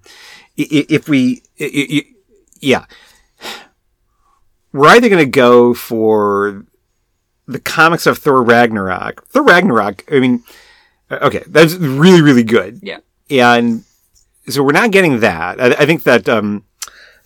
if 0.56 1.10
we, 1.10 1.42
yeah, 2.62 2.86
we're 4.72 4.90
either 4.90 5.10
going 5.10 5.26
to 5.26 5.30
go 5.30 5.74
for 5.74 6.66
the 7.48 7.60
comics 7.60 8.06
of 8.06 8.20
Thor 8.20 8.44
Ragnarok. 8.44 9.26
Thor 9.28 9.44
Ragnarok, 9.44 10.04
I 10.12 10.20
mean, 10.20 10.44
uh, 11.10 11.20
okay, 11.24 11.44
that's 11.48 11.74
really, 11.76 12.22
really 12.22 12.44
good. 12.44 12.80
Yeah. 12.84 13.00
And 13.30 13.84
so 14.48 14.64
we're 14.64 14.72
not 14.74 14.92
getting 14.92 15.22
that. 15.22 15.60
I, 15.60 15.68
I 15.82 15.86
think 15.86 16.04
that 16.04 16.30
um, 16.30 16.66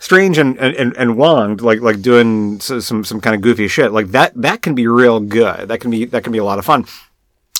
Strange 0.01 0.37
and, 0.37 0.57
and, 0.57 0.95
and 0.95 1.17
Wong, 1.17 1.57
like 1.57 1.81
like 1.81 2.01
doing 2.01 2.59
some 2.61 3.03
some 3.03 3.19
kind 3.21 3.35
of 3.35 3.41
goofy 3.41 3.67
shit, 3.67 3.91
like 3.91 4.07
that 4.11 4.33
that 4.41 4.61
can 4.61 4.73
be 4.73 4.87
real 4.87 5.19
good. 5.19 5.67
That 5.67 5.81
can 5.81 5.91
be 5.91 6.05
that 6.05 6.23
can 6.23 6.31
be 6.31 6.37
a 6.39 6.43
lot 6.43 6.57
of 6.57 6.65
fun. 6.65 6.85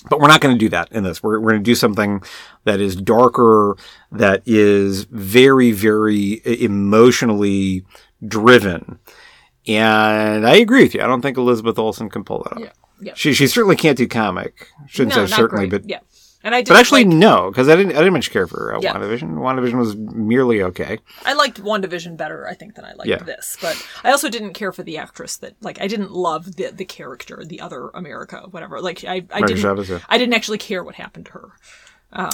But 0.09 0.21
we're 0.21 0.29
not 0.29 0.39
going 0.39 0.55
to 0.55 0.59
do 0.59 0.69
that 0.69 0.89
in 0.93 1.03
this. 1.03 1.21
We're, 1.21 1.41
we're 1.41 1.51
going 1.51 1.61
to 1.61 1.69
do 1.71 1.75
something 1.75 2.23
that 2.63 2.79
is 2.79 2.95
darker, 2.95 3.75
that 4.13 4.41
is 4.45 5.03
very, 5.03 5.73
very 5.73 6.41
emotionally 6.45 7.83
driven. 8.25 8.99
And 9.67 10.47
I 10.47 10.55
agree 10.55 10.83
with 10.83 10.95
you. 10.95 11.01
I 11.01 11.07
don't 11.07 11.21
think 11.21 11.37
Elizabeth 11.37 11.77
Olsen 11.77 12.09
can 12.09 12.23
pull 12.23 12.43
that 12.43 12.53
off. 12.53 12.59
Yeah. 12.61 12.71
Yeah. 13.01 13.13
She, 13.15 13.33
she 13.33 13.47
certainly 13.47 13.75
can't 13.75 13.97
do 13.97 14.07
comic. 14.07 14.67
Shouldn't 14.87 15.15
No, 15.17 15.25
say 15.25 15.35
certainly, 15.35 15.67
great. 15.67 15.81
but 15.83 15.89
yeah. 15.89 15.99
And 16.41 16.55
I 16.55 16.61
did 16.61 16.69
but 16.69 16.77
actually 16.77 17.03
like, 17.03 17.15
no, 17.17 17.49
because 17.51 17.67
I 17.67 17.75
didn't 17.75 17.91
I 17.93 17.99
didn't 17.99 18.13
much 18.13 18.31
care 18.31 18.47
for 18.47 18.73
uh, 18.75 18.79
Yeah. 18.81 18.93
WandaVision. 18.93 19.33
WandaVision 19.35 19.77
was 19.77 19.95
merely 19.97 20.61
okay. 20.63 20.99
I 21.25 21.33
liked 21.33 21.61
WandaVision 21.61 22.15
better, 22.15 22.47
I 22.47 22.53
think, 22.53 22.75
than 22.75 22.85
I 22.85 22.93
liked 22.93 23.09
Yeah. 23.09 23.17
this. 23.23 23.57
But 23.59 23.75
I 24.05 24.11
also 24.11 24.29
didn't 24.29 24.53
care 24.53 24.71
for 24.71 24.83
the 24.83 24.97
actress 24.97 25.35
that 25.37 25.55
like 25.61 25.81
I 25.81 25.87
didn't 25.87 26.11
love 26.11 26.55
the 26.55 26.71
the 26.71 26.85
character, 26.85 27.43
the 27.45 27.59
other 27.59 27.89
America, 27.89 28.43
whatever. 28.51 28.79
Like 28.81 29.03
I, 29.03 29.25
I 29.31 29.41
didn't 29.41 29.57
Chavez, 29.57 29.89
yeah. 29.89 29.99
I 30.07 30.17
didn't 30.17 30.33
actually 30.33 30.59
care 30.59 30.83
what 30.83 30.95
happened 30.95 31.25
to 31.27 31.31
her. 31.33 31.49
Uh, 32.11 32.31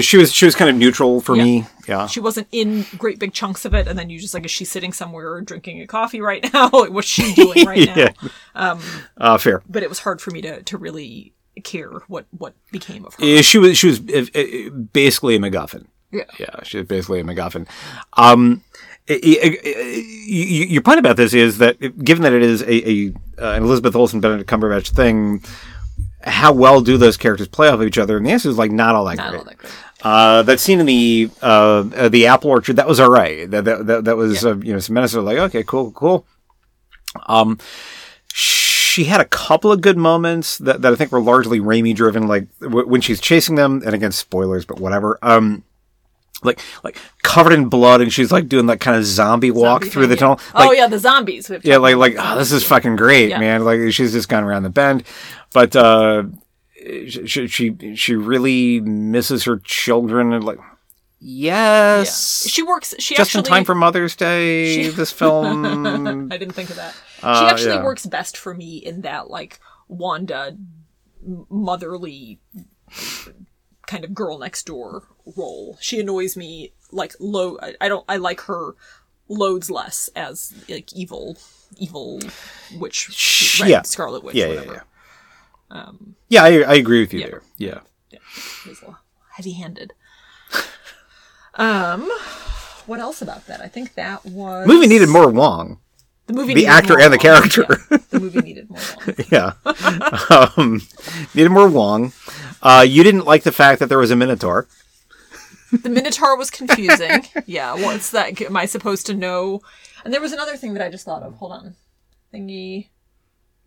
she 0.00 0.16
was 0.18 0.32
she 0.32 0.44
was 0.44 0.54
kind 0.54 0.68
of 0.68 0.76
neutral 0.76 1.20
for 1.20 1.34
me. 1.36 1.64
Yeah. 1.88 2.06
She 2.06 2.20
wasn't 2.20 2.48
in 2.52 2.84
great 2.98 3.18
big 3.18 3.32
chunks 3.32 3.64
of 3.64 3.74
it, 3.74 3.86
and 3.86 3.98
then 3.98 4.10
you 4.10 4.18
just 4.18 4.34
like, 4.34 4.44
is 4.44 4.50
she 4.50 4.64
sitting 4.64 4.92
somewhere 4.92 5.40
drinking 5.40 5.80
a 5.80 5.86
coffee 5.86 6.20
right 6.20 6.44
now? 6.52 6.68
What's 6.70 7.08
she 7.08 7.34
doing 7.34 7.66
right 7.66 7.78
Yeah. 7.96 8.12
now? 8.54 8.78
Uh, 9.16 9.38
fair. 9.38 9.62
But 9.68 9.82
it 9.82 9.88
was 9.88 10.00
hard 10.00 10.20
for 10.20 10.30
me 10.30 10.42
to 10.42 10.62
to 10.62 10.76
really 10.76 11.32
care 11.64 11.90
what 12.08 12.26
what 12.36 12.54
became 12.70 13.04
of 13.04 13.14
her. 13.14 13.42
She 13.42 13.58
was 13.58 13.76
she 13.78 13.86
was 13.88 14.00
uh, 14.00 14.26
uh, 14.38 14.70
basically 14.92 15.36
a 15.36 15.38
MacGuffin. 15.38 15.86
Yeah. 16.12 16.24
Yeah, 16.38 16.62
she 16.62 16.78
was 16.78 16.86
basically 16.86 17.20
a 17.20 17.24
MacGuffin. 17.24 17.66
Um, 18.16 18.62
y- 19.08 19.16
your 20.28 20.82
point 20.82 20.98
about 20.98 21.16
this 21.16 21.34
is 21.34 21.58
that, 21.58 21.78
given 22.04 22.22
that 22.22 22.32
it 22.32 22.42
is 22.42 22.62
a, 22.62 22.88
a 22.88 23.08
uh, 23.38 23.52
an 23.56 23.62
Elizabeth 23.64 23.94
Olsen 23.96 24.20
Benedict 24.20 24.48
Cumberbatch 24.48 24.90
thing, 24.90 25.42
how 26.22 26.52
well 26.52 26.80
do 26.80 26.96
those 26.96 27.16
characters 27.16 27.48
play 27.48 27.68
off 27.68 27.74
of 27.80 27.82
each 27.86 27.98
other? 27.98 28.16
And 28.16 28.24
the 28.26 28.30
answer 28.30 28.48
is 28.48 28.56
like 28.58 28.70
not 28.70 28.94
all 28.94 29.04
that 29.06 29.16
Not 29.16 29.30
great. 29.30 29.38
all 29.38 29.44
that 29.44 29.58
great. 29.58 29.72
Uh, 30.02 30.42
that 30.42 30.60
scene 30.60 30.78
in 30.78 30.86
the 30.86 31.30
uh, 31.42 31.84
uh, 31.96 32.08
the 32.08 32.26
apple 32.26 32.50
orchard 32.50 32.76
that 32.76 32.86
was 32.86 33.00
all 33.00 33.10
right. 33.10 33.50
That 33.50 33.64
that 33.64 33.86
that, 33.86 34.04
that 34.04 34.16
was 34.16 34.44
uh, 34.44 34.56
you 34.58 34.72
know 34.72 34.78
some 34.78 34.94
minutes 34.94 35.14
of 35.14 35.24
like 35.24 35.38
okay 35.38 35.62
cool 35.64 35.90
cool. 35.92 36.26
Um, 37.26 37.58
she 38.32 38.65
had 39.04 39.20
a 39.20 39.24
couple 39.26 39.70
of 39.72 39.80
good 39.80 39.96
moments 39.98 40.58
that, 40.58 40.82
that 40.82 40.92
I 40.92 40.96
think 40.96 41.12
were 41.12 41.20
largely 41.20 41.60
Raimi 41.60 41.94
driven, 41.94 42.26
like 42.26 42.46
w- 42.60 42.86
when 42.86 43.00
she's 43.00 43.20
chasing 43.20 43.54
them, 43.54 43.82
and 43.84 43.94
again 43.94 44.12
spoilers, 44.12 44.64
but 44.64 44.80
whatever. 44.80 45.18
Um, 45.22 45.62
like 46.42 46.60
like 46.84 46.98
covered 47.22 47.52
in 47.52 47.68
blood, 47.68 48.00
and 48.00 48.12
she's 48.12 48.30
like 48.30 48.48
doing 48.48 48.66
that 48.66 48.78
kind 48.80 48.96
of 48.96 49.04
zombie 49.04 49.50
walk 49.50 49.82
Zombie 49.82 49.88
through 49.90 50.02
thing, 50.02 50.10
the 50.10 50.14
yeah. 50.16 50.20
tunnel. 50.20 50.40
oh 50.54 50.72
yeah, 50.72 50.86
the 50.86 50.98
zombies. 50.98 51.48
We 51.48 51.54
have 51.54 51.62
to 51.62 51.68
yeah, 51.68 51.78
like 51.78 51.96
like 51.96 52.14
oh, 52.18 52.38
this 52.38 52.52
is 52.52 52.62
fucking 52.64 52.96
great, 52.96 53.30
Yeah. 53.30 53.38
man. 53.38 53.64
Like 53.64 53.92
she's 53.92 54.12
just 54.12 54.28
gone 54.28 54.44
around 54.44 54.62
the 54.64 54.70
bend, 54.70 55.04
but 55.52 55.74
uh, 55.74 56.24
she 57.08 57.46
she 57.48 57.94
she 57.96 58.14
really 58.14 58.80
misses 58.80 59.44
her 59.44 59.58
children 59.64 60.32
and 60.34 60.44
like 60.44 60.58
Yeah. 61.20 61.98
yes, 62.00 62.46
She 62.48 62.62
works. 62.62 62.94
She 62.98 63.14
just 63.14 63.30
actually 63.30 63.40
in 63.40 63.44
time 63.44 63.64
for 63.64 63.74
Mother's 63.74 64.14
Day. 64.14 64.74
She- 64.84 64.88
this 64.90 65.10
film, 65.10 66.28
I 66.30 66.36
didn't 66.36 66.52
think 66.54 66.68
of 66.70 66.76
that. 66.76 66.94
Uh, 67.22 67.40
she 67.40 67.46
actually 67.46 67.74
yeah. 67.76 67.84
works 67.84 68.06
best 68.06 68.36
for 68.36 68.54
me 68.54 68.76
in 68.76 69.02
that 69.02 69.30
like 69.30 69.60
Wanda 69.88 70.56
motherly 71.48 72.40
kind 73.86 74.04
of 74.04 74.14
girl 74.14 74.38
next 74.38 74.64
door 74.64 75.04
role. 75.36 75.78
She 75.80 76.00
annoys 76.00 76.36
me 76.36 76.72
like 76.92 77.14
low 77.18 77.58
I, 77.80 77.88
don't 77.88 78.04
I 78.08 78.16
like 78.16 78.40
her 78.42 78.74
loads 79.28 79.70
less 79.70 80.08
as 80.14 80.54
like 80.68 80.92
evil 80.92 81.36
evil 81.76 82.20
witch 82.78 83.58
red 83.60 83.70
yeah. 83.70 83.82
scarlet 83.82 84.22
witch 84.22 84.36
yeah, 84.36 84.46
yeah, 84.46 84.54
whatever. 84.54 84.84
yeah. 85.72 85.90
yeah, 86.28 86.44
I, 86.44 86.72
I 86.72 86.74
agree 86.74 87.00
with 87.00 87.12
you 87.12 87.20
yeah. 87.20 87.26
there. 87.26 87.42
Yeah. 87.58 87.78
Little 88.66 88.98
heavy-handed. 89.32 89.92
um 91.54 92.10
what 92.86 93.00
else 93.00 93.20
about 93.20 93.46
that? 93.46 93.60
I 93.60 93.68
think 93.68 93.94
that 93.94 94.24
was 94.24 94.66
movie 94.66 94.86
needed 94.86 95.08
more 95.08 95.30
Wong, 95.30 95.80
the 96.26 96.32
movie 96.34 96.54
the 96.54 96.66
actor 96.66 96.98
and 96.98 97.12
the 97.12 97.18
character. 97.18 97.66
Yeah, 97.90 97.98
the 98.10 98.20
movie 98.20 98.40
needed 98.40 98.68
more 98.70 98.80
Wong. 98.96 99.16
yeah, 99.30 99.52
um, 100.56 100.80
needed 101.34 101.50
more 101.50 101.68
Wong. 101.68 102.12
Uh, 102.62 102.84
you 102.86 103.02
didn't 103.04 103.24
like 103.26 103.42
the 103.44 103.52
fact 103.52 103.80
that 103.80 103.88
there 103.88 103.98
was 103.98 104.10
a 104.10 104.16
Minotaur. 104.16 104.66
The 105.82 105.88
Minotaur 105.88 106.36
was 106.36 106.50
confusing. 106.50 107.26
yeah, 107.46 107.74
what's 107.74 108.10
that? 108.10 108.40
Am 108.40 108.56
I 108.56 108.66
supposed 108.66 109.06
to 109.06 109.14
know? 109.14 109.60
And 110.04 110.12
there 110.14 110.20
was 110.20 110.32
another 110.32 110.56
thing 110.56 110.74
that 110.74 110.82
I 110.84 110.90
just 110.90 111.04
thought 111.04 111.22
of. 111.22 111.34
Hold 111.34 111.52
on. 111.52 111.76
Thingy. 112.32 112.88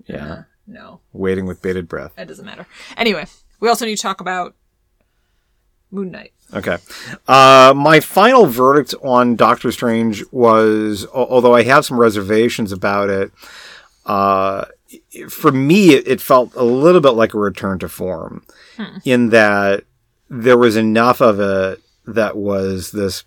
Yeah, 0.08 0.26
Uh, 0.32 0.44
no, 0.66 1.02
waiting 1.14 1.46
with 1.46 1.62
bated 1.62 1.88
breath. 1.88 2.14
that 2.16 2.28
doesn't 2.28 2.46
matter. 2.46 2.66
Anyway, 2.98 3.26
we 3.60 3.68
also 3.70 3.86
need 3.86 3.96
to 3.98 4.02
talk 4.02 4.22
about 4.22 4.56
Moon 5.92 6.12
Knight. 6.12 6.34
Okay. 6.54 6.78
Uh, 7.28 7.74
my 7.76 8.00
final 8.00 8.46
verdict 8.46 8.96
on 9.04 9.36
Doctor 9.36 9.72
Strange 9.72 10.24
was, 10.32 11.06
although 11.14 11.54
I 11.54 11.64
have 11.64 11.86
some 11.86 12.00
reservations 12.00 12.72
about 12.72 13.10
it, 13.10 13.32
uh, 14.06 14.66
for 15.30 15.52
me, 15.52 15.92
it, 15.92 16.20
felt 16.20 16.56
a 16.56 16.64
little 16.64 17.02
bit 17.02 17.12
like 17.12 17.36
a 17.36 17.40
return 17.40 17.78
to 17.80 17.90
form 17.90 18.44
in 19.06 19.30
that 19.30 19.84
there 20.30 20.58
was 20.58 20.76
enough 20.76 21.22
of 21.22 21.40
it 21.40 21.80
that 22.08 22.36
was 22.36 22.92
this 22.92 23.24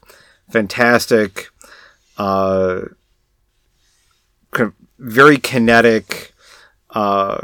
fantastic, 0.50 1.50
uh, 2.18 2.80
very 4.98 5.38
kinetic, 5.38 6.32
uh, 6.90 7.42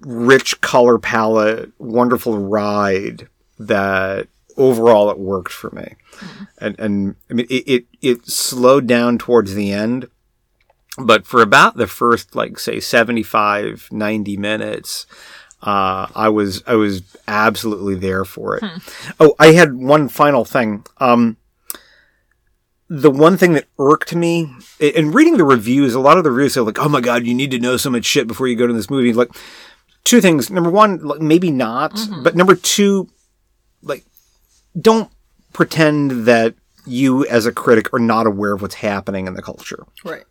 rich 0.00 0.60
color 0.60 0.98
palette, 0.98 1.72
wonderful 1.78 2.38
ride 2.38 3.28
that 3.68 4.28
overall 4.56 5.10
it 5.10 5.18
worked 5.18 5.52
for 5.52 5.70
me. 5.70 5.94
And, 6.58 6.78
and 6.78 7.16
I 7.30 7.34
mean, 7.34 7.46
it, 7.48 7.64
it, 7.66 7.84
it 8.00 8.26
slowed 8.26 8.86
down 8.86 9.18
towards 9.18 9.54
the 9.54 9.72
end, 9.72 10.08
but 10.98 11.26
for 11.26 11.42
about 11.42 11.76
the 11.76 11.86
first, 11.86 12.34
like, 12.36 12.58
say, 12.58 12.80
75, 12.80 13.88
90 13.90 14.36
minutes, 14.36 15.06
uh, 15.62 16.06
I 16.14 16.28
was, 16.28 16.62
I 16.66 16.74
was 16.74 17.02
absolutely 17.26 17.94
there 17.94 18.24
for 18.24 18.56
it. 18.56 18.64
Oh, 19.18 19.34
I 19.38 19.52
had 19.52 19.74
one 19.74 20.08
final 20.08 20.44
thing. 20.44 20.84
Um, 20.98 21.36
the 22.88 23.10
one 23.10 23.38
thing 23.38 23.54
that 23.54 23.68
irked 23.78 24.14
me 24.14 24.52
in 24.78 25.12
reading 25.12 25.38
the 25.38 25.44
reviews, 25.44 25.94
a 25.94 26.00
lot 26.00 26.18
of 26.18 26.24
the 26.24 26.30
reviews 26.30 26.58
are 26.58 26.62
like, 26.62 26.78
"Oh 26.78 26.90
my 26.90 27.00
god, 27.00 27.26
you 27.26 27.32
need 27.32 27.50
to 27.52 27.58
know 27.58 27.78
so 27.78 27.88
much 27.88 28.04
shit 28.04 28.26
before 28.26 28.48
you 28.48 28.56
go 28.56 28.66
to 28.66 28.72
this 28.74 28.90
movie." 28.90 29.14
Like, 29.14 29.30
two 30.04 30.20
things. 30.20 30.50
Number 30.50 30.68
one, 30.68 30.98
like, 31.02 31.20
maybe 31.20 31.50
not, 31.50 31.98
but 32.22 32.36
number 32.36 32.54
two, 32.54 33.08
like, 33.82 34.04
don't 34.80 35.10
pretend 35.52 36.26
that 36.26 36.54
you 36.86 37.24
as 37.26 37.46
a 37.46 37.52
critic 37.52 37.92
are 37.94 37.98
not 37.98 38.26
aware 38.26 38.54
of 38.54 38.62
what's 38.62 38.74
happening 38.74 39.26
in 39.26 39.34
the 39.34 39.42
culture. 39.42 39.86
Right. 40.04 40.24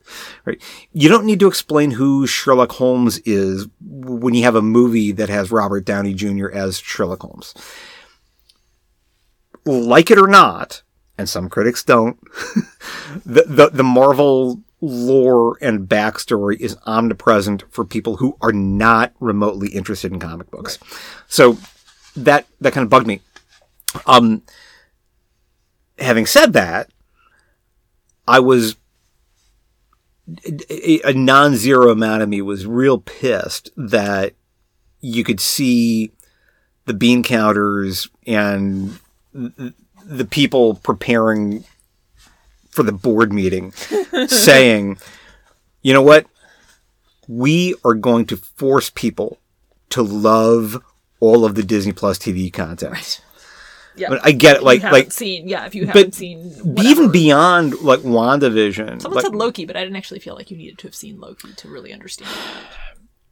Right? 0.46 0.62
You 0.92 1.08
don't 1.08 1.26
need 1.26 1.40
to 1.40 1.48
explain 1.48 1.92
who 1.92 2.28
Sherlock 2.28 2.74
Holmes 2.74 3.20
is 3.20 3.68
when 3.80 4.34
you 4.34 4.44
have 4.44 4.56
a 4.56 4.62
movie 4.62 5.12
that 5.14 5.30
has 5.30 5.52
Robert 5.52 5.86
Downey 5.86 6.14
Jr. 6.14 6.50
as 6.50 6.80
Sherlock 6.80 7.22
Holmes. 7.22 7.54
Like 9.66 10.12
it 10.12 10.18
or 10.18 10.28
not, 10.28 10.82
and 11.18 11.30
some 11.30 11.48
critics 11.48 11.84
don't, 11.84 12.20
the, 13.26 13.44
the, 13.48 13.70
the 13.72 13.84
Marvel 13.84 14.60
lore 14.82 15.58
and 15.62 15.88
backstory 15.88 16.60
is 16.60 16.76
omnipresent 16.88 17.64
for 17.70 17.86
people 17.86 18.18
who 18.18 18.36
are 18.42 18.52
not 18.52 19.14
remotely 19.20 19.70
interested 19.70 20.12
in 20.12 20.20
comic 20.20 20.50
books. 20.50 20.80
So 21.28 21.58
that, 22.16 22.48
that 22.60 22.74
kind 22.74 22.84
of 22.84 22.90
bugged 22.90 23.06
me. 23.06 23.22
Um, 24.06 24.44
having 26.00 26.26
said 26.26 26.54
that, 26.54 26.90
I 28.28 28.40
was 28.40 28.76
a, 30.46 31.02
a 31.04 31.14
non-zero 31.14 31.90
amount 31.90 32.22
of 32.22 32.30
me 32.30 32.42
was 32.42 32.66
real 32.66 33.00
pissed 33.00 33.70
that 33.76 34.34
you 35.00 35.24
could 35.24 35.40
see 35.40 36.12
the 36.86 36.94
bean 36.94 37.24
counters 37.24 38.10
and 38.26 39.00
the 39.34 40.26
people 40.26 40.76
preparing 40.76 41.64
for 42.70 42.84
the 42.84 42.92
board 42.92 43.34
meeting 43.34 43.72
saying, 44.28 44.98
you 45.82 45.94
know 45.94 46.02
what? 46.02 46.26
We 47.28 47.76
are 47.84 47.94
going 47.94 48.26
to 48.28 48.38
force 48.38 48.90
people 48.90 49.40
to 49.90 50.02
love 50.02 50.82
all 51.20 51.46
of 51.46 51.56
the 51.56 51.64
Disney 51.64 51.92
Plus 51.92 52.18
TV 52.18 52.52
content. 52.52 53.22
Yeah. 53.96 54.10
But 54.10 54.26
I 54.26 54.32
get 54.32 54.58
it, 54.58 54.64
like 54.64 54.82
you 54.84 54.92
like 54.92 55.12
seen, 55.12 55.48
yeah, 55.48 55.66
if 55.66 55.76
you 55.76 55.86
haven't 55.86 56.16
seen, 56.16 56.52
whatever. 56.64 56.88
even 56.88 57.12
beyond 57.12 57.82
like 57.82 58.00
WandaVision. 58.00 59.02
Someone 59.02 59.16
like, 59.16 59.26
said 59.26 59.36
Loki, 59.36 59.66
but 59.66 59.76
I 59.76 59.82
didn't 59.84 59.98
actually 59.98 60.20
feel 60.20 60.36
like 60.36 60.50
you 60.50 60.58
needed 60.58 60.78
to 60.80 60.88
have 60.88 60.96
seen 60.96 61.20
Loki 61.20 61.54
to 61.54 61.68
really 61.68 61.92
understand. 61.92 62.32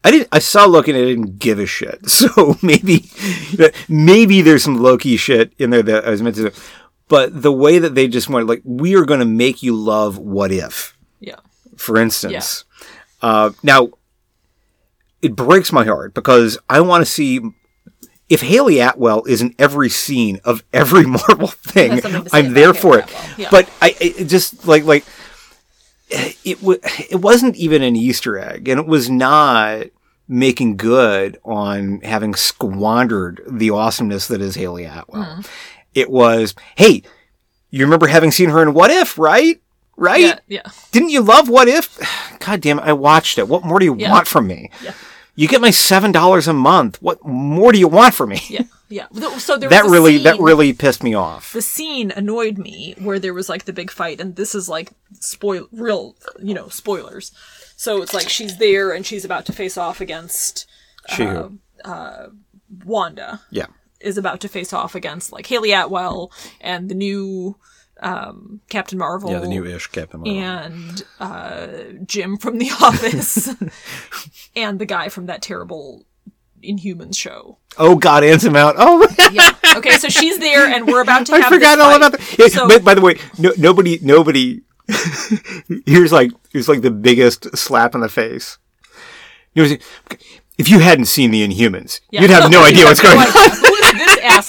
I 0.03 0.11
didn't. 0.11 0.29
I 0.31 0.39
saw 0.39 0.65
Loki 0.65 0.91
and 0.91 0.99
I 0.99 1.05
didn't 1.05 1.39
give 1.39 1.59
a 1.59 1.65
shit. 1.65 1.99
So 2.09 2.57
maybe, 2.61 3.09
maybe 3.87 4.41
there's 4.41 4.63
some 4.63 4.81
Loki 4.81 5.17
shit 5.17 5.53
in 5.57 5.69
there 5.69 5.83
that 5.83 6.05
I 6.05 6.09
was 6.09 6.21
meant 6.21 6.35
to. 6.37 6.49
do. 6.49 6.55
But 7.07 7.41
the 7.41 7.51
way 7.51 7.79
that 7.79 7.95
they 7.95 8.07
just 8.07 8.29
went, 8.29 8.47
like, 8.47 8.61
we 8.63 8.95
are 8.95 9.03
going 9.03 9.19
to 9.19 9.25
make 9.25 9.63
you 9.63 9.75
love 9.75 10.19
What 10.19 10.51
If, 10.51 10.95
Yeah. 11.19 11.37
for 11.75 11.97
instance. 11.97 12.65
Uh, 13.21 13.51
now, 13.63 13.89
it 15.21 15.35
breaks 15.35 15.71
my 15.71 15.83
heart 15.85 16.13
because 16.13 16.59
I 16.69 16.81
want 16.81 17.01
to 17.01 17.11
see 17.11 17.41
if 18.29 18.41
Hayley 18.41 18.79
Atwell 18.79 19.23
is 19.25 19.41
in 19.41 19.55
every 19.59 19.89
scene 19.89 20.39
of 20.45 20.63
every 20.71 21.05
Marvel 21.17 21.47
thing. 21.47 21.91
Has 21.93 22.01
something 22.03 22.23
to 22.25 22.29
say 22.29 22.37
I'm 22.39 22.53
there 22.53 22.73
for 22.73 22.99
it. 22.99 23.05
Yeah. 23.37 23.49
But 23.51 23.69
I 23.81 23.95
it 23.99 24.25
just 24.25 24.67
like 24.67 24.83
like 24.83 25.03
it 26.11 26.59
w- 26.61 26.79
it 27.09 27.21
wasn't 27.21 27.55
even 27.55 27.83
an 27.83 27.95
Easter 27.95 28.37
egg, 28.37 28.67
and 28.67 28.79
it 28.79 28.87
was 28.87 29.09
not 29.09 29.85
making 30.27 30.77
good 30.77 31.39
on 31.43 31.99
having 32.01 32.35
squandered 32.35 33.41
the 33.47 33.69
awesomeness 33.71 34.27
that 34.27 34.41
is 34.41 34.55
Hayley 34.55 34.85
Atwell. 34.85 35.23
Hmm. 35.23 35.41
It 35.95 36.09
was, 36.11 36.53
hey, 36.75 37.01
you 37.71 37.83
remember 37.83 38.05
having 38.07 38.29
seen 38.31 38.49
her 38.49 38.61
in 38.61 38.73
What 38.75 38.91
If, 38.91 39.17
right? 39.17 39.59
Right? 39.97 40.21
Yeah. 40.21 40.39
Yeah. 40.47 40.61
Didn't 40.91 41.09
you 41.09 41.21
love 41.21 41.49
What 41.49 41.67
If? 41.67 41.99
God 42.39 42.61
damn 42.61 42.79
it, 42.79 42.83
I 42.83 42.93
watched 42.93 43.37
it. 43.39 43.47
What 43.47 43.63
more 43.65 43.79
do 43.79 43.85
you 43.85 43.95
Yeah. 43.95 44.11
want 44.11 44.27
from 44.27 44.45
me? 44.47 44.69
Yeah. 44.83 44.93
You 45.39 45.47
get 45.47 45.61
my 45.61 45.69
seven 45.69 46.11
dollars 46.11 46.49
a 46.49 46.53
month. 46.53 47.01
What 47.01 47.25
more 47.25 47.71
do 47.71 47.79
you 47.79 47.87
want 47.87 48.13
from 48.13 48.31
me? 48.31 48.41
Yeah, 48.49 48.63
yeah. 48.89 49.37
So 49.37 49.55
there 49.55 49.69
that 49.69 49.85
really 49.85 50.17
that 50.17 50.37
really 50.37 50.73
pissed 50.73 51.01
me 51.01 51.13
off. 51.13 51.53
the 51.53 51.61
scene 51.61 52.11
annoyed 52.11 52.57
me 52.57 52.93
where 52.97 53.19
there 53.19 53.33
was 53.33 53.47
like 53.47 53.63
the 53.63 53.71
big 53.71 53.89
fight 53.89 54.19
and 54.19 54.35
this 54.35 54.53
is 54.53 54.67
like 54.67 54.91
spoil 55.21 55.69
real 55.71 56.15
you 56.41 56.53
know 56.53 56.67
spoilers 56.67 57.31
so 57.77 58.01
it's 58.01 58.13
like 58.13 58.27
she's 58.27 58.57
there 58.57 58.91
and 58.91 59.05
she's 59.05 59.23
about 59.23 59.45
to 59.45 59.53
face 59.53 59.77
off 59.77 60.01
against 60.01 60.67
She 61.15 61.23
uh, 61.23 61.47
uh, 61.85 62.27
wanda 62.83 63.39
yeah. 63.49 63.67
is 64.01 64.17
about 64.17 64.41
to 64.41 64.49
face 64.49 64.73
off 64.73 64.93
against 64.93 65.31
like 65.31 65.45
hayley 65.45 65.71
atwell 65.71 66.31
and 66.59 66.89
the 66.89 66.95
new 66.95 67.55
um, 68.01 68.61
captain 68.69 68.97
marvel 68.97 69.31
Yeah, 69.31 69.39
the 69.39 69.47
new 69.47 69.65
ish 69.65 69.87
Captain 69.87 70.21
Marvel. 70.21 70.41
and 70.41 71.03
uh, 71.19 71.67
jim 72.05 72.37
from 72.37 72.57
the 72.57 72.69
office 72.81 73.49
and 74.55 74.79
the 74.79 74.85
guy 74.85 75.09
from 75.09 75.25
that 75.27 75.41
terrible 75.41 76.05
inhumans 76.63 77.17
show 77.17 77.57
Oh 77.77 77.95
God, 77.95 78.23
Anson 78.23 78.51
Mount. 78.53 78.75
Oh, 78.79 79.07
yeah 79.31 79.51
okay 79.77 79.91
so 79.97 80.07
she's 80.09 80.37
there 80.39 80.65
and 80.67 80.87
we're 80.87 81.01
about 81.01 81.25
to 81.27 81.33
I 81.35 81.47
forgot 81.49 81.79
all 81.79 81.95
about 81.95 82.11
that. 82.13 82.35
Yeah, 82.39 82.47
So- 82.47 82.67
but 82.67 82.83
by 82.83 82.93
the 82.95 83.01
way, 83.01 83.17
no, 83.37 83.51
nobody, 83.57 83.99
nobody. 84.01 84.61
here's 85.85 86.11
like 86.11 86.31
here's 86.51 86.67
like 86.67 86.81
the 86.81 86.91
biggest 86.91 87.55
slap 87.57 87.93
in 87.95 88.01
the 88.01 88.09
face. 88.09 88.57
You 89.53 89.67
know, 89.67 89.77
if 90.57 90.67
you 90.69 90.79
hadn't 90.79 91.05
seen 91.05 91.31
the 91.31 91.47
Inhumans, 91.47 92.01
Yeah. 92.11 92.21
you'd 92.21 92.31
have 92.31 92.49
no 92.51 92.63
idea 92.63 92.85
what's 92.85 92.99
going 93.01 93.17
on. 93.17 93.25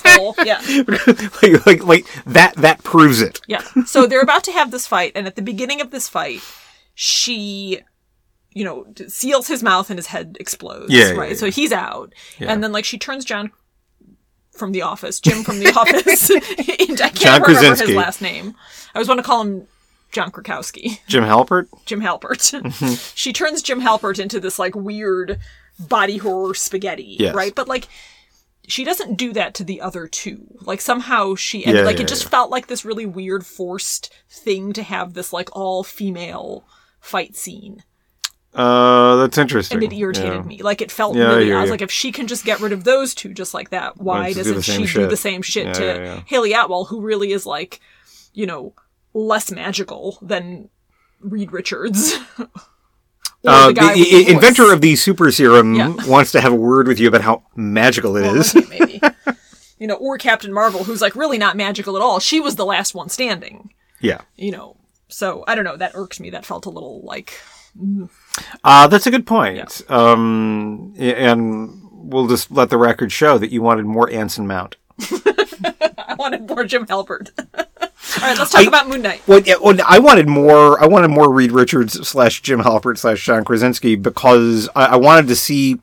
Yeah. 0.44 0.61
like, 1.42 1.66
like, 1.66 1.84
like 1.84 2.07
that. 2.26 2.55
That 2.57 2.82
proves 2.84 3.20
it. 3.22 3.40
Yeah. 3.46 3.62
So 3.86 4.07
they're 4.07 4.22
about 4.22 4.44
to 4.44 4.53
have 4.53 4.70
this 4.70 4.86
fight, 4.86 5.12
and 5.14 5.26
at 5.26 5.36
the 5.36 5.42
beginning 5.42 5.80
of 5.80 5.90
this 5.90 6.09
fight, 6.09 6.40
she, 6.94 7.80
you 8.53 8.64
know, 8.64 8.86
seals 9.09 9.48
his 9.48 9.62
mouth 9.62 9.90
and 9.90 9.98
his 9.98 10.07
head 10.09 10.36
explodes. 10.40 10.92
Yeah, 10.92 11.09
yeah, 11.09 11.12
Right. 11.12 11.30
yeah. 11.30 11.36
So 11.36 11.51
he's 11.51 11.72
out. 11.72 12.12
And 12.38 12.62
then, 12.62 12.72
like, 12.72 12.84
she 12.84 12.98
turns 12.98 13.24
John 13.24 13.51
from 14.53 14.72
the 14.72 14.82
office, 14.82 15.20
Jim 15.20 15.42
from 15.42 15.59
the 15.59 15.68
office, 15.76 16.30
I 16.30 16.40
can't 16.40 17.14
John 17.14 17.40
remember 17.42 17.46
Krasinski. 17.46 17.86
his 17.88 17.96
last 17.96 18.20
name. 18.20 18.55
I 18.94 18.98
always 18.98 19.09
want 19.09 19.18
to 19.18 19.24
call 19.24 19.40
him 19.42 19.66
John 20.12 20.30
Krakowski. 20.30 20.98
Jim 21.07 21.24
Halpert. 21.24 21.66
Jim 21.86 22.01
Halpert. 22.03 22.61
Mm-hmm. 22.61 22.94
she 23.14 23.32
turns 23.32 23.62
Jim 23.62 23.80
Halpert 23.80 24.18
into 24.18 24.38
this 24.40 24.59
like 24.59 24.74
weird 24.74 25.38
body 25.78 26.18
horror 26.18 26.53
spaghetti, 26.55 27.16
Yes. 27.18 27.34
right? 27.34 27.55
But 27.55 27.68
like 27.68 27.88
she 28.66 28.84
doesn't 28.84 29.16
do 29.16 29.32
that 29.32 29.54
to 29.54 29.64
the 29.64 29.80
other 29.80 30.06
two. 30.06 30.46
Like 30.61 30.80
somehow 30.80 31.34
she 31.34 31.64
and 31.64 31.76
Yeah, 31.76 31.82
like 31.82 31.96
yeah, 31.96 32.02
it 32.02 32.08
just 32.08 32.24
yeah. 32.24 32.30
felt 32.30 32.50
like 32.50 32.66
this 32.66 32.84
really 32.84 33.06
weird 33.06 33.44
forced 33.46 34.12
thing 34.28 34.72
to 34.74 34.82
have 34.82 35.14
this 35.14 35.32
like 35.32 35.54
all 35.54 35.82
female 35.82 36.64
fight 37.00 37.36
scene. 37.36 37.82
Uh, 38.54 39.16
that's 39.16 39.38
interesting. 39.38 39.76
And 39.76 39.92
it 39.92 39.96
irritated 39.96 40.44
me. 40.44 40.62
Like 40.62 40.80
it 40.80 40.90
felt 40.90 41.14
really 41.16 41.52
I 41.52 41.61
was 41.61 41.70
like 41.70 41.82
if 41.82 41.90
she 41.90 42.11
can 42.11 42.26
just 42.26 42.44
get 42.44 42.61
rid 42.61 42.72
of 42.72 42.84
those 42.84 43.14
two 43.14 43.32
just 43.32 43.54
like 43.54 43.70
that, 43.70 43.98
why 43.98 44.32
doesn't 44.32 44.62
same 44.62 44.86
she 44.86 44.98
do 44.98 45.06
the 45.06 45.16
same 45.16 45.42
shit 45.42 45.74
to. 45.74 46.22
Hayley 46.26 46.52
Atwell 46.52 46.84
who 46.84 47.00
really 47.00 47.32
is 47.32 47.46
like, 47.46 47.80
you 48.32 48.46
know, 48.46 48.74
less 49.14 49.50
magical 49.50 50.18
than 50.20 50.68
Reed 51.20 51.52
Richards. 51.52 52.14
Or 53.45 53.51
Uh, 53.51 53.66
the 53.68 53.74
the, 53.74 54.24
the 54.24 54.30
inventor 54.30 54.64
voice. 54.64 54.72
of 54.74 54.80
the 54.80 54.97
super 54.97 55.30
serum 55.32 55.74
Yeah. 55.74 55.95
wants 56.07 56.32
to 56.32 56.41
have 56.41 56.53
a 56.53 56.57
word 56.57 56.86
with 56.88 57.01
you 57.01 57.09
about 57.09 57.22
how 57.22 57.43
magical 57.57 58.16
it 58.16 58.26
is. 58.26 58.55
Well, 58.55 58.64
maybe. 58.68 59.01
you 59.78 59.86
know, 59.86 59.95
or 59.95 60.18
Captain 60.18 60.53
Marvel, 60.53 60.84
who's 60.84 61.01
like 61.01 61.16
really 61.16 61.38
not 61.38 61.57
magical 61.57 61.97
at 61.97 62.03
all. 62.03 62.18
She 62.20 62.38
was 62.41 62.57
the 62.57 62.66
last 62.66 62.95
one 62.95 63.09
standing. 63.09 63.72
yeah. 64.01 64.20
You 64.36 64.53
know, 64.53 64.76
so 65.09 65.43
I 65.49 65.55
don't 65.55 65.64
know. 65.64 65.76
That 65.76 65.93
irked 65.95 66.20
me. 66.20 66.30
That 66.30 66.45
felt 66.45 66.66
a 66.66 66.70
little 66.70 67.01
like 67.03 67.32
Uh, 68.64 68.86
that's 68.88 69.07
a 69.07 69.11
good 69.11 69.26
point. 69.26 69.82
Um, 69.91 70.93
and 70.99 71.80
we'll 71.93 72.26
just 72.28 72.51
let 72.51 72.68
the 72.68 72.76
record 72.78 73.11
show 73.12 73.38
that 73.38 73.51
you 73.53 73.62
wanted 73.62 73.86
more 73.86 74.11
Anson 74.11 74.47
Mount. 74.47 74.76
I 75.01 76.14
wanted 76.18 76.47
more 76.49 76.64
Jim 76.64 76.84
Halpert. 76.86 77.30
all 78.23 78.29
right, 78.29 78.39
let's 78.39 78.51
talk 78.51 78.61
I- 78.62 78.68
about 78.68 78.89
Moon 78.89 79.03
Knight. 79.03 79.23
Well, 79.27 79.41
yeah, 79.41 79.55
well, 79.62 79.77
I 79.87 79.99
wanted 79.99 80.29
more. 80.29 80.83
I 80.83 80.87
wanted 80.87 81.09
more 81.09 81.33
Reed 81.33 81.53
Richards 81.53 82.07
slash 82.09 82.43
Jim 82.43 82.61
Halpert 82.61 82.99
slash 82.99 83.25
John 83.25 83.45
Krasinski 83.45 83.97
because 83.97 84.68
I, 84.75 84.87
I 84.87 84.97
wanted 84.97 85.29
to 85.29 85.37
see. 85.37 85.81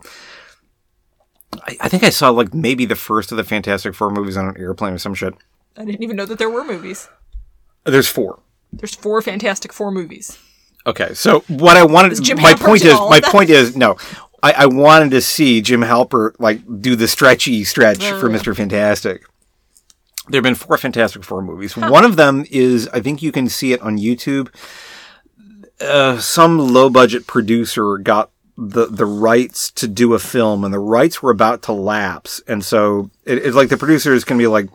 I, 1.54 1.78
I 1.82 1.90
think 1.90 2.04
I 2.04 2.10
saw 2.10 2.30
like 2.30 2.54
maybe 2.54 2.86
the 2.86 2.96
first 2.96 3.32
of 3.32 3.38
the 3.38 3.44
Fantastic 3.44 3.96
Four 3.96 4.12
movies 4.12 4.38
on 4.38 4.48
an 4.48 4.56
airplane 4.58 4.94
or 4.94 4.98
some 4.98 5.14
shit. 5.14 5.34
I 5.76 5.86
didn't 5.86 6.04
even 6.04 6.16
know 6.16 6.26
that 6.26 6.40
there 6.40 6.50
were 6.50 6.64
movies. 6.64 7.08
There's 7.86 8.08
four. 8.10 8.40
There's 8.74 8.96
four 8.96 9.22
Fantastic 9.22 9.72
Four 9.72 9.92
movies. 9.92 10.38
Okay, 10.86 11.14
so 11.14 11.42
what 11.48 11.76
I 11.78 11.84
wanted, 11.86 12.22
Jim 12.24 12.42
my 12.42 12.54
Halpert 12.54 12.66
point 12.66 12.82
in 12.84 12.88
is, 12.88 13.00
my 13.10 13.20
point 13.22 13.50
is, 13.50 13.76
no, 13.76 13.98
I, 14.42 14.54
I 14.54 14.66
wanted 14.68 15.12
to 15.12 15.22
see 15.22 15.62
Jim 15.62 15.82
Halpert 15.82 16.34
like 16.40 16.62
do 16.82 16.96
the 16.96 17.08
stretchy 17.08 17.64
stretch 17.64 18.04
Oh, 18.04 18.20
for 18.20 18.28
yeah. 18.28 18.34
Mister 18.34 18.54
Fantastic. 18.56 19.24
There 20.30 20.40
have 20.40 20.44
been 20.44 20.56
four 20.56 20.78
Fantastic 20.78 21.24
Four 21.24 21.42
movies. 21.42 21.78
One 21.78 22.04
of 22.04 22.16
them 22.16 22.46
is, 22.52 22.90
I 22.90 23.00
think 23.00 23.22
you 23.22 23.32
can 23.32 23.48
see 23.48 23.72
it 23.74 23.82
on 23.82 23.98
YouTube. 23.98 24.50
Uh, 25.80 26.20
some 26.20 26.58
low 26.58 26.90
budget 26.90 27.28
producer 27.28 27.98
got 27.98 28.32
the 28.58 28.88
the 28.88 29.06
rights 29.06 29.72
to 29.72 29.88
do 29.88 30.14
a 30.16 30.20
film, 30.20 30.64
and 30.64 30.74
the 30.74 30.80
rights 30.80 31.22
were 31.22 31.32
about 31.32 31.62
to 31.64 31.72
lapse, 31.72 32.42
and 32.48 32.66
so 32.66 33.12
it, 33.24 33.38
it's 33.38 33.56
like 33.56 33.70
the 33.70 33.78
producers 33.78 34.24
can 34.24 34.38
be 34.38 34.48
like 34.48 34.70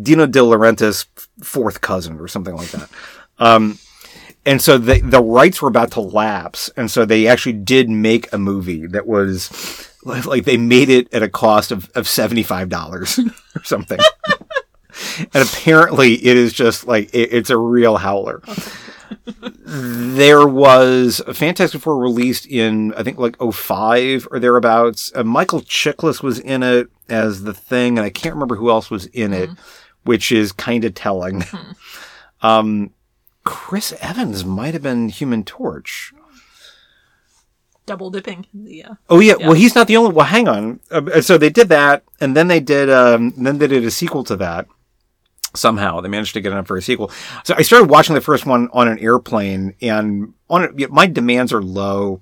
Dino 0.00 0.26
De 0.26 0.38
Laurentiis' 0.38 1.06
fourth 1.42 1.82
cousin 1.82 2.18
or 2.18 2.28
something 2.28 2.56
like 2.56 2.70
that. 2.70 2.88
Um, 3.38 3.78
and 4.46 4.60
so 4.62 4.78
the 4.78 5.00
the 5.00 5.22
rights 5.22 5.60
were 5.60 5.68
about 5.68 5.92
to 5.92 6.00
lapse, 6.00 6.70
and 6.76 6.90
so 6.90 7.04
they 7.04 7.26
actually 7.26 7.52
did 7.52 7.90
make 7.90 8.32
a 8.32 8.38
movie 8.38 8.86
that 8.86 9.06
was 9.06 9.90
like, 10.02 10.24
like 10.24 10.44
they 10.44 10.56
made 10.56 10.88
it 10.88 11.12
at 11.12 11.22
a 11.22 11.28
cost 11.28 11.70
of, 11.70 11.90
of 11.94 12.08
seventy 12.08 12.42
five 12.42 12.70
dollars 12.70 13.18
or 13.54 13.62
something. 13.64 13.98
and 15.18 15.48
apparently, 15.48 16.14
it 16.14 16.36
is 16.36 16.52
just 16.52 16.86
like 16.86 17.12
it, 17.14 17.32
it's 17.32 17.50
a 17.50 17.56
real 17.56 17.96
howler. 17.96 18.42
there 19.36 20.46
was 20.46 21.20
a 21.26 21.34
Fantastic 21.34 21.80
Four 21.80 21.98
released 21.98 22.46
in 22.46 22.92
I 22.94 23.02
think 23.02 23.18
like 23.18 23.36
05 23.40 24.28
or 24.30 24.38
thereabouts. 24.38 25.12
Uh, 25.14 25.24
Michael 25.24 25.60
Chiklis 25.60 26.22
was 26.22 26.38
in 26.38 26.62
it 26.62 26.88
as 27.08 27.42
the 27.42 27.54
thing, 27.54 27.98
and 27.98 28.04
I 28.04 28.10
can't 28.10 28.34
remember 28.34 28.56
who 28.56 28.70
else 28.70 28.90
was 28.90 29.06
in 29.06 29.32
it, 29.32 29.50
which 30.04 30.32
is 30.32 30.52
kind 30.52 30.84
of 30.84 30.94
telling. 30.94 31.44
um, 32.42 32.90
Chris 33.44 33.94
Evans 34.00 34.44
might 34.44 34.74
have 34.74 34.82
been 34.82 35.08
Human 35.08 35.44
Torch. 35.44 36.12
Double 37.86 38.10
dipping. 38.10 38.46
Uh, 38.86 38.94
Oh 39.08 39.18
yeah, 39.18 39.34
well 39.34 39.54
he's 39.54 39.74
not 39.74 39.88
the 39.88 39.96
only. 39.96 40.12
Well, 40.12 40.26
hang 40.26 40.46
on. 40.46 40.80
Uh, 40.90 41.20
so 41.20 41.38
they 41.38 41.50
did 41.50 41.68
that, 41.70 42.04
and 42.20 42.36
then 42.36 42.48
they 42.48 42.60
did. 42.60 42.88
Um, 42.90 43.32
then 43.36 43.58
they 43.58 43.66
did 43.66 43.84
a 43.84 43.90
sequel 43.90 44.22
to 44.24 44.36
that. 44.36 44.68
Somehow 45.54 46.00
they 46.00 46.08
managed 46.08 46.34
to 46.34 46.40
get 46.40 46.52
enough 46.52 46.66
for 46.66 46.76
a 46.76 46.82
sequel. 46.82 47.10
So 47.44 47.54
I 47.56 47.62
started 47.62 47.90
watching 47.90 48.14
the 48.14 48.20
first 48.20 48.46
one 48.46 48.68
on 48.72 48.88
an 48.88 48.98
airplane, 49.00 49.74
and 49.82 50.34
on 50.48 50.64
it, 50.78 50.90
my 50.90 51.06
demands 51.06 51.52
are 51.52 51.62
low. 51.62 52.20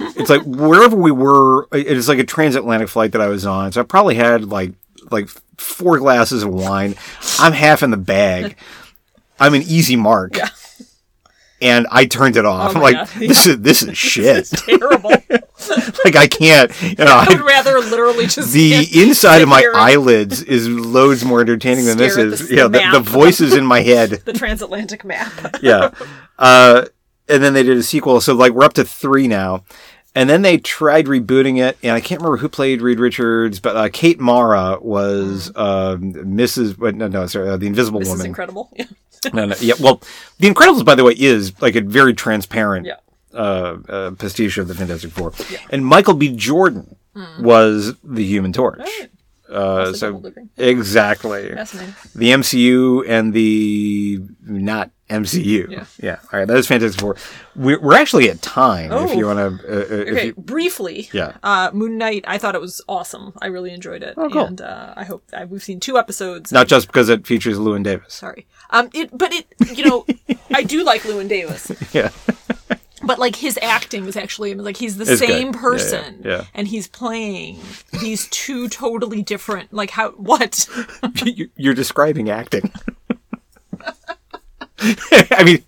It's 0.00 0.30
like 0.30 0.42
wherever 0.46 0.96
we 0.96 1.10
were, 1.12 1.68
it 1.72 1.86
is 1.86 2.08
like 2.08 2.18
a 2.18 2.24
transatlantic 2.24 2.88
flight 2.88 3.12
that 3.12 3.20
I 3.20 3.28
was 3.28 3.46
on. 3.46 3.72
So 3.72 3.80
I 3.80 3.84
probably 3.84 4.16
had 4.16 4.46
like 4.46 4.72
like 5.10 5.28
four 5.58 5.98
glasses 5.98 6.42
of 6.42 6.52
wine. 6.52 6.96
I'm 7.38 7.52
half 7.52 7.82
in 7.82 7.90
the 7.90 7.96
bag. 7.96 8.56
I'm 9.38 9.54
an 9.54 9.62
easy 9.62 9.96
mark. 9.96 10.36
Yeah. 10.36 10.48
And 11.62 11.86
I 11.90 12.04
turned 12.04 12.36
it 12.36 12.44
off. 12.44 12.72
Oh 12.72 12.76
I'm 12.76 12.82
like, 12.82 12.96
God. 12.96 13.08
this 13.18 13.46
is 13.46 13.60
this 13.60 13.82
is 13.82 13.96
shit. 13.98 14.36
it's 14.36 14.50
terrible. 14.66 15.10
like 16.04 16.16
I 16.16 16.26
can't. 16.26 16.70
You 16.82 16.96
know, 16.96 17.06
I 17.06 17.26
I, 17.28 17.34
would 17.34 17.46
rather 17.46 17.78
literally 17.80 18.26
just 18.26 18.52
the 18.52 18.86
inside 18.94 19.40
of 19.40 19.48
my 19.48 19.62
and 19.62 19.76
eyelids 19.76 20.42
is 20.42 20.68
loads 20.68 21.24
more 21.24 21.40
entertaining 21.40 21.86
than 21.86 21.96
this 21.96 22.16
is. 22.16 22.48
the 22.48 22.54
yeah, 22.54 22.68
the, 22.68 22.98
the 22.98 23.00
voices 23.00 23.54
in 23.54 23.64
my 23.64 23.80
head. 23.80 24.10
the 24.10 24.32
transatlantic 24.32 25.04
map. 25.04 25.32
Yeah. 25.62 25.92
Uh, 26.38 26.86
and 27.28 27.42
then 27.42 27.54
they 27.54 27.62
did 27.62 27.76
a 27.76 27.82
sequel. 27.82 28.20
So 28.20 28.34
like 28.34 28.52
we're 28.52 28.64
up 28.64 28.74
to 28.74 28.84
three 28.84 29.26
now. 29.26 29.64
And 30.16 30.28
then 30.30 30.42
they 30.42 30.56
tried 30.58 31.06
rebooting 31.06 31.60
it, 31.64 31.76
and 31.82 31.92
I 31.92 32.00
can't 32.00 32.20
remember 32.20 32.38
who 32.38 32.48
played 32.48 32.80
Reed 32.80 32.98
Richards, 32.98 33.60
but 33.60 33.76
uh, 33.76 33.88
Kate 33.92 34.18
Mara 34.18 34.78
was 34.80 35.52
um, 35.54 36.14
Mrs. 36.14 36.76
But 36.76 36.94
no, 36.96 37.06
no, 37.06 37.26
sorry, 37.26 37.48
uh, 37.50 37.56
the 37.58 37.66
Invisible 37.68 38.00
is 38.00 38.08
Woman. 38.08 38.26
incredible. 38.26 38.72
Yeah. 39.24 39.30
No, 39.32 39.44
no, 39.46 39.54
yeah. 39.60 39.74
Well, 39.80 40.02
The 40.38 40.48
Incredibles, 40.48 40.84
by 40.84 40.94
the 40.94 41.02
way, 41.02 41.14
is 41.16 41.60
like 41.60 41.74
a 41.74 41.80
very 41.80 42.14
transparent 42.14 42.86
Yeah. 42.86 42.96
uh, 43.34 43.76
uh, 43.88 44.10
pastiche 44.12 44.58
of 44.58 44.68
the 44.68 44.74
Fantastic 44.74 45.10
Four. 45.10 45.32
And 45.70 45.84
Michael 45.84 46.14
B. 46.14 46.28
Jordan 46.36 46.94
was 47.40 47.94
the 48.04 48.22
Human 48.24 48.52
Torch. 48.52 48.78
Right. 48.78 49.08
Uh, 49.50 49.92
so 49.94 50.22
exactly 50.56 51.48
the 51.50 52.30
MCU 52.32 53.04
and 53.08 53.32
the 53.32 54.20
not 54.42 54.90
MCU. 55.10 55.70
Yeah. 55.70 55.84
yeah. 56.02 56.16
All 56.32 56.38
right. 56.40 56.46
That 56.48 56.54
was 56.54 56.66
Fantastic 56.66 57.00
Four. 57.00 57.16
We're, 57.54 57.80
we're 57.80 57.94
actually 57.94 58.28
at 58.28 58.42
time. 58.42 58.92
If 58.92 59.10
Oh. 59.10 59.12
you 59.14 59.26
want 59.26 59.38
to, 59.60 59.68
uh, 59.68 59.76
uh, 59.76 60.10
Okay, 60.12 60.26
you, 60.26 60.34
briefly. 60.34 61.08
Yeah. 61.12 61.36
Uh, 61.42 61.70
Moon 61.72 61.96
Knight. 61.98 62.24
I 62.26 62.38
thought 62.38 62.54
it 62.54 62.60
was 62.60 62.80
awesome. 62.88 63.32
I 63.40 63.46
really 63.46 63.72
enjoyed 63.72 64.02
it. 64.02 64.14
Oh, 64.16 64.28
cool. 64.28 64.44
And 64.46 64.60
uh, 64.60 64.94
I 64.96 65.04
hope 65.04 65.22
I, 65.32 65.44
we've 65.44 65.62
seen 65.62 65.78
two 65.80 65.96
episodes. 65.98 66.50
not 66.50 66.66
just 66.68 66.88
because 66.88 67.08
it 67.08 67.26
features 67.26 67.56
Llewyn 67.58 67.82
Davis. 67.84 68.14
Sorry. 68.14 68.46
Um. 68.70 68.90
It. 68.94 69.10
But 69.16 69.32
it. 69.32 69.46
You 69.76 69.84
know. 69.84 70.06
I 70.54 70.62
do 70.64 70.82
like 70.84 71.02
Llewyn 71.02 71.28
Davis. 71.28 71.70
Yeah. 71.94 72.10
but 73.04 73.18
like 73.20 73.36
his 73.36 73.58
acting 73.62 74.06
is 74.06 74.16
actually 74.16 74.54
like 74.54 74.76
he's 74.76 74.96
the 74.96 75.02
It's 75.02 75.20
good. 75.20 75.28
same 75.28 75.46
Yeah, 75.48 75.52
yeah, 75.54 75.60
person 75.60 76.22
yeah. 76.24 76.44
and 76.54 76.66
he's 76.66 76.88
playing 76.88 77.60
these 78.00 78.26
two 78.30 78.68
totally 78.68 79.22
different 79.22 79.72
like 79.72 79.90
how 79.90 80.10
what 80.12 80.66
You're 81.56 81.74
describing 81.74 82.30
acting. 82.30 82.72
I 84.80 85.42
mean, 85.44 85.64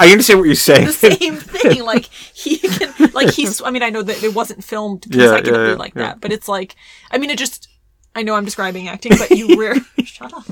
I 0.00 0.10
understand 0.10 0.40
what 0.40 0.46
you're 0.46 0.54
saying. 0.56 0.86
the 0.86 0.92
same 0.92 1.36
thing 1.36 1.84
like 1.84 2.06
he 2.06 2.58
can 2.58 3.10
like 3.12 3.30
he's 3.30 3.62
i 3.62 3.70
mean 3.70 3.82
i 3.82 3.90
know 3.90 4.02
that 4.02 4.22
it 4.24 4.34
wasn't 4.34 4.64
filmed 4.64 5.06
Yeah, 5.08 5.40
yeah, 5.44 5.50
yeah, 5.68 5.74
like 5.74 5.94
that 5.94 6.20
but 6.20 6.32
it's 6.32 6.48
like 6.48 6.74
i 7.12 7.18
mean 7.18 7.30
it 7.30 7.38
just 7.38 7.68
i 8.16 8.22
know 8.22 8.34
i'm 8.34 8.44
describing 8.44 8.88
acting 8.88 9.12
but 9.18 9.30
you 9.30 9.58
rare 9.60 9.76
shut 10.04 10.32
up 10.34 10.44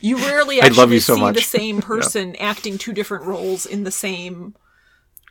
you 0.00 0.16
rarely 0.18 0.60
I 0.60 0.66
actually 0.66 0.78
love 0.80 0.92
you 0.92 1.00
so 1.00 1.14
see 1.14 1.20
much. 1.20 1.34
the 1.36 1.42
same 1.42 1.80
person 1.80 2.34
acting 2.36 2.76
two 2.76 2.92
different 2.92 3.24
roles 3.24 3.66
in 3.66 3.84
the 3.84 3.92
same 3.92 4.56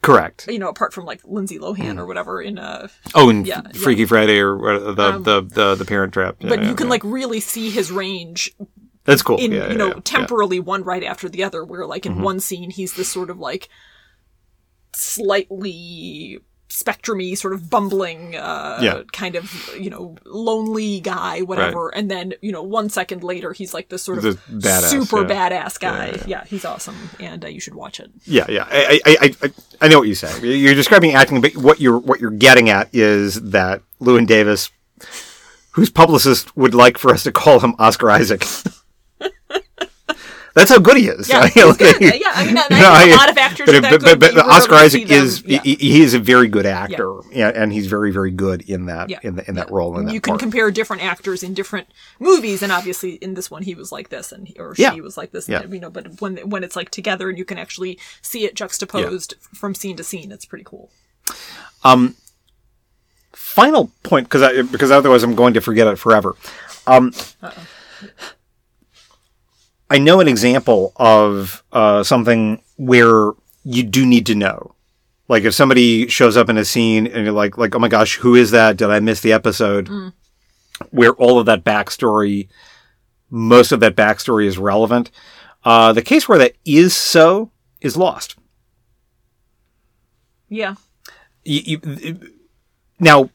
Correct. 0.01 0.47
you 0.49 0.57
know 0.59 0.69
apart 0.69 0.93
from 0.93 1.05
like 1.05 1.21
lindsay 1.25 1.59
lohan 1.59 1.99
or 1.99 2.03
mm. 2.03 2.07
whatever 2.07 2.41
in 2.41 2.57
a 2.57 2.89
Oh, 3.13 3.29
and 3.29 3.45
Yeah. 3.45 3.61
Freaky 3.73 4.05
Friday 4.05 4.39
or 4.39 4.57
the 4.79 5.03
um, 5.03 5.23
the, 5.23 5.41
the 5.41 5.75
the 5.75 5.85
Parent 5.85 6.13
Trap. 6.13 6.37
But 6.39 6.63
you 6.63 6.73
can 6.73 6.87
like 6.89 7.03
really 7.03 7.39
see 7.41 7.69
his 7.69 7.91
range 7.91 8.51
that's 9.05 9.21
cool. 9.21 9.37
in 9.37 9.51
yeah, 9.51 9.69
you 9.71 9.77
know 9.77 9.87
yeah, 9.87 9.91
Mm-hmm. 9.93 9.99
temporally 10.01 10.59
one 10.59 10.83
right 10.83 11.03
after 11.03 11.27
the 11.29 11.43
other 11.43 11.63
where 11.65 11.85
like 11.85 12.05
in 12.05 12.21
one 12.21 12.39
scene 12.39 12.69
he's 12.69 12.93
this 12.93 13.09
sort 13.09 13.29
of 13.29 13.39
like 13.39 13.67
slightly 14.93 16.39
spectrumy 16.69 17.37
sort 17.37 17.53
of 17.53 17.69
bumbling 17.69 18.33
uh 18.35 18.79
Yeah. 18.81 19.01
kind 19.11 19.35
of 19.35 19.51
you 19.77 19.89
know 19.89 20.15
lonely 20.25 21.01
guy 21.01 21.41
whatever 21.41 21.89
and 21.93 22.09
then 22.09 22.33
you 22.41 22.53
know 22.53 22.63
one 22.63 22.87
second 22.87 23.23
later 23.23 23.51
he's 23.51 23.73
like 23.73 23.89
this 23.89 24.03
sort 24.03 24.23
of 24.23 24.39
badass, 24.49 24.83
super 24.89 25.21
yeah. 25.27 25.49
badass 25.49 25.77
guy 25.79 26.07
Yeah, 26.11 26.23
yeah, 26.27 26.43
he's 26.45 26.63
awesome 26.63 26.95
and 27.19 27.43
uh, 27.43 27.49
you 27.49 27.59
should 27.59 27.75
watch 27.75 27.99
it 27.99 28.09
Yeah, 28.23 28.45
yeah. 28.47 28.67
I, 28.71 28.99
I, 29.05 29.17
I, 29.21 29.35
I, 29.43 29.51
I 29.81 29.87
know 29.89 29.99
what 29.99 30.07
you're 30.07 30.15
saying. 30.15 30.45
You're 30.45 30.73
describing 30.75 31.13
acting, 31.13 31.41
but 31.41 31.57
what 31.57 31.81
you're 31.81 31.97
what 31.99 32.21
you're 32.21 32.31
getting 32.31 32.69
at 32.69 32.87
is 32.93 33.41
that 33.51 33.81
Llewyn 33.99 34.25
Davis, 34.27 34.69
whose 35.71 35.89
publicist 35.89 36.55
would 36.55 36.73
like 36.73 36.97
for 36.97 37.11
us 37.11 37.23
to 37.23 37.31
call 37.33 37.59
him 37.59 37.73
Oscar 37.79 38.09
Isaac. 38.11 38.45
That's 40.53 40.69
how 40.69 40.79
good 40.79 40.97
he 40.97 41.07
is. 41.07 41.29
yeah 41.29 41.47
he's 41.47 41.77
good. 41.77 42.01
yeah 42.01 42.31
i 42.33 42.45
mean 42.45 42.57
I, 42.69 42.79
No, 42.79 42.89
I- 42.91 43.05
a 43.05 43.15
lot 43.15 43.29
of 43.29 43.37
actors 43.37 43.67
but, 43.71 43.81
but, 43.81 44.01
good, 44.01 44.19
but, 44.19 44.33
but, 44.35 44.45
Oscar 44.45 44.75
Isaac 44.75 45.09
is 45.09 45.43
yeah. 45.45 45.61
he, 45.63 45.75
he 45.75 46.01
is 46.01 46.13
a 46.13 46.19
very 46.19 46.47
good 46.47 46.65
actor, 46.65 47.19
yeah. 47.31 47.49
and 47.53 47.71
he's 47.71 47.87
very 47.87 48.11
very 48.11 48.31
good 48.31 48.61
in 48.69 48.85
that 48.85 49.09
Yeah. 49.09 49.19
in 49.23 49.35
the, 49.35 49.47
in 49.47 49.55
that 49.55 49.71
role. 49.71 49.97
In 49.97 50.05
that 50.05 50.13
you 50.13 50.21
can 50.21 50.37
compare 50.37 50.71
different 50.71 51.03
actors 51.03 51.43
in 51.43 51.53
different 51.53 51.87
movies, 52.19 52.61
and 52.61 52.71
obviously 52.71 53.13
in 53.15 53.33
this 53.35 53.49
one 53.49 53.63
he 53.63 53.75
was 53.75 53.91
like 53.91 54.09
this, 54.09 54.31
and 54.31 54.47
he, 54.47 54.55
or 54.59 54.75
she 54.75 55.01
was 55.01 55.17
like 55.17 55.31
this. 55.31 55.47
Yeah. 55.47 55.63
You 55.63 55.79
know, 55.79 55.89
but 55.89 56.21
when 56.21 56.37
when 56.49 56.63
it's 56.63 56.75
like 56.75 56.89
together 56.91 57.29
and 57.29 57.37
you 57.37 57.45
can 57.45 57.57
actually 57.57 57.97
see 58.21 58.45
it 58.45 58.55
juxtaposed 58.55 59.35
from 59.53 59.75
scene 59.75 59.95
to 59.97 60.03
scene, 60.03 60.31
it's 60.31 60.45
pretty 60.45 60.65
cool. 60.65 60.89
final 63.33 63.91
point 64.03 64.25
because 64.27 64.41
I, 64.41 64.61
because 64.61 64.91
otherwise 64.91 65.23
I'm 65.23 65.35
going 65.35 65.53
to 65.53 65.61
forget 65.61 65.87
it 65.87 65.97
forever. 65.97 66.35
Um, 66.87 67.13
I 69.91 69.97
know 69.97 70.21
an 70.21 70.29
example 70.29 70.93
of 70.95 71.65
uh, 71.73 72.01
something 72.03 72.63
where 72.77 73.33
you 73.65 73.83
do 73.83 74.05
need 74.05 74.25
to 74.27 74.35
know. 74.35 74.73
Like 75.27 75.43
if 75.43 75.53
somebody 75.53 76.07
shows 76.07 76.37
up 76.37 76.47
in 76.47 76.57
a 76.57 76.63
scene 76.63 77.07
and 77.07 77.25
you're 77.25 77.33
like, 77.33 77.57
like, 77.57 77.75
oh 77.75 77.79
my 77.79 77.89
gosh, 77.89 78.15
who 78.15 78.35
is 78.35 78.51
that? 78.51 78.77
Did 78.77 78.89
I 78.89 79.01
miss 79.01 79.19
the 79.19 79.33
episode? 79.33 79.89
Where 80.91 81.11
all 81.15 81.39
of 81.39 81.45
that 81.47 81.65
backstory, 81.65 82.47
most 83.29 83.73
of 83.73 83.81
that 83.81 83.97
backstory 83.97 84.45
is 84.45 84.57
relevant. 84.57 85.11
Uh, 85.65 85.91
the 85.91 86.01
case 86.01 86.25
where 86.29 86.37
that 86.37 86.53
is 86.63 86.95
so 86.95 87.51
is 87.81 87.97
lost. 87.97 88.37
Yeah, 90.47 90.75
you, 91.43 91.79
you, 91.83 92.33
now 92.97 93.29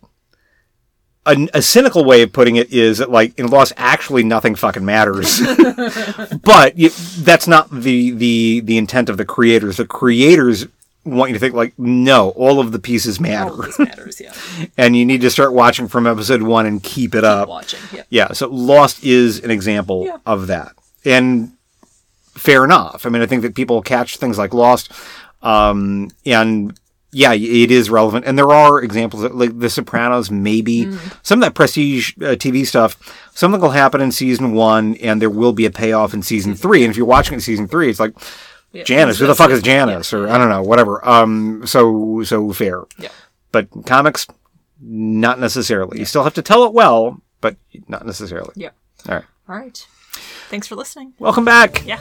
a, 1.27 1.49
a 1.55 1.62
cynical 1.62 2.05
way 2.05 2.22
of 2.22 2.33
putting 2.33 2.57
it 2.57 2.72
is 2.72 2.99
that 2.99 3.11
like 3.11 3.39
in 3.39 3.49
loss 3.49 3.72
actually 3.77 4.22
nothing 4.22 4.55
fucking 4.55 4.85
matters 4.85 5.41
but 6.43 6.79
you, 6.79 6.91
that's 7.18 7.47
not 7.49 7.68
the 7.70 8.12
the 8.12 8.61
the 8.61 8.79
intent 8.79 9.09
of 9.09 9.16
the 9.16 9.24
creators 9.24 9.77
the 9.77 9.87
creators 9.87 10.66
want 11.05 11.31
you 11.31 11.35
to 11.35 11.41
think 11.41 11.55
like 11.55 11.79
no 11.79 12.31
all 12.31 12.59
of 12.61 12.72
the 12.72 12.79
pieces 12.79 13.20
matter 13.20 13.51
all 13.51 13.61
of 13.61 13.66
this 13.66 13.79
matters. 13.79 14.20
Yeah, 14.20 14.33
and 14.77 14.97
you 14.97 15.05
need 15.07 15.20
to 15.20 15.31
start 15.31 15.53
watching 15.53 15.87
from 15.87 16.07
episode 16.07 16.43
one 16.43 16.66
and 16.66 16.83
keep 16.83 17.14
it 17.14 17.22
up 17.22 17.49
watching. 17.49 17.79
Yeah, 17.93 18.03
yeah, 18.11 18.33
so 18.33 18.49
Lost 18.49 19.05
is 19.05 19.39
an 19.45 19.51
example 19.53 20.05
Yeah. 20.07 20.16
of 20.27 20.49
that. 20.49 20.72
And 21.05 21.53
fair 22.35 22.64
enough. 22.64 23.07
I 23.07 23.09
mean, 23.11 23.22
I 23.22 23.27
think 23.27 23.43
that 23.43 23.55
people 23.55 23.81
catch 23.83 24.16
things 24.16 24.37
like 24.37 24.53
Lost, 24.53 24.91
um, 25.43 26.11
and 26.24 26.77
yeah, 27.17 27.33
it 27.33 27.71
is 27.71 27.89
relevant. 27.89 28.27
And 28.27 28.37
there 28.37 28.51
are 28.53 28.83
examples 28.83 29.23
that, 29.23 29.35
like 29.35 29.59
The 29.59 29.71
Sopranos, 29.71 30.31
maybe 30.31 30.85
Mm. 30.85 31.17
some 31.27 31.39
of 31.39 31.45
that 31.47 31.55
prestige 31.55 32.12
uh, 32.19 32.37
TV 32.37 32.67
stuff. 32.67 32.97
Something 33.35 33.61
will 33.61 33.71
happen 33.71 34.03
in 34.03 34.12
season 34.12 34.53
one, 34.53 34.97
and 34.97 35.23
there 35.23 35.31
will 35.31 35.55
be 35.55 35.64
a 35.64 35.71
payoff 35.71 36.12
in 36.12 36.21
season 36.23 36.55
three. 36.55 36.85
And 36.85 36.91
if 36.91 36.97
you're 36.99 37.07
watching 37.07 37.33
it 37.33 37.37
in 37.37 37.41
season 37.41 37.69
three, 37.69 37.89
it's 37.89 37.99
like 38.01 38.12
yeah. 38.73 38.85
Janice, 38.85 39.19
who 39.19 39.27
the 39.27 39.35
fuck 39.35 39.51
is 39.51 39.62
Janice, 39.62 40.12
or 40.12 40.29
I 40.29 40.37
don't 40.37 40.51
know, 40.51 40.62
whatever. 40.62 41.07
Um, 41.09 41.67
so 41.67 42.23
so 42.23 42.53
fair. 42.53 42.85
Yeah. 42.99 43.09
But 43.51 43.69
comics, 43.87 44.27
not 44.81 45.41
necessarily. 45.41 45.99
You 45.99 46.05
still 46.05 46.25
have 46.25 46.35
to 46.35 46.43
tell 46.43 46.64
it 46.64 46.75
well, 46.75 47.23
but 47.41 47.57
not 47.89 48.05
necessarily. 48.05 48.53
Yeah. 48.57 48.71
All 49.09 49.14
right. 49.14 49.25
All 49.49 49.57
right. 49.57 49.87
Thanks 50.51 50.67
for 50.67 50.75
listening. 50.77 51.14
Welcome 51.19 51.47
back. 51.47 51.83
Yeah. 51.87 52.01